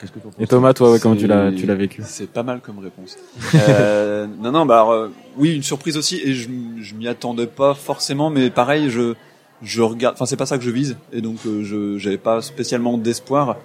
Qu'est-ce 0.00 0.12
que 0.12 0.18
tu 0.18 0.26
Et 0.42 0.46
Thomas, 0.46 0.72
toi, 0.72 0.98
comment 0.98 1.14
tu 1.14 1.26
l'as, 1.26 1.52
tu 1.52 1.66
l'as 1.66 1.74
vécu 1.74 2.02
C'est 2.06 2.30
pas 2.30 2.42
mal 2.42 2.60
comme 2.60 2.78
réponse. 2.78 3.18
euh, 3.54 4.26
non, 4.40 4.50
non, 4.50 4.64
bah 4.64 4.86
euh, 4.88 5.08
oui, 5.36 5.54
une 5.54 5.62
surprise 5.62 5.98
aussi, 5.98 6.18
et 6.24 6.32
je, 6.32 6.48
je 6.80 6.94
m'y 6.94 7.06
attendais 7.08 7.46
pas 7.46 7.74
forcément, 7.74 8.30
mais 8.30 8.48
pareil, 8.48 8.88
je, 8.88 9.14
je 9.60 9.82
regarde. 9.82 10.14
Enfin, 10.14 10.24
c'est 10.24 10.38
pas 10.38 10.46
ça 10.46 10.56
que 10.56 10.64
je 10.64 10.70
vise, 10.70 10.96
et 11.12 11.20
donc 11.20 11.36
euh, 11.44 11.62
je, 11.62 11.98
j'avais 11.98 12.16
pas 12.16 12.40
spécialement 12.40 12.96
d'espoir. 12.96 13.56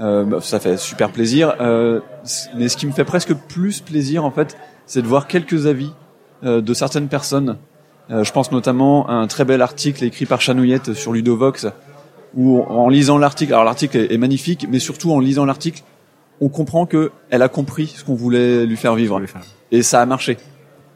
Euh, 0.00 0.24
bah, 0.24 0.40
ça 0.40 0.60
fait 0.60 0.78
super 0.78 1.10
plaisir, 1.10 1.54
mais 2.56 2.68
ce 2.68 2.76
qui 2.78 2.86
me 2.86 2.92
fait 2.92 3.04
presque 3.04 3.34
plus 3.34 3.80
plaisir, 3.82 4.24
en 4.24 4.30
fait, 4.30 4.56
c'est 4.86 5.02
de 5.02 5.06
voir 5.06 5.26
quelques 5.26 5.66
avis 5.66 5.92
de 6.42 6.72
certaines 6.72 7.08
personnes. 7.08 7.58
je 8.08 8.30
pense 8.32 8.50
notamment 8.52 9.06
à 9.08 9.14
un 9.14 9.26
très 9.26 9.44
bel 9.44 9.60
article 9.60 10.04
écrit 10.04 10.24
par 10.24 10.40
Chanouillette 10.40 10.94
sur 10.94 11.12
Ludovox 11.12 11.66
où 12.34 12.60
en 12.60 12.88
lisant 12.88 13.18
l'article, 13.18 13.52
alors 13.52 13.64
l'article 13.64 14.06
est 14.10 14.18
magnifique, 14.18 14.66
mais 14.70 14.78
surtout 14.78 15.12
en 15.12 15.20
lisant 15.20 15.44
l'article, 15.44 15.82
on 16.40 16.48
comprend 16.48 16.86
que 16.86 17.10
elle 17.30 17.42
a 17.42 17.48
compris 17.48 17.88
ce 17.88 18.04
qu'on 18.04 18.14
voulait 18.14 18.66
lui 18.66 18.76
faire 18.76 18.94
vivre. 18.94 19.20
Et 19.70 19.82
ça 19.82 20.00
a 20.00 20.06
marché. 20.06 20.36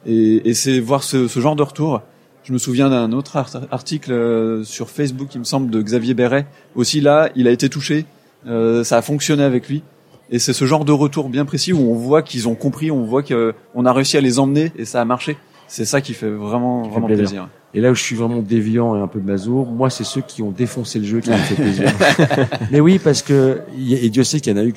Et, 0.07 0.49
et 0.49 0.55
c'est 0.55 0.81
voir 0.81 1.03
ce, 1.03 1.29
ce, 1.29 1.41
genre 1.41 1.57
de 1.57 1.63
retour. 1.63 2.03
Je 2.45 2.53
me 2.53 2.59
souviens 2.59 2.91
d'un 2.91 3.13
autre 3.13 3.37
article 3.71 4.13
euh, 4.13 4.65
sur 4.65 4.91
Facebook, 4.91 5.35
il 5.35 5.39
me 5.39 5.45
semble, 5.45 5.71
de 5.71 5.81
Xavier 5.81 6.15
Béret. 6.15 6.47
Aussi 6.75 7.01
là, 7.01 7.31
il 7.37 7.47
a 7.47 7.51
été 7.51 7.69
touché. 7.69 8.05
Euh, 8.47 8.83
ça 8.83 8.97
a 8.97 9.03
fonctionné 9.03 9.45
avec 9.45 9.69
lui. 9.69 9.83
Et 10.31 10.39
c'est 10.39 10.53
ce 10.53 10.65
genre 10.65 10.85
de 10.85 10.93
retour 10.93 11.29
bien 11.29 11.45
précis 11.45 11.73
où 11.73 11.79
on 11.79 11.95
voit 11.95 12.23
qu'ils 12.23 12.49
ont 12.49 12.55
compris, 12.55 12.91
on 12.91 13.05
voit 13.05 13.23
qu'on 13.23 13.85
a 13.85 13.93
réussi 13.93 14.17
à 14.17 14.21
les 14.21 14.39
emmener 14.39 14.73
et 14.77 14.85
ça 14.85 15.01
a 15.01 15.05
marché. 15.05 15.37
C'est 15.73 15.87
ça 15.87 16.03
qui 16.03 16.13
fait 16.13 16.29
vraiment, 16.29 16.83
vraiment 16.83 17.07
plaisir. 17.07 17.49
Et 17.73 17.81
là 17.81 17.91
où 17.91 17.95
je 17.95 18.03
suis 18.03 18.15
vraiment 18.15 18.43
déviant 18.43 18.95
et 18.95 19.01
un 19.01 19.07
peu 19.07 19.21
masour, 19.21 19.69
moi, 19.69 19.89
c'est 19.89 20.05
ceux 20.05 20.21
qui 20.21 20.43
ont 20.43 20.51
défoncé 20.51 20.99
le 20.99 21.07
jeu 21.07 21.21
qui 21.21 21.31
me 21.31 21.37
fait 21.37 21.55
plaisir. 21.55 21.91
Mais 22.71 22.79
oui, 22.79 22.99
parce 22.99 23.23
que, 23.23 23.63
et 23.79 24.11
Dieu 24.11 24.23
sait 24.23 24.39
qu'il 24.41 24.55
y 24.55 24.55
en 24.55 24.63
a 24.63 24.67
eu 24.67 24.75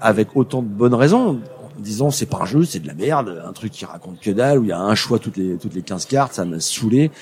avec 0.00 0.34
autant 0.34 0.60
de 0.60 0.66
bonnes 0.66 0.94
raisons, 0.94 1.40
en 1.60 1.80
disant 1.80 2.10
c'est 2.10 2.26
pas 2.26 2.40
un 2.42 2.46
jeu, 2.46 2.64
c'est 2.64 2.80
de 2.80 2.88
la 2.88 2.94
merde, 2.94 3.44
un 3.46 3.52
truc 3.52 3.70
qui 3.70 3.84
raconte 3.84 4.18
que 4.18 4.32
dalle, 4.32 4.58
où 4.58 4.64
il 4.64 4.70
y 4.70 4.72
a 4.72 4.80
un 4.80 4.96
choix 4.96 5.20
toutes 5.20 5.36
les, 5.36 5.56
toutes 5.56 5.74
les 5.74 5.82
15 5.82 6.06
cartes, 6.06 6.32
ça 6.32 6.44
m'a 6.44 6.58
saoulé. 6.58 7.12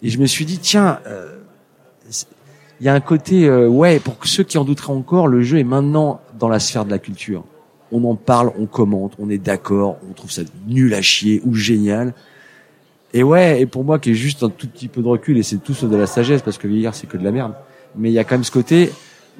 Et 0.00 0.08
je 0.08 0.18
me 0.18 0.24
suis 0.24 0.46
dit, 0.46 0.58
tiens, 0.58 1.00
euh, 1.06 1.36
il 2.80 2.86
y 2.86 2.88
a 2.88 2.94
un 2.94 3.00
côté, 3.00 3.46
euh, 3.46 3.68
ouais, 3.68 3.98
pour 3.98 4.16
ceux 4.22 4.42
qui 4.42 4.56
en 4.56 4.64
douteraient 4.64 4.94
encore, 4.94 5.28
le 5.28 5.42
jeu 5.42 5.58
est 5.58 5.64
maintenant 5.64 6.22
dans 6.38 6.48
la 6.48 6.60
sphère 6.60 6.86
de 6.86 6.90
la 6.90 6.98
culture. 6.98 7.44
On 7.92 8.02
en 8.04 8.14
parle, 8.14 8.52
on 8.58 8.64
commente, 8.64 9.12
on 9.18 9.28
est 9.28 9.36
d'accord, 9.36 9.98
on 10.08 10.14
trouve 10.14 10.30
ça 10.30 10.42
nul 10.66 10.94
à 10.94 11.02
chier 11.02 11.42
ou 11.44 11.52
génial. 11.52 12.14
Et 13.14 13.22
ouais, 13.22 13.60
et 13.60 13.66
pour 13.66 13.84
moi 13.84 13.98
qui 13.98 14.10
est 14.10 14.14
juste 14.14 14.42
un 14.42 14.50
tout 14.50 14.66
petit 14.66 14.88
peu 14.88 15.02
de 15.02 15.08
recul, 15.08 15.38
et 15.38 15.42
c'est 15.42 15.56
tout 15.56 15.74
sauf 15.74 15.90
de 15.90 15.96
la 15.96 16.06
sagesse, 16.06 16.42
parce 16.42 16.58
que 16.58 16.68
vieillir 16.68 16.94
c'est 16.94 17.06
que 17.06 17.16
de 17.16 17.24
la 17.24 17.30
merde, 17.30 17.54
mais 17.96 18.10
il 18.10 18.12
y 18.12 18.18
a 18.18 18.24
quand 18.24 18.34
même 18.34 18.44
ce 18.44 18.50
côté, 18.50 18.90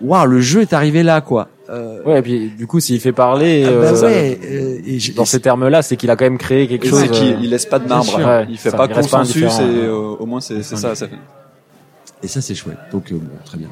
waouh, 0.00 0.26
le 0.26 0.40
jeu 0.40 0.62
est 0.62 0.72
arrivé 0.72 1.02
là, 1.02 1.20
quoi. 1.20 1.48
Euh... 1.68 2.02
Ouais, 2.04 2.20
et 2.20 2.22
puis 2.22 2.50
du 2.56 2.66
coup, 2.66 2.80
s'il 2.80 2.98
fait 2.98 3.12
parler 3.12 3.64
ah 3.66 3.70
bah 3.70 3.76
euh, 3.76 4.02
ouais, 4.02 4.40
euh, 4.42 4.80
et 4.86 4.98
dans 5.14 5.26
ces 5.26 5.40
termes-là, 5.40 5.82
c'est 5.82 5.96
qu'il 5.96 6.10
a 6.10 6.16
quand 6.16 6.24
même 6.24 6.38
créé 6.38 6.66
quelque 6.66 6.86
chose. 6.86 7.00
C'est 7.00 7.10
qu'il 7.10 7.42
il 7.42 7.50
laisse 7.50 7.66
pas 7.66 7.78
de 7.78 7.86
marbre, 7.86 8.16
ouais, 8.16 8.46
il 8.48 8.56
fait 8.56 8.70
pas 8.70 8.88
consensus, 8.88 9.58
et 9.58 9.62
euh, 9.62 10.16
au 10.18 10.24
moins 10.24 10.40
c'est 10.40 10.62
ça, 10.62 10.94
ça 10.94 10.94
fait. 10.94 11.16
Et 12.22 12.26
ça, 12.26 12.40
c'est 12.40 12.54
chouette. 12.54 12.78
Donc 12.90 13.12
bon, 13.12 13.20
très 13.44 13.58
bien. 13.58 13.68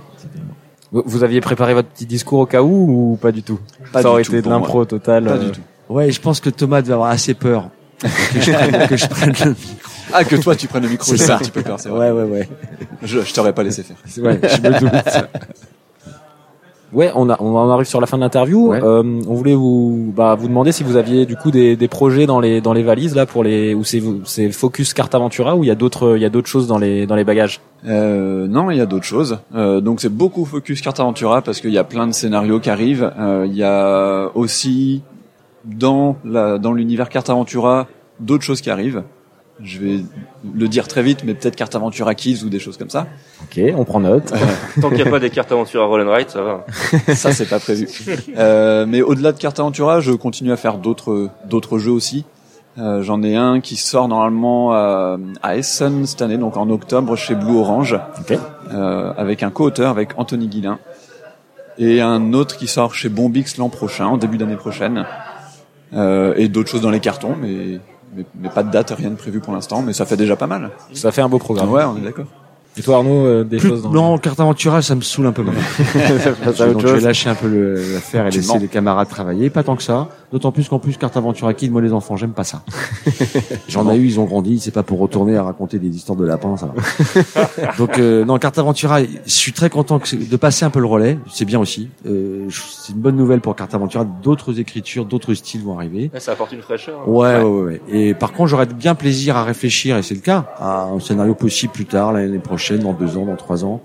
Vous 0.92 1.24
aviez 1.24 1.40
préparé 1.40 1.74
votre 1.74 1.88
petit 1.88 2.06
discours 2.06 2.40
au 2.40 2.46
cas 2.46 2.62
où 2.62 3.12
ou 3.12 3.16
pas 3.16 3.32
du 3.32 3.42
tout? 3.42 3.58
Pas 3.92 4.02
Ça 4.02 4.10
aurait 4.10 4.22
été 4.22 4.40
de 4.40 4.48
l'impro 4.48 4.84
total. 4.84 5.24
Pas 5.24 5.38
du 5.38 5.50
tout. 5.50 5.60
Ouais, 5.88 6.10
je 6.10 6.20
pense 6.20 6.40
que 6.40 6.50
Thomas 6.50 6.82
devait 6.82 6.94
avoir 6.94 7.10
assez 7.10 7.34
peur 7.34 7.70
que, 8.00 8.40
je 8.40 8.52
prenne, 8.52 8.88
que 8.88 8.96
je 8.96 9.06
prenne 9.08 9.32
le 9.44 9.50
micro. 9.50 9.90
Ah, 10.12 10.24
que 10.24 10.36
toi 10.36 10.54
tu 10.54 10.68
prennes 10.68 10.84
le 10.84 10.88
micro, 10.90 11.14
j'ai 11.14 11.30
un 11.30 11.38
petit 11.38 11.50
peu 11.50 11.62
peur, 11.62 11.80
c'est 11.80 11.88
vrai. 11.88 12.10
Ouais, 12.10 12.22
ouais, 12.22 12.30
ouais. 12.30 12.48
Je, 13.02 13.20
je 13.20 13.34
t'aurais 13.34 13.52
pas 13.52 13.62
laissé 13.62 13.82
faire. 13.82 13.96
Ouais, 14.22 14.40
je 14.42 14.60
me 14.62 14.78
doute. 14.80 14.92
Ouais, 16.92 17.10
on, 17.16 17.28
a, 17.28 17.36
on 17.40 17.54
en 17.56 17.68
arrive 17.68 17.88
sur 17.88 18.00
la 18.00 18.06
fin 18.06 18.16
de 18.16 18.22
l'interview. 18.22 18.68
Ouais. 18.68 18.80
Euh, 18.80 19.02
on 19.26 19.34
voulait 19.34 19.56
vous 19.56 20.12
bah, 20.16 20.36
vous 20.36 20.46
demander 20.46 20.70
si 20.70 20.84
vous 20.84 20.96
aviez 20.96 21.26
du 21.26 21.34
coup 21.34 21.50
des, 21.50 21.74
des 21.74 21.88
projets 21.88 22.26
dans 22.26 22.38
les 22.38 22.60
dans 22.60 22.72
les 22.72 22.84
valises 22.84 23.16
là 23.16 23.26
pour 23.26 23.42
les 23.42 23.74
ou 23.74 23.82
c'est 23.82 24.00
c'est 24.24 24.50
focus 24.52 24.94
carte 24.94 25.12
aventura 25.14 25.56
ou 25.56 25.64
il 25.64 25.66
y 25.66 25.70
a 25.70 25.74
d'autres 25.74 26.16
il 26.16 26.22
y 26.22 26.24
a 26.24 26.30
d'autres 26.30 26.48
choses 26.48 26.68
dans 26.68 26.78
les 26.78 27.04
dans 27.06 27.16
les 27.16 27.24
bagages? 27.24 27.60
Euh, 27.86 28.46
non, 28.46 28.70
il 28.70 28.78
y 28.78 28.80
a 28.80 28.86
d'autres 28.86 29.04
choses. 29.04 29.40
Euh, 29.56 29.80
donc 29.80 30.00
c'est 30.00 30.14
beaucoup 30.14 30.44
focus 30.44 30.80
carte 30.80 31.00
aventura 31.00 31.42
parce 31.42 31.60
qu'il 31.60 31.72
y 31.72 31.78
a 31.78 31.84
plein 31.84 32.06
de 32.06 32.12
scénarios 32.12 32.60
qui 32.60 32.70
arrivent. 32.70 33.12
Euh, 33.18 33.46
Il 33.48 33.56
y 33.56 33.64
a 33.64 34.30
aussi 34.34 35.02
dans 35.66 36.16
la 36.24 36.58
dans 36.58 36.72
l'univers 36.72 37.08
carte 37.08 37.28
aventura 37.28 37.86
d'autres 38.20 38.44
choses 38.44 38.60
qui 38.60 38.70
arrivent. 38.70 39.02
Je 39.62 39.78
vais 39.78 40.00
le 40.54 40.68
dire 40.68 40.86
très 40.86 41.02
vite, 41.02 41.24
mais 41.24 41.32
peut-être 41.32 41.56
carte 41.56 41.74
aventura 41.74 42.14
Kids 42.14 42.44
ou 42.44 42.50
des 42.50 42.58
choses 42.58 42.76
comme 42.76 42.90
ça. 42.90 43.06
Ok, 43.42 43.58
on 43.74 43.84
prend 43.84 44.00
note. 44.00 44.34
Tant 44.80 44.88
qu'il 44.90 44.98
n'y 44.98 45.08
a 45.08 45.10
pas 45.10 45.18
des 45.18 45.30
à 45.38 45.84
roll 45.84 46.06
and 46.06 46.12
ride, 46.12 46.28
ça 46.28 46.42
va. 46.42 46.66
ça 47.14 47.32
c'est 47.32 47.48
pas 47.48 47.58
prévu. 47.58 47.88
Euh, 48.36 48.84
mais 48.86 49.00
au-delà 49.00 49.32
de 49.32 49.38
carte 49.38 49.58
aventura, 49.58 50.00
je 50.00 50.12
continue 50.12 50.52
à 50.52 50.56
faire 50.56 50.76
d'autres 50.76 51.30
d'autres 51.46 51.78
jeux 51.78 51.92
aussi. 51.92 52.26
Euh, 52.78 53.02
J'en 53.02 53.22
ai 53.22 53.36
un 53.36 53.60
qui 53.60 53.76
sort 53.76 54.08
normalement 54.08 54.72
à, 54.72 55.16
à, 55.42 55.56
Essen 55.56 56.04
cette 56.04 56.20
année, 56.20 56.36
donc 56.36 56.58
en 56.58 56.68
octobre 56.68 57.16
chez 57.16 57.34
Blue 57.34 57.56
Orange, 57.56 57.98
okay. 58.20 58.38
euh, 58.72 59.12
avec 59.16 59.42
un 59.42 59.50
co-auteur 59.50 59.90
avec 59.90 60.10
Anthony 60.18 60.46
Guilin, 60.46 60.78
et 61.78 62.02
un 62.02 62.34
autre 62.34 62.56
qui 62.56 62.66
sort 62.66 62.94
chez 62.94 63.08
Bombix 63.08 63.56
l'an 63.56 63.70
prochain, 63.70 64.06
en 64.06 64.18
début 64.18 64.36
d'année 64.36 64.56
prochaine, 64.56 64.98
euh, 64.98 65.02
et 65.92 66.48
d'autres 66.48 66.70
choses 66.70 66.82
dans 66.82 66.90
les 66.90 67.00
cartons, 67.00 67.34
mais, 67.40 67.80
mais, 68.14 68.24
mais 68.40 68.48
pas 68.48 68.62
de 68.62 68.70
date, 68.70 68.90
rien 68.96 69.10
de 69.10 69.16
prévu 69.16 69.40
pour 69.40 69.52
l'instant, 69.52 69.82
mais 69.82 69.92
ça 69.92 70.06
fait 70.06 70.16
déjà 70.16 70.36
pas 70.36 70.46
mal. 70.46 70.70
Ça 70.92 71.12
fait 71.12 71.22
un 71.22 71.28
beau 71.28 71.38
programme. 71.38 71.70
Ouais, 71.70 71.84
on 71.84 71.96
est 71.96 72.02
d'accord. 72.04 72.26
Et 72.78 72.82
toi 72.82 72.96
Arnaud, 72.96 73.24
euh, 73.24 73.42
des 73.42 73.58
choses 73.58 73.82
dans 73.82 73.90
Non, 73.90 74.18
carte 74.18 74.38
aventura, 74.38 74.82
ça 74.82 74.94
me 74.94 75.00
saoule 75.00 75.26
un 75.26 75.32
peu 75.32 75.42
mal. 75.42 75.54
Donc 76.58 76.80
je 76.82 76.86
vais 76.88 77.00
lâcher 77.00 77.30
un 77.30 77.34
peu 77.34 77.48
l'affaire 77.94 78.26
et 78.26 78.30
laisser 78.30 78.58
les 78.58 78.68
camarades 78.68 79.08
travailler, 79.08 79.48
pas 79.48 79.62
tant 79.62 79.76
que 79.76 79.82
ça. 79.82 80.08
D'autant 80.32 80.50
plus 80.50 80.68
qu'en 80.68 80.78
plus 80.80 80.96
carte 80.96 81.16
aventura 81.16 81.54
Kid, 81.54 81.70
moi 81.70 81.80
les 81.80 81.92
enfants, 81.92 82.16
j'aime 82.16 82.32
pas 82.32 82.42
ça. 82.44 82.62
J'en 83.68 83.88
ai 83.90 83.96
eu, 83.96 84.06
ils 84.06 84.18
ont 84.20 84.24
grandi, 84.24 84.58
c'est 84.58 84.72
pas 84.72 84.82
pour 84.82 84.98
retourner 84.98 85.36
à 85.36 85.42
raconter 85.44 85.78
des 85.78 85.88
histoires 85.94 86.16
de 86.18 86.24
lapins, 86.24 86.56
ça. 86.56 86.74
Donc 87.78 87.98
euh, 87.98 88.24
non, 88.24 88.36
carte 88.38 88.58
aventura, 88.58 89.02
je 89.02 89.30
suis 89.30 89.52
très 89.52 89.70
content 89.70 89.98
que 90.00 90.16
de 90.16 90.36
passer 90.36 90.64
un 90.64 90.70
peu 90.70 90.80
le 90.80 90.86
relais, 90.86 91.18
c'est 91.32 91.44
bien 91.44 91.60
aussi. 91.60 91.88
Euh, 92.06 92.48
c'est 92.50 92.92
une 92.92 92.98
bonne 92.98 93.16
nouvelle 93.16 93.40
pour 93.40 93.54
carte 93.54 93.74
aventura, 93.74 94.04
d'autres 94.04 94.58
écritures, 94.58 95.04
d'autres 95.04 95.34
styles 95.34 95.62
vont 95.62 95.78
arriver. 95.78 96.10
Ça 96.18 96.32
apporte 96.32 96.52
une 96.52 96.62
fraîcheur. 96.62 97.00
hein. 97.00 97.10
Ouais, 97.10 97.36
ouais, 97.36 97.42
ouais, 97.44 97.62
ouais. 97.62 97.80
Et 97.88 98.14
par 98.14 98.32
contre, 98.32 98.48
j'aurais 98.48 98.66
bien 98.66 98.96
plaisir 98.96 99.36
à 99.36 99.44
réfléchir, 99.44 99.96
et 99.96 100.02
c'est 100.02 100.14
le 100.14 100.20
cas, 100.20 100.46
à 100.58 100.84
un 100.84 100.98
scénario 100.98 101.34
possible 101.34 101.72
plus 101.72 101.86
tard, 101.86 102.12
l'année 102.12 102.38
prochaine, 102.38 102.80
dans 102.80 102.92
deux 102.94 103.16
ans, 103.16 103.26
dans 103.26 103.36
trois 103.36 103.64
ans. 103.64 103.80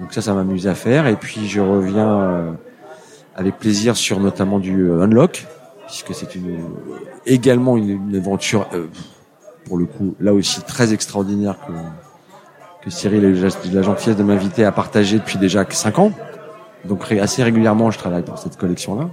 Donc 0.00 0.12
ça, 0.12 0.22
ça 0.22 0.32
m'amuse 0.34 0.66
à 0.66 0.74
faire. 0.74 1.06
Et 1.06 1.16
puis 1.16 1.46
je 1.48 1.60
reviens 1.60 2.08
euh, 2.20 2.50
avec 3.34 3.58
plaisir 3.58 3.96
sur 3.96 4.20
notamment 4.20 4.58
du 4.58 4.88
euh, 4.90 5.02
Unlock, 5.02 5.46
puisque 5.86 6.14
c'est 6.14 6.34
une 6.34 6.64
également 7.24 7.76
une, 7.76 7.90
une 8.08 8.16
aventure, 8.16 8.68
euh, 8.72 8.86
pour 9.64 9.78
le 9.78 9.86
coup, 9.86 10.14
là 10.20 10.32
aussi 10.32 10.62
très 10.62 10.92
extraordinaire 10.92 11.56
que 11.66 11.72
que 12.86 12.90
Cyril 12.90 13.24
a 13.24 13.28
eu 13.28 13.72
la 13.74 13.82
gentillesse 13.82 14.16
de 14.16 14.22
m'inviter 14.22 14.64
à 14.64 14.70
partager 14.70 15.18
depuis 15.18 15.38
déjà 15.38 15.64
cinq 15.70 15.98
ans. 15.98 16.12
Donc 16.84 17.10
assez 17.10 17.42
régulièrement, 17.42 17.90
je 17.90 17.98
travaille 17.98 18.22
pour 18.22 18.38
cette 18.38 18.56
collection-là. 18.56 19.10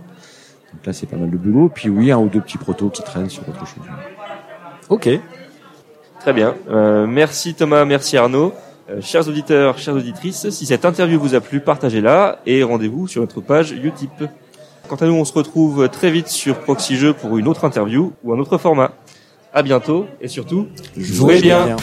Donc 0.74 0.86
là, 0.86 0.94
c'est 0.94 1.08
pas 1.08 1.18
mal 1.18 1.32
de 1.32 1.38
boulot. 1.38 1.70
Puis 1.74 1.90
oui, 1.90 2.12
un 2.12 2.20
ou 2.20 2.28
deux 2.28 2.42
petits 2.42 2.60
protos 2.60 2.90
qui 2.90 3.02
traînent 3.02 3.32
sur 3.32 3.48
autre 3.50 3.66
chose. 3.66 3.84
Ok. 4.90 5.10
Très 6.20 6.34
bien. 6.34 6.56
Euh, 6.70 7.08
merci 7.08 7.56
Thomas, 7.56 7.84
merci 7.84 8.16
Arnaud. 8.16 8.54
Euh, 8.90 9.02
chers 9.02 9.28
auditeurs, 9.28 9.78
chères 9.78 9.96
auditrices, 9.96 10.50
si 10.52 10.66
cette 10.66 10.86
interview 10.86 11.20
vous 11.20 11.36
a 11.36 11.42
plu, 11.42 11.60
partagez-la 11.60 12.40
et 12.46 12.64
rendez-vous 12.64 13.08
sur 13.08 13.22
notre 13.22 13.42
page 13.42 13.72
Utip. 13.72 14.24
Quant 14.94 15.06
à 15.06 15.08
nous, 15.08 15.16
on 15.16 15.26
se 15.26 15.34
retrouve 15.34 15.90
très 15.90 16.12
vite 16.12 16.28
sur 16.28 16.60
Proxy 16.60 16.98
Jeux 16.98 17.16
pour 17.16 17.40
une 17.40 17.48
autre 17.48 17.66
interview 17.66 18.14
ou 18.24 18.32
un 18.32 18.38
autre 18.38 18.60
format. 18.60 18.92
À 19.52 19.64
bientôt 19.64 20.06
et 20.22 20.28
surtout, 20.28 20.68
jouez 20.96 21.42
bien. 21.42 21.66
bien. 21.66 21.78